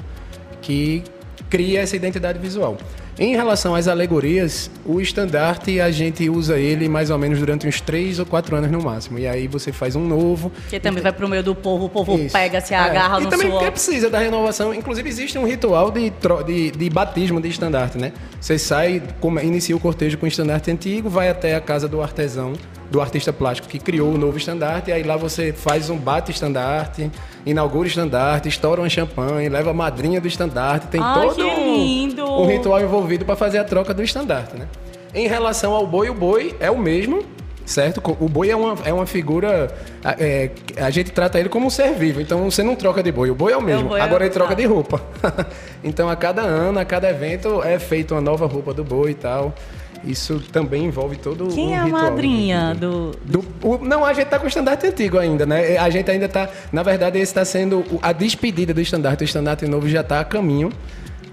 que 0.61 1.03
cria 1.49 1.81
essa 1.81 1.95
identidade 1.95 2.39
visual. 2.39 2.77
Em 3.19 3.35
relação 3.35 3.75
às 3.75 3.87
alegorias, 3.89 4.71
o 4.85 4.99
estandarte 5.01 5.81
a 5.81 5.91
gente 5.91 6.27
usa 6.29 6.57
ele 6.57 6.87
mais 6.87 7.09
ou 7.09 7.17
menos 7.19 7.37
durante 7.37 7.67
uns 7.67 7.81
três 7.81 8.19
ou 8.19 8.25
quatro 8.25 8.55
anos 8.55 8.71
no 8.71 8.81
máximo. 8.81 9.19
E 9.19 9.27
aí 9.27 9.47
você 9.47 9.71
faz 9.71 9.95
um 9.97 10.07
novo. 10.07 10.51
Que 10.69 10.79
também 10.79 11.03
vai 11.03 11.11
pro 11.11 11.27
meio 11.27 11.43
do 11.43 11.53
povo, 11.53 11.85
o 11.85 11.89
povo 11.89 12.17
Isso. 12.17 12.31
pega, 12.31 12.61
se 12.61 12.73
É, 12.73 12.77
agarra 12.77 13.19
e 13.19 13.25
no 13.25 13.29
também 13.29 13.49
suor. 13.49 13.69
precisa 13.69 14.09
da 14.09 14.17
renovação. 14.17 14.73
Inclusive 14.73 15.07
existe 15.09 15.37
um 15.37 15.45
ritual 15.45 15.91
de, 15.91 16.11
de, 16.47 16.71
de 16.71 16.89
batismo 16.89 17.39
de 17.41 17.49
estandarte, 17.49 17.97
né? 17.97 18.13
Você 18.39 18.57
sai, 18.57 19.03
inicia 19.43 19.75
o 19.75 19.79
cortejo 19.79 20.17
com 20.17 20.25
o 20.25 20.29
estandarte 20.29 20.71
antigo, 20.71 21.09
vai 21.09 21.27
até 21.29 21.53
a 21.53 21.61
casa 21.61 21.87
do 21.89 22.01
artesão, 22.01 22.53
do 22.91 22.99
artista 23.01 23.31
plástico 23.31 23.69
que 23.69 23.79
criou 23.79 24.13
o 24.13 24.17
novo 24.17 24.37
estandarte, 24.37 24.91
aí 24.91 25.01
lá 25.01 25.15
você 25.15 25.53
faz 25.53 25.89
um 25.89 25.97
bate-estandarte, 25.97 27.09
inaugura 27.45 27.85
o 27.85 27.87
estandarte, 27.87 28.49
estoura 28.49 28.81
uma 28.81 28.89
champanhe, 28.89 29.47
leva 29.47 29.71
a 29.71 29.73
madrinha 29.73 30.19
do 30.19 30.27
estandarte, 30.27 30.87
tem 30.87 30.99
Ai, 31.01 31.21
todo 31.27 31.47
um- 31.47 32.41
um 32.41 32.45
ritual 32.47 32.81
envolvido 32.81 33.23
para 33.23 33.35
fazer 33.37 33.59
a 33.59 33.63
troca 33.63 33.93
do 33.93 34.03
estandarte, 34.03 34.57
né? 34.57 34.67
Em 35.15 35.25
relação 35.27 35.73
ao 35.73 35.87
boi, 35.87 36.09
o 36.09 36.13
boi 36.13 36.53
é 36.59 36.69
o 36.69 36.77
mesmo, 36.77 37.23
certo? 37.65 38.01
O 38.19 38.27
boi 38.27 38.49
é 38.49 38.55
uma, 38.55 38.75
é 38.83 38.91
uma 38.93 39.05
figura. 39.05 39.73
a- 40.03 40.15
é, 40.19 40.51
a 40.77 40.89
gente 40.89 41.11
trata 41.11 41.39
ele 41.39 41.47
como 41.47 41.67
um 41.67 41.69
ser 41.69 41.93
vivo, 41.93 42.19
então 42.19 42.49
você 42.51 42.61
não 42.61 42.75
troca 42.75 43.01
de 43.01 43.11
boi, 43.11 43.29
o 43.29 43.35
boi 43.35 43.53
é 43.53 43.57
o 43.57 43.61
mesmo. 43.61 43.87
boi 43.89 43.99
é- 43.99 44.03
Agora 44.03 44.25
ele 44.25 44.33
troca 44.33 44.49
tá. 44.49 44.55
de 44.55 44.65
roupa. 44.65 45.01
então 45.83 46.09
a 46.09 46.15
cada 46.17 46.41
ano, 46.41 46.77
a 46.79 46.83
cada 46.85 47.09
evento 47.09 47.61
é 47.63 47.79
feita 47.79 48.13
uma 48.15 48.21
nova 48.21 48.45
roupa 48.47 48.73
do 48.73 48.83
boi 48.83 49.11
e 49.11 49.15
tal. 49.15 49.53
Isso 50.03 50.39
também 50.51 50.85
envolve 50.85 51.15
todo 51.17 51.47
Quem 51.49 51.67
um 51.69 51.73
é 51.73 51.77
a 51.77 51.83
ritual 51.83 52.01
madrinha 52.03 52.75
do, 52.75 53.11
Do- 53.23 53.45
o- 53.63 53.77
não, 53.85 54.03
a 54.03 54.13
gente 54.13 54.27
tá 54.27 54.39
com 54.39 54.45
o 54.45 54.47
estandarte 54.47 54.87
antigo 54.87 55.17
ainda, 55.19 55.45
né? 55.45 55.77
A 55.77 55.89
gente 55.89 56.09
ainda 56.09 56.27
tá. 56.27 56.49
Na 56.71 56.81
verdade, 56.83 57.17
esse 57.19 57.25
está 57.31 57.45
sendo 57.45 57.83
a 58.01 58.11
despedida 58.11 58.73
do 58.73 58.81
estandarte. 58.81 59.23
O 59.23 59.25
estandarte 59.25 59.65
novo 59.67 59.87
já 59.87 60.03
tá 60.03 60.19
a 60.19 60.23
caminho, 60.25 60.71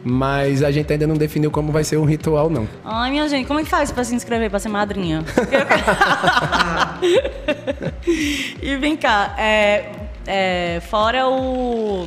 mas 0.05 0.63
a 0.63 0.71
gente 0.71 0.93
ainda 0.93 1.07
não 1.07 1.17
definiu 1.17 1.51
como 1.51 1.73
vai 1.73 1.83
ser 1.85 1.97
o 1.97 2.05
ritual, 2.05 2.51
não. 2.51 2.69
Ai, 2.85 3.11
minha 3.11 3.27
gente, 3.29 3.47
como 3.47 3.59
é 3.61 3.63
que 3.65 3.71
faz 3.71 3.91
pra 3.91 4.05
se 4.05 4.15
inscrever 4.15 4.51
pra 4.51 4.59
ser 4.59 4.69
madrinha? 4.69 5.25
e 8.63 8.77
vem 8.77 8.97
cá, 8.97 9.35
é, 9.39 9.85
é, 10.27 10.81
fora 10.89 11.27
o, 11.29 12.07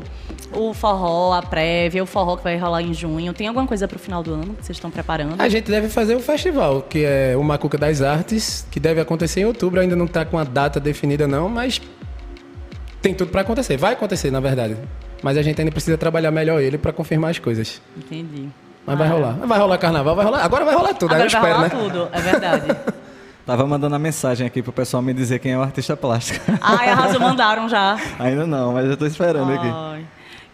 o 0.53 0.73
forró, 0.73 1.33
a 1.33 1.41
prévia, 1.41 2.03
o 2.03 2.05
forró 2.05 2.35
que 2.35 2.43
vai 2.43 2.57
rolar 2.57 2.81
em 2.81 2.93
junho, 2.93 3.33
tem 3.33 3.47
alguma 3.47 3.65
coisa 3.67 3.87
pro 3.87 3.97
final 3.99 4.21
do 4.21 4.33
ano 4.33 4.53
que 4.53 4.65
vocês 4.65 4.77
estão 4.77 4.91
preparando? 4.91 5.35
A 5.39 5.49
gente 5.49 5.69
deve 5.69 5.89
fazer 5.89 6.15
o 6.15 6.19
festival, 6.19 6.81
que 6.81 7.03
é 7.05 7.35
o 7.37 7.43
Macuca 7.43 7.77
das 7.77 8.01
Artes, 8.01 8.65
que 8.69 8.79
deve 8.79 8.99
acontecer 9.01 9.41
em 9.41 9.45
outubro. 9.45 9.79
Ainda 9.79 9.95
não 9.95 10.07
tá 10.07 10.25
com 10.25 10.37
a 10.37 10.43
data 10.43 10.79
definida, 10.79 11.27
não, 11.27 11.49
mas 11.49 11.81
tem 13.01 13.13
tudo 13.13 13.31
para 13.31 13.41
acontecer. 13.41 13.77
Vai 13.77 13.93
acontecer, 13.93 14.31
na 14.31 14.39
verdade. 14.39 14.77
Mas 15.23 15.37
a 15.37 15.41
gente 15.41 15.59
ainda 15.59 15.71
precisa 15.71 15.97
trabalhar 15.97 16.31
melhor 16.31 16.61
ele 16.61 16.77
para 16.77 16.91
confirmar 16.91 17.31
as 17.31 17.39
coisas. 17.39 17.81
Entendi. 17.97 18.49
Mas 18.85 18.97
vai 18.97 19.07
rolar. 19.07 19.33
Vai 19.33 19.59
rolar 19.59 19.77
carnaval, 19.77 20.15
vai 20.15 20.25
rolar. 20.25 20.43
Agora 20.43 20.65
vai 20.65 20.75
rolar 20.75 20.93
tudo, 20.95 21.13
aí 21.13 21.21
eu 21.21 21.27
Agora 21.27 21.41
vai 21.41 21.61
espero, 21.61 21.77
rolar 21.77 21.85
né? 21.85 21.89
tudo, 21.89 22.09
é 22.11 22.21
verdade. 22.21 22.77
Tava 23.45 23.65
mandando 23.65 23.95
a 23.95 23.99
mensagem 23.99 24.45
aqui 24.45 24.61
pro 24.61 24.71
pessoal 24.71 25.01
me 25.01 25.13
dizer 25.13 25.39
quem 25.39 25.51
é 25.53 25.57
o 25.57 25.61
artista 25.61 25.97
plástico. 25.97 26.39
Ai, 26.61 26.89
arrasou, 26.89 27.19
mandaram 27.21 27.67
já. 27.67 27.97
Ainda 28.19 28.45
não, 28.45 28.73
mas 28.73 28.85
eu 28.87 28.95
tô 28.95 29.05
esperando 29.05 29.51
aqui. 29.51 29.67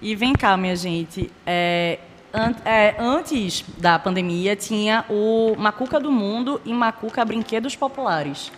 E 0.01 0.15
vem 0.15 0.33
cá, 0.33 0.55
minha 0.57 0.75
gente. 0.75 1.29
É, 1.45 1.99
an- 2.33 2.55
é, 2.65 2.95
antes 2.99 3.63
da 3.77 3.97
pandemia, 3.97 4.55
tinha 4.55 5.03
o 5.09 5.55
Macuca 5.57 5.99
do 5.99 6.11
Mundo 6.11 6.61
e 6.65 6.73
Macuca 6.73 7.23
Brinquedos 7.25 7.75
Populares. 7.75 8.51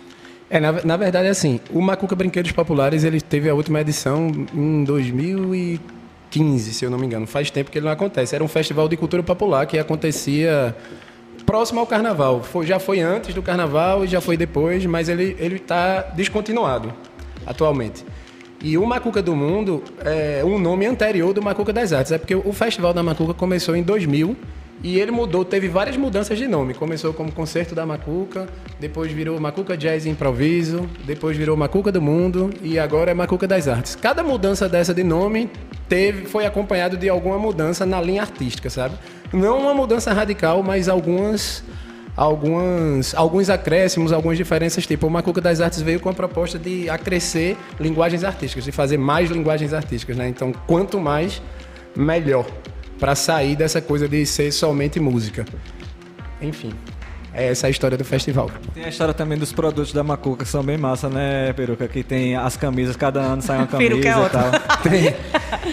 É, 0.49 0.59
na, 0.59 0.71
na 0.83 0.97
verdade, 0.97 1.27
assim, 1.27 1.59
o 1.71 1.79
Macuca 1.81 2.15
Brinquedos 2.15 2.51
Populares, 2.51 3.03
ele 3.03 3.21
teve 3.21 3.49
a 3.49 3.53
última 3.53 3.79
edição 3.81 4.29
em 4.53 4.83
2015, 4.83 6.73
se 6.73 6.83
eu 6.85 6.89
não 6.89 6.97
me 6.97 7.05
engano. 7.05 7.25
Faz 7.27 7.49
tempo 7.51 7.69
que 7.71 7.77
ele 7.77 7.85
não 7.85 7.93
acontece. 7.93 8.35
Era 8.35 8.43
um 8.43 8.47
festival 8.47 8.87
de 8.89 8.97
cultura 8.97 9.23
popular 9.23 9.65
que 9.65 9.77
acontecia 9.77 10.75
próximo 11.45 11.79
ao 11.79 11.87
carnaval. 11.87 12.43
Foi- 12.43 12.65
já 12.65 12.79
foi 12.79 12.99
antes 12.99 13.33
do 13.33 13.41
carnaval 13.41 14.03
e 14.03 14.07
já 14.07 14.19
foi 14.19 14.35
depois, 14.37 14.85
mas 14.85 15.07
ele 15.07 15.35
está 15.55 16.01
descontinuado 16.15 16.93
atualmente. 17.45 18.03
E 18.61 18.77
o 18.77 18.85
Macuca 18.85 19.21
do 19.21 19.35
Mundo 19.35 19.83
é 20.03 20.43
um 20.43 20.59
nome 20.59 20.85
anterior 20.85 21.33
do 21.33 21.41
Macuca 21.41 21.71
das 21.71 21.93
Artes. 21.93 22.11
É 22.11 22.17
porque 22.17 22.35
o 22.35 22.51
Festival 22.51 22.93
da 22.93 23.01
Macuca 23.01 23.33
começou 23.33 23.75
em 23.75 23.83
2000 23.83 24.35
E 24.81 24.97
ele 24.97 25.11
mudou, 25.11 25.43
teve 25.43 25.67
várias 25.67 25.97
mudanças 25.97 26.37
de 26.37 26.47
nome. 26.47 26.73
Começou 26.73 27.13
como 27.13 27.31
Concerto 27.31 27.75
da 27.75 27.85
Macuca, 27.85 28.47
depois 28.79 29.11
virou 29.11 29.39
Macuca 29.39 29.75
Jazz 29.75 30.05
Improviso, 30.05 30.89
depois 31.05 31.35
virou 31.35 31.57
Macuca 31.57 31.91
do 31.91 32.01
Mundo 32.01 32.49
e 32.61 32.79
agora 32.79 33.11
é 33.11 33.13
Macuca 33.13 33.45
das 33.45 33.67
Artes. 33.67 33.95
Cada 33.95 34.23
mudança 34.23 34.69
dessa 34.69 34.93
de 34.93 35.03
nome 35.03 35.49
teve, 35.89 36.27
foi 36.27 36.45
acompanhado 36.45 36.95
de 36.95 37.09
alguma 37.09 37.37
mudança 37.37 37.85
na 37.85 38.01
linha 38.01 38.21
artística, 38.21 38.69
sabe? 38.69 38.95
Não 39.33 39.59
uma 39.59 39.73
mudança 39.73 40.13
radical, 40.13 40.63
mas 40.63 40.87
algumas 40.87 41.61
algumas, 42.19 43.15
alguns 43.15 43.49
acréscimos, 43.49 44.11
algumas 44.11 44.37
diferenças. 44.37 44.85
Tipo, 44.85 45.07
o 45.07 45.09
Macuca 45.09 45.39
das 45.39 45.61
Artes 45.61 45.81
veio 45.81 46.01
com 46.01 46.09
a 46.09 46.13
proposta 46.13 46.59
de 46.59 46.89
acrescer 46.89 47.55
linguagens 47.79 48.25
artísticas, 48.25 48.65
de 48.65 48.73
fazer 48.73 48.97
mais 48.97 49.31
linguagens 49.31 49.73
artísticas, 49.73 50.17
né? 50.17 50.27
Então, 50.27 50.51
quanto 50.67 50.99
mais, 50.99 51.41
melhor 51.95 52.45
para 52.99 53.15
sair 53.15 53.55
dessa 53.55 53.81
coisa 53.81 54.09
de 54.09 54.25
ser 54.25 54.51
somente 54.51 54.99
música. 54.99 55.45
Enfim, 56.41 56.73
é 57.33 57.47
essa 57.47 57.67
a 57.67 57.69
história 57.69 57.97
do 57.97 58.03
festival. 58.05 58.49
Tem 58.73 58.85
a 58.85 58.89
história 58.89 59.13
também 59.13 59.37
dos 59.37 59.51
produtos 59.51 59.93
da 59.93 60.03
Macuca, 60.03 60.43
que 60.43 60.49
são 60.49 60.63
bem 60.63 60.77
massa, 60.77 61.09
né, 61.09 61.53
Peruca? 61.53 61.87
Que 61.87 62.03
tem 62.03 62.35
as 62.35 62.57
camisas, 62.57 62.95
cada 62.95 63.19
ano 63.19 63.41
sai 63.41 63.57
uma 63.59 63.67
camisa 63.67 63.89
Peruca 64.01 64.09
é 64.09 64.25
e 64.25 64.29
tal. 64.29 64.51
Tem. 64.83 65.15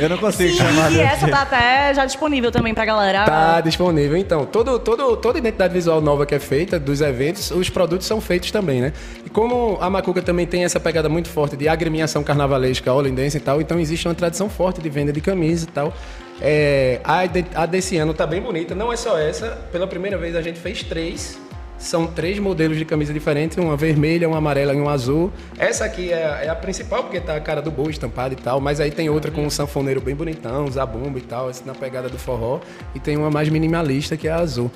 Eu 0.01 0.09
não 0.09 0.19
consigo 0.19 0.51
Sim, 0.51 0.57
chamar 0.59 0.93
e 0.93 1.01
essa 1.01 1.29
tá 1.29 1.43
até 1.43 1.95
já 1.95 2.05
disponível 2.05 2.51
também 2.53 2.75
pra 2.75 2.85
galera. 2.85 3.25
Tá 3.25 3.61
disponível. 3.61 4.17
Então, 4.17 4.45
todo, 4.45 4.79
todo, 4.79 5.17
toda 5.17 5.39
identidade 5.39 5.73
visual 5.73 6.01
nova 6.01 6.27
que 6.27 6.35
é 6.35 6.39
feita 6.39 6.79
dos 6.79 7.01
eventos, 7.01 7.51
os 7.51 7.71
produtos 7.71 8.07
são 8.07 8.21
feitos 8.21 8.51
também, 8.51 8.81
né? 8.81 8.93
E 9.25 9.31
como 9.31 9.79
a 9.81 9.89
Macuca 9.89 10.21
também 10.23 10.47
tem 10.47 10.65
essa 10.65 10.79
pegada 10.81 11.09
muito 11.09 11.29
forte 11.29 11.57
de 11.57 11.69
agremiação 11.69 12.23
carnavalesca 12.23 12.93
holandense 12.93 13.37
e 13.39 13.41
tal, 13.41 13.61
então 13.61 13.79
existe 13.79 14.07
uma 14.07 14.15
tradição 14.15 14.49
forte 14.51 14.81
de 14.81 14.89
venda 14.89 15.13
de 15.13 15.21
camisa 15.21 15.65
e 15.65 15.69
tal. 15.73 15.93
É, 16.41 17.01
a, 17.03 17.25
de- 17.27 17.47
a 17.55 17.65
desse 17.65 17.97
ano 17.97 18.13
tá 18.13 18.27
bem 18.27 18.41
bonita. 18.43 18.75
Não 18.75 18.93
é 18.93 18.97
só 18.97 19.19
essa. 19.19 19.59
Pela 19.73 19.87
primeira 19.87 20.19
vez 20.19 20.37
a 20.37 20.43
gente 20.43 20.59
fez 20.61 20.83
três. 20.83 21.39
São 21.79 22.07
três 22.07 22.39
modelos 22.39 22.79
de 22.79 22.85
camisa 22.85 23.13
diferentes, 23.13 23.59
uma 23.59 23.77
vermelha, 23.77 24.27
uma 24.29 24.39
amarela 24.39 24.73
e 24.75 24.81
um 24.81 24.89
azul. 24.89 25.31
Essa 25.59 25.85
aqui 25.85 26.11
é, 26.11 26.25
a- 26.25 26.45
é 26.45 26.49
a 26.49 26.55
principal, 26.55 27.03
porque 27.05 27.21
tá 27.21 27.37
a 27.37 27.41
cara 27.41 27.61
do 27.61 27.71
boi 27.71 27.91
estampada 27.91 28.33
e 28.33 28.37
tal, 28.37 28.61
mas 28.61 28.81
aí 28.81 28.91
tem 28.91 29.11
outra 29.11 29.31
com 29.31 29.45
um 29.45 29.51
sanfoneiro 29.51 30.01
bem 30.01 30.15
bonitão, 30.15 30.71
zabumba 30.71 31.19
e 31.19 31.23
tal, 31.23 31.51
esse 31.51 31.67
na 31.67 31.75
pegada 31.75 32.09
do 32.09 32.19
forró. 32.19 32.61
E 32.95 32.99
tem 33.01 33.17
uma 33.17 33.31
mais 33.31 33.49
minimalista, 33.51 34.17
que 34.17 34.27
é 34.27 34.31
a 34.33 34.37
azul. 34.37 34.71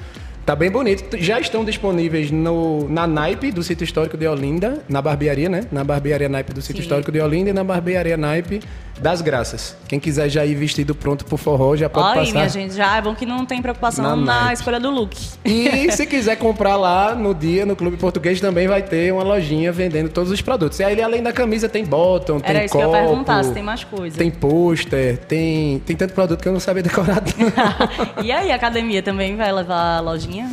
Tá 0.44 0.56
bem 0.56 0.70
bonito. 0.70 1.16
Já 1.18 1.38
estão 1.38 1.64
disponíveis 1.64 2.30
no, 2.30 2.88
na 2.88 3.06
Naipe 3.06 3.52
do 3.52 3.62
Sítio 3.62 3.84
Histórico 3.84 4.16
de 4.16 4.26
Olinda, 4.26 4.82
na 4.88 5.00
barbearia, 5.00 5.48
né? 5.48 5.64
Na 5.70 5.84
barbearia 5.84 6.28
Naipe 6.28 6.52
do 6.52 6.60
Sítio 6.60 6.76
Sim. 6.76 6.82
Histórico 6.82 7.12
de 7.12 7.20
Olinda 7.20 7.50
e 7.50 7.52
na 7.52 7.62
barbearia 7.62 8.16
Naipe 8.16 8.60
das 9.00 9.20
Graças. 9.22 9.76
Quem 9.88 9.98
quiser 9.98 10.28
já 10.28 10.44
ir 10.44 10.54
vestido 10.54 10.94
pronto 10.94 11.24
pro 11.24 11.36
forró, 11.36 11.74
já 11.76 11.88
pode 11.88 12.06
Olha 12.06 12.20
aí, 12.20 12.26
passar. 12.26 12.32
minha 12.32 12.48
gente, 12.48 12.74
já 12.74 12.96
é 12.96 13.00
bom 13.00 13.14
que 13.14 13.24
não 13.26 13.44
tem 13.46 13.60
preocupação 13.62 14.16
Na 14.16 14.44
na, 14.44 14.52
escolha 14.52 14.78
do 14.78 14.90
look. 14.90 15.16
E 15.44 15.90
se 15.92 16.06
quiser 16.06 16.36
comprar 16.36 16.76
lá 16.76 17.14
no 17.14 17.34
dia, 17.34 17.64
no 17.64 17.74
Clube 17.74 17.96
Português, 17.96 18.40
também 18.40 18.68
vai 18.68 18.82
ter 18.82 19.12
uma 19.12 19.22
lojinha 19.22 19.72
vendendo 19.72 20.08
todos 20.10 20.30
os 20.30 20.40
produtos. 20.40 20.78
E 20.80 20.84
aí, 20.84 21.00
além 21.02 21.22
da 21.22 21.32
camisa, 21.32 21.68
tem 21.68 21.84
bottom, 21.84 22.38
tem 22.40 22.50
Era 22.56 22.64
isso 22.64 22.74
copo, 22.74 22.90
que 22.90 22.96
eu 22.96 23.00
ia 23.00 23.06
perguntar, 23.08 23.44
se 23.44 23.52
tem 23.52 23.62
mais 23.62 23.84
coisa. 23.84 24.16
tem 24.16 24.30
pôster, 24.30 25.18
tem, 25.18 25.78
tem 25.80 25.96
tanto 25.96 26.12
produto 26.14 26.40
que 26.40 26.48
eu 26.48 26.52
não 26.52 26.60
sabia 26.60 26.82
decorar. 26.82 27.22
não. 27.36 28.22
e 28.22 28.30
aí, 28.30 28.52
a 28.52 28.54
academia 28.54 29.02
também 29.02 29.36
vai 29.36 29.50
levar 29.52 29.96
a 29.96 30.00
lojinha? 30.00 30.50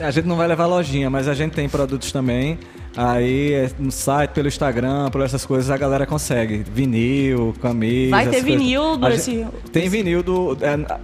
A 0.00 0.10
gente 0.10 0.26
não 0.26 0.36
vai 0.36 0.46
levar 0.46 0.66
lojinha, 0.66 1.08
mas 1.08 1.28
a 1.28 1.34
gente 1.34 1.52
tem 1.52 1.68
produtos 1.68 2.12
também. 2.12 2.58
Aí 2.96 3.52
é 3.54 3.70
no 3.78 3.90
site, 3.90 4.30
pelo 4.30 4.48
Instagram, 4.48 5.10
por 5.10 5.22
essas 5.22 5.46
coisas, 5.46 5.70
a 5.70 5.76
galera 5.76 6.04
consegue. 6.06 6.58
Vinil, 6.74 7.54
camisa. 7.60 8.10
Vai 8.10 8.26
ter 8.28 8.42
vinil 8.42 8.96
do 8.96 9.06
esse- 9.08 9.46
Tem 9.72 9.88
vinil 9.88 10.22
do. 10.22 10.56
é, 10.60 10.98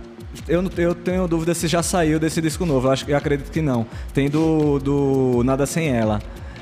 eu, 0.46 0.62
eu 0.77 0.94
tenho 0.94 1.27
dúvida 1.27 1.55
se 1.55 1.66
já 1.66 1.83
saiu 1.83 2.18
desse 2.20 2.40
disco 2.42 2.66
novo. 2.66 2.88
Eu, 2.88 2.92
acho, 2.92 3.05
eu 3.11 3.16
acredito 3.16 3.51
que 3.51 3.62
não. 3.62 3.87
Tem 4.12 4.29
do, 4.29 4.79
do 4.79 5.42
Nada 5.44 5.64
Sem 5.66 5.88
Ela. 5.88 6.20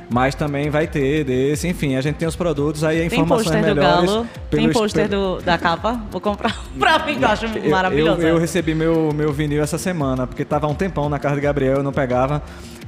Mas 0.09 0.35
também 0.37 0.71
vai 0.71 0.87
ter 0.87 1.25
desse, 1.25 1.67
enfim, 1.67 1.97
a 1.97 2.01
gente 2.01 2.15
tem 2.15 2.29
os 2.29 2.37
produtos, 2.37 2.85
aí 2.85 2.99
a 3.05 3.09
Tem 3.11 3.21
informação 3.21 3.53
pôster 3.53 3.65
é 3.65 3.75
do. 3.75 3.81
Galo, 3.81 4.27
tem 4.51 4.71
pôster 4.71 5.09
pelo- 5.09 5.43
da 5.43 5.59
capa. 5.59 6.01
Vou 6.13 6.21
comprar 6.21 6.57
pra 6.79 7.05
mim, 7.05 7.19
que 7.19 7.25
eu 7.25 7.29
acho 7.29 7.47
eu- 7.47 7.71
maravilhoso. 7.71 8.23
Eu, 8.23 8.29
eu 8.29 8.39
recebi 8.39 8.73
meu, 8.75 9.11
meu 9.13 9.33
vinil 9.33 9.61
essa 9.63 9.79
semana, 9.79 10.25
porque 10.27 10.45
tava 10.45 10.69
um 10.69 10.75
tempão 10.75 11.09
na 11.09 11.19
casa 11.19 11.35
de 11.35 11.41
Gabriel, 11.41 11.79
eu 11.79 11.83
não 11.83 11.93
pegava. 11.93 12.41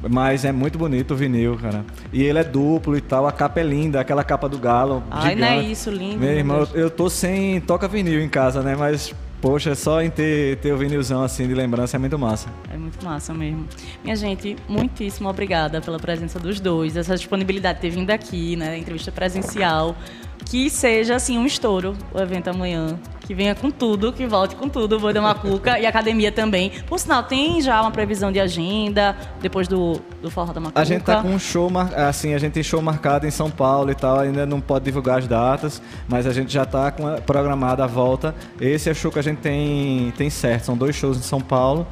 Mas 0.09 0.45
é 0.45 0.53
muito 0.53 0.79
bonito 0.79 1.11
o 1.15 1.17
vinil, 1.17 1.59
cara. 1.61 1.85
E 2.13 2.23
ele 2.23 2.39
é 2.39 2.45
duplo 2.45 2.97
e 2.97 3.01
tal, 3.01 3.27
a 3.27 3.33
capa 3.33 3.59
é 3.59 3.65
linda, 3.65 3.99
aquela 3.99 4.23
capa 4.23 4.49
do 4.49 4.57
galo. 4.57 5.03
Ai, 5.11 5.35
não 5.35 5.45
é 5.45 5.51
gigante. 5.57 5.73
isso, 5.73 5.91
lindo, 5.91 6.19
Meu 6.21 6.31
irmão, 6.31 6.69
eu, 6.73 6.83
eu 6.83 6.91
tô 6.91 7.11
sem 7.11 7.61
toca 7.63 7.89
vinil 7.89 8.21
em 8.21 8.29
casa, 8.29 8.63
né? 8.63 8.77
Mas, 8.79 9.13
poxa, 9.41 9.75
só 9.75 10.03
em 10.03 10.11
ter, 10.11 10.57
ter 10.59 10.73
o 10.73 10.79
vinilzão 10.79 11.23
assim 11.23 11.47
de 11.47 11.55
lembrança 11.55 11.97
é 11.97 11.99
muito 11.99 12.19
massa. 12.19 12.49
É 12.73 12.77
muito 12.77 13.03
massa 13.05 13.33
mesmo. 13.35 13.67
Minha 14.03 14.17
gente, 14.17 14.57
muitíssimo 14.69 15.29
obrigada 15.29 15.81
pela 15.81 15.99
presença 15.99 16.39
dos 16.39 16.61
dois, 16.61 16.97
essa 16.97 17.17
disponibilidade 17.17 17.79
de 17.79 17.83
ter 17.83 17.91
vindo 17.91 18.11
aqui, 18.11 18.57
né, 18.57 18.79
entrevista 18.79 19.13
presencial. 19.13 19.97
Que 20.45 20.71
seja, 20.71 21.17
assim, 21.17 21.37
um 21.39 21.45
estouro 21.47 21.95
o 22.15 22.19
evento 22.21 22.49
amanhã. 22.49 22.99
Que 23.21 23.35
venha 23.35 23.55
com 23.55 23.71
tudo, 23.71 24.11
que 24.11 24.27
volte 24.27 24.57
com 24.57 24.71
tudo, 24.71 24.97
o 24.97 24.99
Boi 25.01 25.13
da 25.13 25.21
Macuca 25.21 25.79
e 25.79 25.85
a 25.85 25.91
academia 25.91 26.33
também. 26.33 26.73
Por 26.87 26.99
sinal, 26.99 27.23
tem 27.23 27.61
já 27.61 27.79
uma 27.83 27.91
previsão 27.91 28.33
de 28.33 28.41
agenda 28.41 29.15
depois 29.43 29.69
do, 29.69 30.01
do 30.23 30.31
Forró 30.31 30.51
da 30.55 30.61
Macuca? 30.61 30.81
A 30.81 30.85
gente 30.85 31.03
tá 31.03 31.21
com 31.21 31.29
um 31.29 31.39
show, 31.39 31.71
assim, 31.95 32.33
a 32.33 32.39
gente 32.39 32.53
tem 32.55 32.63
show 32.63 32.81
marcado 32.81 33.27
em 33.27 33.31
São 33.31 33.51
Paulo 33.51 33.91
e 33.91 33.95
tal, 33.95 34.21
ainda 34.21 34.47
não 34.47 34.63
pode 34.63 34.87
divulgar 34.87 35.19
as 35.19 35.27
datas, 35.27 35.83
mas 36.09 36.27
a 36.27 36.33
gente 36.33 36.51
já 36.51 36.65
tá 36.65 36.91
com 36.91 37.07
a- 37.07 37.21
programada 37.21 37.85
a 37.85 37.87
volta. 37.87 38.35
Esse 38.59 38.89
é 38.89 38.93
o 38.93 38.95
show 38.95 39.13
que 39.13 39.19
a 39.19 39.23
gente 39.23 39.39
tem, 39.41 40.11
tem 40.17 40.31
certo, 40.31 40.65
são 40.65 40.77
dois 40.77 40.97
shows 40.97 41.19
em 41.19 41.23
São 41.23 41.41
Paulo. 41.43 41.87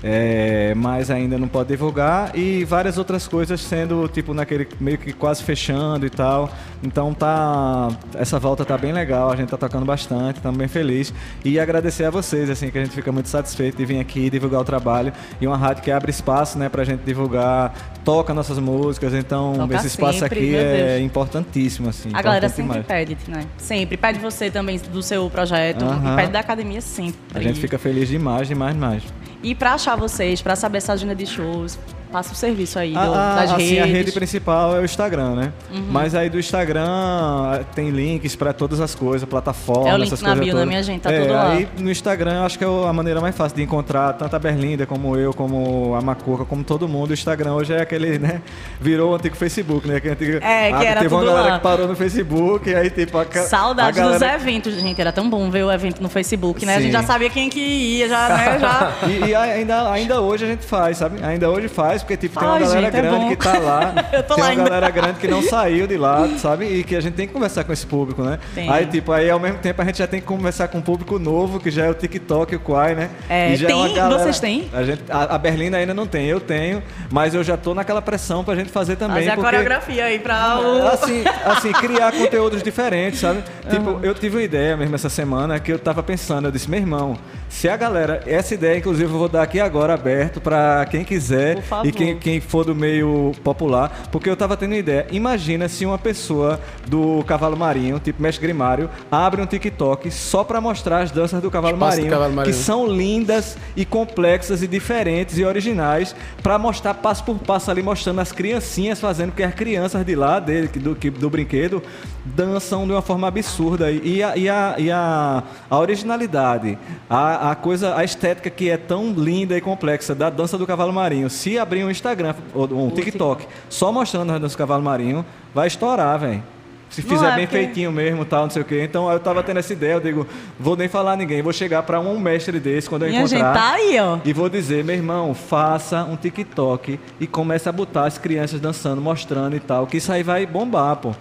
é, 0.00 0.74
mas 0.76 1.10
ainda 1.10 1.36
não 1.36 1.48
pode 1.48 1.70
divulgar 1.70 2.30
e 2.38 2.62
várias 2.64 2.98
outras 2.98 3.26
coisas 3.26 3.60
sendo 3.60 4.06
tipo 4.06 4.32
naquele 4.32 4.68
meio 4.78 4.96
que 4.96 5.12
quase 5.12 5.42
fechando 5.42 6.06
e 6.06 6.10
tal. 6.10 6.48
Então 6.82 7.12
tá 7.12 7.88
essa 8.14 8.38
volta 8.38 8.64
tá 8.64 8.78
bem 8.78 8.92
legal, 8.92 9.30
a 9.30 9.36
gente 9.36 9.48
tá 9.48 9.56
tocando 9.56 9.84
bastante, 9.84 10.36
estamos 10.36 10.56
bem 10.56 10.68
felizes 10.68 11.12
e 11.44 11.58
agradecer 11.58 12.04
a 12.04 12.10
vocês 12.10 12.48
assim 12.48 12.70
que 12.70 12.78
a 12.78 12.84
gente 12.84 12.94
fica 12.94 13.10
muito 13.10 13.28
satisfeito 13.28 13.76
de 13.76 13.84
vir 13.84 13.98
aqui 13.98 14.30
divulgar 14.30 14.60
o 14.60 14.64
trabalho 14.64 15.12
e 15.40 15.46
uma 15.46 15.56
rádio 15.56 15.82
que 15.82 15.90
abre 15.90 16.10
espaço, 16.10 16.56
né, 16.58 16.68
pra 16.68 16.84
gente 16.84 17.00
divulgar, 17.00 17.74
toca 18.04 18.32
nossas 18.32 18.58
músicas, 18.58 19.12
então 19.12 19.54
Toca 19.54 19.74
esse 19.76 19.88
espaço 19.88 20.20
sempre, 20.20 20.38
aqui 20.38 20.56
é 20.56 21.00
importantíssimo 21.00 21.88
assim. 21.88 22.10
A 22.12 22.22
galera 22.22 22.48
sempre 22.48 22.80
demais. 22.80 22.86
pede, 22.86 23.16
né? 23.28 23.44
Sempre. 23.56 23.96
Pede 23.96 24.18
você 24.18 24.50
também 24.50 24.78
do 24.78 25.02
seu 25.02 25.28
projeto. 25.28 25.84
E 25.84 26.16
pede 26.16 26.32
da 26.32 26.40
academia 26.40 26.80
sempre. 26.80 27.18
A 27.34 27.40
gente 27.40 27.60
fica 27.60 27.78
feliz 27.78 28.08
demais, 28.08 28.48
demais, 28.48 28.74
demais. 28.74 29.02
E 29.42 29.54
pra 29.54 29.74
achar 29.74 29.96
vocês, 29.96 30.42
pra 30.42 30.56
saber 30.56 30.78
essa 30.78 30.92
agenda 30.92 31.14
de 31.14 31.26
shows, 31.26 31.78
passa 32.10 32.32
o 32.32 32.36
serviço 32.36 32.78
aí 32.78 32.92
do- 32.92 32.98
A, 32.98 33.02
a- 33.02 33.34
das 33.42 33.52
assim, 33.52 33.62
redes. 33.64 33.78
Uhum. 33.78 33.82
a 33.82 33.86
rede 33.86 34.12
principal 34.12 34.76
é 34.76 34.80
o 34.80 34.84
Instagram, 34.84 35.34
né? 35.34 35.52
Mas 35.90 36.14
aí 36.14 36.28
do 36.28 36.38
Instagram 36.38 37.62
tem 37.74 37.90
links 37.90 38.34
pra 38.36 38.52
todas 38.52 38.80
as 38.80 38.94
coisas, 38.94 39.28
plataformas, 39.28 39.86
É 39.86 39.94
o 39.94 39.96
link 39.96 40.06
essas 40.08 40.22
na 40.22 40.28
coisas 40.30 40.44
bio, 40.44 40.54
né, 40.54 40.60
todas. 40.60 40.68
minha 40.68 40.82
gente? 40.82 41.02
Tá 41.02 41.12
é, 41.12 41.20
tudo 41.20 41.32
lá. 41.32 41.52
Aí 41.52 41.68
no 41.78 41.90
Instagram 41.90 42.34
eu 42.36 42.42
acho 42.44 42.58
que 42.58 42.64
é 42.64 42.66
a 42.66 42.92
maneira 42.92 43.20
mais 43.20 43.36
fácil 43.36 43.56
de 43.56 43.62
encontrar 43.62 44.12
tanto 44.14 44.34
a 44.34 44.38
Berlinda 44.38 44.86
como 44.86 45.16
eu, 45.16 45.32
como 45.34 45.94
a 45.94 46.00
Macuca, 46.00 46.44
como 46.44 46.64
todo 46.64 46.88
mundo. 46.88 47.10
O 47.10 47.14
Instagram 47.14 47.54
hoje 47.54 47.72
é 47.72 47.82
aquele, 47.82 48.18
né? 48.18 48.40
Virou 48.80 49.12
o 49.12 49.14
antigo 49.14 49.36
Facebook, 49.36 49.86
né? 49.86 50.00
Que 50.00 50.08
antigo, 50.08 50.38
É, 50.42 50.72
que 50.72 50.84
era 50.86 51.00
teve 51.00 51.14
uma 51.14 51.24
galera 51.24 51.48
lá. 51.48 51.56
que 51.58 51.62
parou 51.62 51.86
no 51.88 51.96
Facebook 51.96 52.68
e 52.70 52.74
aí 52.74 52.90
tipo 52.90 53.18
a, 53.18 53.24
ca- 53.24 53.42
Saudade 53.42 53.98
a 53.98 54.02
galera... 54.02 54.18
dos 54.18 54.42
eventos, 54.42 54.74
gente. 54.74 55.00
Era 55.00 55.12
tão 55.12 55.28
bom 55.28 55.50
ver 55.50 55.64
o 55.64 55.72
evento 55.72 56.02
no 56.02 56.08
Facebook, 56.08 56.64
né? 56.64 56.74
A 56.74 56.76
Sim. 56.78 56.82
gente 56.84 56.92
já 56.92 57.02
sabia 57.02 57.30
quem 57.30 57.48
que 57.48 57.60
ia, 57.60 58.08
já, 58.08 58.28
né? 58.28 58.58
Já... 58.58 58.92
E, 59.08 59.28
e 59.30 59.34
ainda, 59.34 59.90
ainda 59.90 60.20
hoje 60.20 60.44
a 60.44 60.48
gente 60.48 60.64
faz, 60.64 60.98
sabe? 60.98 61.22
Ainda 61.22 61.48
hoje 61.50 61.68
faz, 61.68 61.97
porque 62.02 62.16
tipo, 62.16 62.38
tem 62.38 62.48
uma 62.48 62.54
Ai, 62.56 62.60
galera 62.62 62.80
gente, 62.82 62.96
é 62.96 63.00
grande 63.02 63.16
bom. 63.24 63.28
que 63.30 63.36
tá 63.36 63.58
lá. 63.58 63.94
Eu 64.12 64.22
tô 64.22 64.34
tem 64.34 64.42
lá 64.44 64.50
uma 64.50 64.58
ainda. 64.58 64.64
galera 64.70 64.90
grande 64.90 65.18
que 65.20 65.28
não 65.28 65.42
saiu 65.48 65.86
de 65.86 65.96
lá, 65.96 66.28
sabe? 66.38 66.66
E 66.66 66.84
que 66.84 66.96
a 66.96 67.00
gente 67.00 67.14
tem 67.14 67.26
que 67.26 67.32
conversar 67.32 67.64
com 67.64 67.72
esse 67.72 67.86
público, 67.86 68.22
né? 68.22 68.38
Tem. 68.54 68.68
Aí, 68.70 68.86
tipo, 68.86 69.12
aí 69.12 69.28
ao 69.30 69.38
mesmo 69.38 69.58
tempo 69.58 69.80
a 69.80 69.84
gente 69.84 69.98
já 69.98 70.06
tem 70.06 70.20
que 70.20 70.26
conversar 70.26 70.68
com 70.68 70.78
um 70.78 70.82
público 70.82 71.18
novo, 71.18 71.58
que 71.60 71.70
já 71.70 71.84
é 71.86 71.90
o 71.90 71.94
TikTok 71.94 72.52
e 72.52 72.56
o 72.56 72.60
Quai, 72.60 72.94
né? 72.94 73.10
É, 73.28 73.52
E 73.52 73.56
já 73.56 73.66
tem? 73.68 73.76
uma 73.76 73.88
galera- 73.88 74.22
Vocês 74.22 74.40
têm? 74.40 74.68
A, 74.72 74.82
gente, 74.84 75.02
a, 75.10 75.34
a 75.34 75.38
Berlina 75.38 75.78
ainda 75.78 75.94
não 75.94 76.06
tem, 76.06 76.26
eu 76.26 76.40
tenho, 76.40 76.82
mas 77.10 77.34
eu 77.34 77.42
já 77.44 77.56
tô 77.56 77.74
naquela 77.74 78.00
pressão 78.02 78.42
pra 78.44 78.54
gente 78.54 78.70
fazer 78.70 78.96
também. 78.96 79.18
Fazer 79.18 79.30
a 79.30 79.34
porque... 79.34 79.50
coreografia 79.50 80.04
aí 80.04 80.18
pra 80.18 80.58
o... 80.60 80.86
Assim, 80.88 81.24
assim, 81.44 81.72
criar 81.72 82.12
conteúdos 82.16 82.62
diferentes, 82.62 83.20
sabe? 83.20 83.42
Tipo, 83.70 84.00
eu 84.02 84.14
tive 84.14 84.36
uma 84.36 84.42
ideia 84.42 84.76
mesmo 84.76 84.94
essa 84.94 85.08
semana 85.08 85.58
que 85.60 85.72
eu 85.72 85.78
tava 85.78 86.02
pensando, 86.02 86.46
eu 86.48 86.52
disse, 86.52 86.68
meu 86.70 86.78
irmão, 86.80 87.18
se 87.48 87.68
a 87.68 87.76
galera, 87.76 88.22
essa 88.26 88.54
ideia, 88.54 88.78
inclusive, 88.78 89.04
eu 89.12 89.18
vou 89.18 89.28
dar 89.28 89.42
aqui 89.42 89.60
agora 89.60 89.94
aberto 89.94 90.40
pra 90.40 90.86
quem 90.90 91.04
quiser 91.04 91.56
Por 91.56 91.62
favor. 91.64 91.86
E 91.88 91.92
quem, 91.92 92.18
quem 92.18 92.40
for 92.40 92.64
do 92.64 92.74
meio 92.74 93.32
popular, 93.42 94.08
porque 94.12 94.28
eu 94.28 94.36
tava 94.36 94.56
tendo 94.56 94.74
ideia. 94.74 95.06
Imagina 95.10 95.68
se 95.68 95.86
uma 95.86 95.98
pessoa 95.98 96.60
do 96.86 97.24
cavalo 97.24 97.56
marinho, 97.56 97.98
tipo 97.98 98.22
mestre 98.22 98.46
Grimário, 98.46 98.90
abre 99.10 99.40
um 99.40 99.46
TikTok 99.46 100.10
só 100.10 100.44
para 100.44 100.60
mostrar 100.60 101.02
as 101.02 101.10
danças 101.10 101.40
do 101.40 101.50
cavalo 101.50 101.74
Espaço 101.74 101.96
do 101.96 102.00
marinho, 102.00 102.12
cavalo 102.12 102.34
marinho. 102.34 102.54
que 102.54 102.62
são 102.62 102.86
lindas 102.86 103.56
e 103.74 103.84
complexas 103.84 104.62
e 104.62 104.66
diferentes 104.66 105.38
e 105.38 105.44
originais, 105.44 106.14
para 106.42 106.58
mostrar 106.58 106.94
passo 106.94 107.24
por 107.24 107.38
passo 107.38 107.70
ali, 107.70 107.82
mostrando 107.82 108.20
as 108.20 108.32
criancinhas 108.32 109.00
fazendo, 109.00 109.30
porque 109.30 109.42
as 109.42 109.54
crianças 109.54 110.04
de 110.04 110.14
lá, 110.14 110.38
dele, 110.38 110.68
do, 110.68 110.94
do 110.94 111.30
brinquedo, 111.30 111.82
dançam 112.24 112.86
de 112.86 112.92
uma 112.92 113.02
forma 113.02 113.26
absurda. 113.26 113.90
E 113.90 114.22
a, 114.22 114.36
e 114.36 114.48
a, 114.48 114.74
e 114.78 114.90
a, 114.90 115.42
a 115.70 115.78
originalidade, 115.78 116.78
a, 117.08 117.50
a 117.50 117.54
coisa, 117.54 117.96
a 117.96 118.04
estética 118.04 118.50
que 118.50 118.68
é 118.68 118.76
tão 118.76 119.12
linda 119.12 119.56
e 119.56 119.60
complexa 119.60 120.14
da 120.14 120.30
dança 120.30 120.58
do 120.58 120.66
cavalo 120.66 120.92
marinho, 120.92 121.30
se 121.30 121.58
abrir 121.58 121.77
um 121.84 121.90
Instagram 121.90 122.34
ou 122.54 122.86
um 122.86 122.90
TikTok 122.90 123.46
só 123.68 123.90
mostrando 123.92 124.32
a 124.32 124.38
dança 124.38 124.54
do 124.54 124.58
cavalo 124.58 124.82
marinho, 124.82 125.24
vai 125.54 125.66
estourar, 125.66 126.18
velho. 126.18 126.42
Se 126.90 127.02
fizer 127.02 127.32
é, 127.32 127.36
bem 127.36 127.46
porque- 127.46 127.64
feitinho 127.64 127.92
mesmo, 127.92 128.24
tal, 128.24 128.44
não 128.44 128.50
sei 128.50 128.62
o 128.62 128.64
quê. 128.64 128.82
Então 128.82 129.12
eu 129.12 129.20
tava 129.20 129.42
tendo 129.42 129.58
essa 129.58 129.72
ideia, 129.74 129.92
eu 129.92 130.00
digo, 130.00 130.26
vou 130.58 130.74
nem 130.74 130.88
falar 130.88 131.12
a 131.12 131.16
ninguém, 131.16 131.42
vou 131.42 131.52
chegar 131.52 131.82
para 131.82 132.00
um 132.00 132.18
mestre 132.18 132.58
desse 132.58 132.88
quando 132.88 133.02
eu 133.02 133.10
Minha 133.10 133.26
gente, 133.26 133.38
encontrar. 133.42 133.52
tá 133.60 133.72
aí, 133.74 133.98
ó. 134.00 134.18
E 134.24 134.32
vou 134.32 134.48
dizer, 134.48 134.82
meu 134.82 134.94
irmão, 134.96 135.34
faça 135.34 136.02
um 136.04 136.16
TikTok 136.16 136.98
e 137.20 137.26
comece 137.26 137.68
a 137.68 137.72
botar 137.72 138.06
as 138.06 138.16
crianças 138.16 138.58
dançando, 138.58 139.02
mostrando 139.02 139.54
e 139.54 139.60
tal, 139.60 139.86
que 139.86 139.98
isso 139.98 140.10
aí 140.10 140.22
vai 140.22 140.46
bombar, 140.46 140.96
pô. 140.96 141.14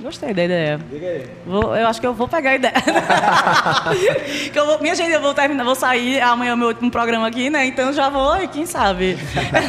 Gostei 0.00 0.32
da 0.34 0.44
ideia. 0.44 0.80
Diga 0.90 1.06
aí. 1.06 1.26
Vou- 1.46 1.76
eu 1.76 1.86
acho 1.86 2.00
que 2.00 2.06
eu 2.06 2.12
vou 2.14 2.26
pegar 2.28 2.50
a 2.50 2.54
ideia. 2.56 2.74
Que 4.52 4.58
eu 4.58 4.66
vou- 4.66 4.80
minha 4.80 4.94
gente, 4.94 5.10
eu 5.12 5.20
vou 5.20 5.34
terminar, 5.34 5.64
vou 5.64 5.74
sair 5.74 6.20
amanhã 6.20 6.52
é 6.52 6.54
o 6.54 6.56
meu 6.56 6.68
último 6.68 6.90
programa 6.90 7.26
aqui, 7.26 7.50
né? 7.50 7.66
Então 7.66 7.92
já 7.92 8.08
vou, 8.08 8.36
e 8.42 8.48
quem 8.48 8.64
sabe? 8.66 9.18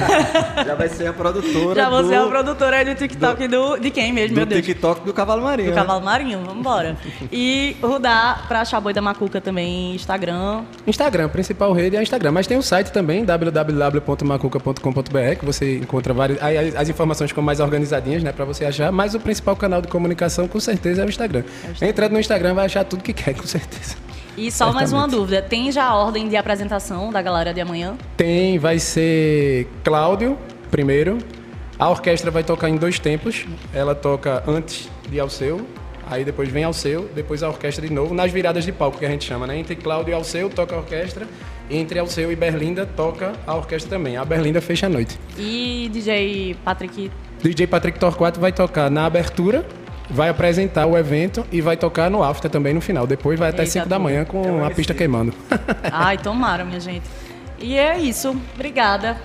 Já 0.66 0.76
vai 0.76 0.88
ser 0.90 1.08
a 1.08 1.14
produtora 1.14 1.82
já 1.82 1.90
vou 1.90 2.04
do, 2.04 2.10
ser 2.10 2.16
a 2.16 2.26
produtora 2.28 2.86
do 2.86 2.96
TikTok 2.96 3.48
do, 3.48 3.78
de 3.78 3.90
quem 3.92 4.12
mesmo, 4.14 4.36
meu 4.38 4.46
do 4.46 4.50
Deus? 4.50 4.66
TikTok 4.66 5.06
do 5.06 5.14
Cavalo 5.14 5.42
Marinho. 5.44 5.70
Do 5.72 5.76
né? 5.76 5.82
Cavalo 5.82 6.04
Marinho, 6.04 6.40
vambora. 6.44 6.98
E 7.32 7.76
Rudá 7.82 8.40
pra 8.48 8.62
achar 8.62 8.80
boi 8.80 8.94
da 8.94 9.02
Macuca 9.02 9.42
também, 9.42 9.96
Instagram. 9.96 10.64
Instagram, 10.86 11.30
principal 11.30 11.72
rede 11.74 11.96
é 11.98 12.02
Instagram. 12.04 12.32
Mas 12.32 12.46
tem 12.48 12.58
o 12.58 12.62
site 12.62 12.92
também, 12.92 13.26
www.macuca.com.br, 13.26 15.36
que 15.40 15.46
você 15.46 15.78
encontra 15.78 16.14
várias. 16.14 16.42
aí 16.42 16.58
as, 16.70 16.76
as 16.76 16.90
informações 16.90 17.32
ficam 17.32 17.44
mais 17.44 17.60
organizadinhas, 17.60 18.22
né, 18.24 18.32
pra 18.32 18.46
você 18.46 18.66
achar. 18.66 18.92
Mas 18.92 19.16
o 19.16 19.20
principal 19.20 19.56
canal 19.56 19.82
de 19.82 19.88
comunicação, 19.88 20.23
com 20.48 20.60
certeza, 20.60 21.02
é 21.02 21.06
o 21.06 21.10
Instagram. 21.10 21.44
Entrando 21.82 22.14
no 22.14 22.20
Instagram, 22.20 22.54
vai 22.54 22.66
achar 22.66 22.84
tudo 22.84 23.04
que 23.04 23.14
quer, 23.14 23.34
com 23.34 23.46
certeza. 23.48 23.96
E 24.36 24.52
só 24.52 24.74
mais 24.74 24.92
uma 24.92 25.02
Certamente. 25.02 25.20
dúvida: 25.20 25.42
tem 25.42 25.72
já 25.72 25.86
a 25.86 25.96
ordem 25.96 26.28
de 26.28 26.36
apresentação 26.36 27.12
da 27.12 27.22
galera 27.22 27.54
de 27.54 27.62
amanhã? 27.62 27.96
Tem, 28.18 28.58
vai 28.58 28.80
ser 28.80 29.68
Cláudio 29.84 30.38
primeiro. 30.72 31.20
A 31.78 31.90
orquestra 31.90 32.32
vai 32.32 32.44
tocar 32.44 32.70
em 32.70 32.78
dois 32.78 32.98
tempos. 32.98 33.46
Ela 33.74 33.94
toca 33.94 34.44
antes 34.48 34.90
de 35.08 35.20
Alceu, 35.20 35.68
aí 36.10 36.26
depois 36.26 36.50
vem 36.50 36.64
Alceu, 36.64 37.10
depois 37.14 37.44
a 37.44 37.50
orquestra 37.50 37.86
de 37.88 37.94
novo, 37.94 38.16
nas 38.16 38.32
viradas 38.32 38.66
de 38.66 38.72
palco 38.72 38.98
que 38.98 39.06
a 39.06 39.10
gente 39.10 39.24
chama, 39.26 39.46
né? 39.46 39.58
Entre 39.58 39.76
Cláudio 39.76 40.12
e 40.12 40.16
Alceu 40.16 40.50
toca 40.50 40.76
a 40.76 40.80
orquestra, 40.80 41.28
e 41.70 41.78
entre 41.78 42.00
Alceu 42.00 42.32
e 42.32 42.36
Berlinda 42.36 42.86
toca 42.86 43.34
a 43.46 43.56
orquestra 43.56 43.98
também. 43.98 44.18
A 44.18 44.26
Berlinda 44.26 44.62
fecha 44.62 44.88
a 44.88 44.90
noite. 44.90 45.20
E 45.38 45.90
DJ 45.92 46.56
Patrick. 46.66 47.12
DJ 47.42 47.68
Patrick 47.68 48.00
Torquato 48.00 48.40
vai 48.40 48.52
tocar 48.52 48.90
na 48.90 49.06
abertura, 49.06 49.66
vai 50.10 50.30
apresentar 50.30 50.86
o 50.86 50.98
evento 50.98 51.46
e 51.52 51.62
vai 51.62 51.78
tocar 51.78 52.10
no 52.10 52.24
after 52.24 52.50
também 52.50 52.74
no 52.74 52.82
final. 52.82 53.08
Depois 53.08 53.38
vai 53.40 53.50
até 53.50 53.62
Eita, 53.64 53.72
5 53.72 53.90
da 53.90 53.98
manhã 54.00 54.26
com 54.26 54.64
a 54.64 54.70
pista 54.70 54.94
queimando. 54.94 55.34
Ai, 55.92 56.18
tomara, 56.18 56.64
minha 56.66 56.80
gente. 56.80 57.04
E 57.60 57.78
é 57.78 57.98
isso. 57.98 58.36
Obrigada. 58.54 59.18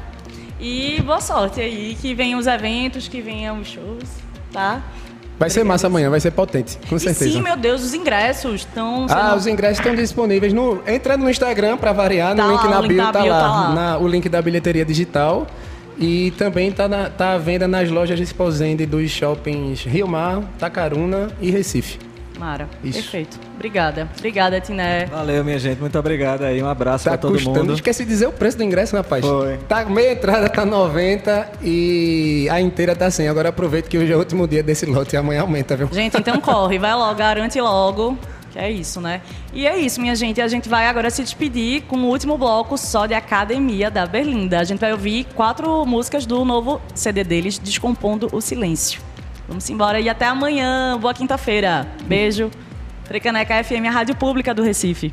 E 0.61 1.01
boa 1.03 1.21
sorte 1.21 1.61
aí. 1.61 1.97
Que 2.01 2.15
venham 2.15 2.39
os 2.39 2.47
eventos, 2.47 3.09
que 3.09 3.21
venham 3.21 3.61
os 3.61 3.69
shows, 3.69 4.05
tá? 4.53 4.83
Vai 5.39 5.49
ser 5.51 5.63
massa 5.63 5.87
amanhã, 5.87 6.11
vai 6.11 6.19
ser 6.19 6.33
potente, 6.33 6.77
com 6.89 6.97
E 6.97 7.01
certeza. 7.01 7.31
sim, 7.31 7.41
meu 7.41 7.57
Deus, 7.57 7.81
os 7.85 7.95
ingressos 7.95 8.63
estão. 8.63 9.07
Ah, 9.09 9.37
os 9.37 9.47
ingressos 9.47 9.79
estão 9.79 9.95
disponíveis 9.95 10.53
no 10.53 10.83
entrando 10.85 11.23
no 11.23 11.31
Instagram 11.31 11.77
para 11.77 11.93
variar, 11.93 12.35
no 12.35 12.43
Tá 12.43 12.49
link 12.49 12.65
lá, 12.65 12.71
na 12.71 12.81
link 12.81 12.89
bio 12.89 13.13
tá 13.13 13.21
bio 13.23 13.31
lá, 13.33 13.41
tá 13.41 13.47
lá. 13.49 13.69
na- 13.73 13.99
o 13.99 14.09
link 14.09 14.29
da 14.29 14.43
bilheteria 14.43 14.85
digital 14.85 15.47
e 15.99 16.31
também 16.33 16.71
tá 16.71 16.89
na, 16.89 17.11
tá 17.11 17.33
à 17.33 17.39
venda 17.39 17.67
nas 17.67 17.91
lojas 17.91 18.19
Exposende 18.21 18.87
dos 18.87 19.11
shoppings 19.11 19.83
Rio 19.85 20.07
Mar, 20.07 20.43
Tacaruna 20.59 21.29
e 21.41 21.51
Recife. 21.51 21.99
Mara, 22.39 22.69
Isso. 22.85 23.01
perfeito. 23.03 23.37
Obrigada. 23.57 24.09
Obrigada, 24.17 24.61
Tiné. 24.61 25.07
Valeu, 25.07 25.45
minha 25.45 25.59
gente. 25.59 25.81
Muito 25.81 25.99
obrigado 25.99 26.43
aí. 26.45 26.63
Um 26.63 26.69
abraço 26.69 27.07
Tá 27.07 27.11
pra 27.11 27.19
todo 27.19 27.33
custando, 27.33 27.59
mundo. 27.59 27.75
esqueci 27.75 28.05
de 28.05 28.11
dizer 28.11 28.29
o 28.29 28.33
preço 28.33 28.57
do 28.57 28.63
ingresso, 28.63 28.95
rapaz. 28.95 29.27
Foi. 29.27 29.57
Tá 29.69 29.85
meia 29.87 30.13
entrada 30.13 30.49
tá 30.49 30.65
90 30.65 31.51
e 31.65 32.47
a 32.49 32.61
inteira 32.61 32.95
tá 32.95 33.11
100. 33.11 33.27
Agora 33.29 33.49
aproveita 33.49 33.89
que 33.89 33.99
hoje 33.99 34.13
é 34.13 34.15
o 34.15 34.21
último 34.21 34.47
dia 34.47 34.63
desse 34.63 34.87
lote 34.87 35.17
e 35.17 35.19
amanhã 35.19 35.41
aumenta, 35.41 35.77
viu? 35.77 35.89
Gente, 35.91 36.17
então 36.17 36.41
corre, 36.41 36.79
vai 36.79 36.95
logo, 36.95 37.17
garante 37.17 37.61
logo. 37.61 38.17
Que 38.53 38.59
é 38.59 38.71
isso, 38.71 39.01
né? 39.01 39.21
E 39.53 39.67
é 39.67 39.77
isso, 39.77 40.01
minha 40.01 40.15
gente. 40.15 40.41
A 40.41 40.49
gente 40.49 40.69
vai 40.69 40.87
agora 40.87 41.11
se 41.11 41.23
despedir 41.23 41.83
com 41.83 41.97
o 41.97 42.07
último 42.07 42.39
bloco 42.39 42.79
só 42.79 43.07
de 43.07 43.15
Academia 43.15 43.91
da 43.91 44.07
Berlinda. 44.07 44.61
A 44.61 44.65
gente 44.65 44.79
vai 44.79 44.93
ouvir 44.93 45.27
quatro 45.35 45.85
músicas 45.85 46.25
do 46.25 46.45
novo 46.45 46.81
CD 46.95 47.25
deles, 47.25 47.59
Descompondo 47.59 48.29
o 48.33 48.41
Silêncio. 48.41 49.01
Vamos 49.47 49.69
embora 49.69 50.01
e 50.01 50.09
até 50.09 50.27
amanhã. 50.27 50.99
Boa 51.01 51.15
quinta-feira. 51.15 51.87
Beijo. 52.05 52.51
Frecaneca 53.05 53.63
FM, 53.65 53.87
a 53.87 53.91
rádio 53.91 54.15
pública 54.15 54.53
do 54.53 54.63
Recife. 54.63 55.13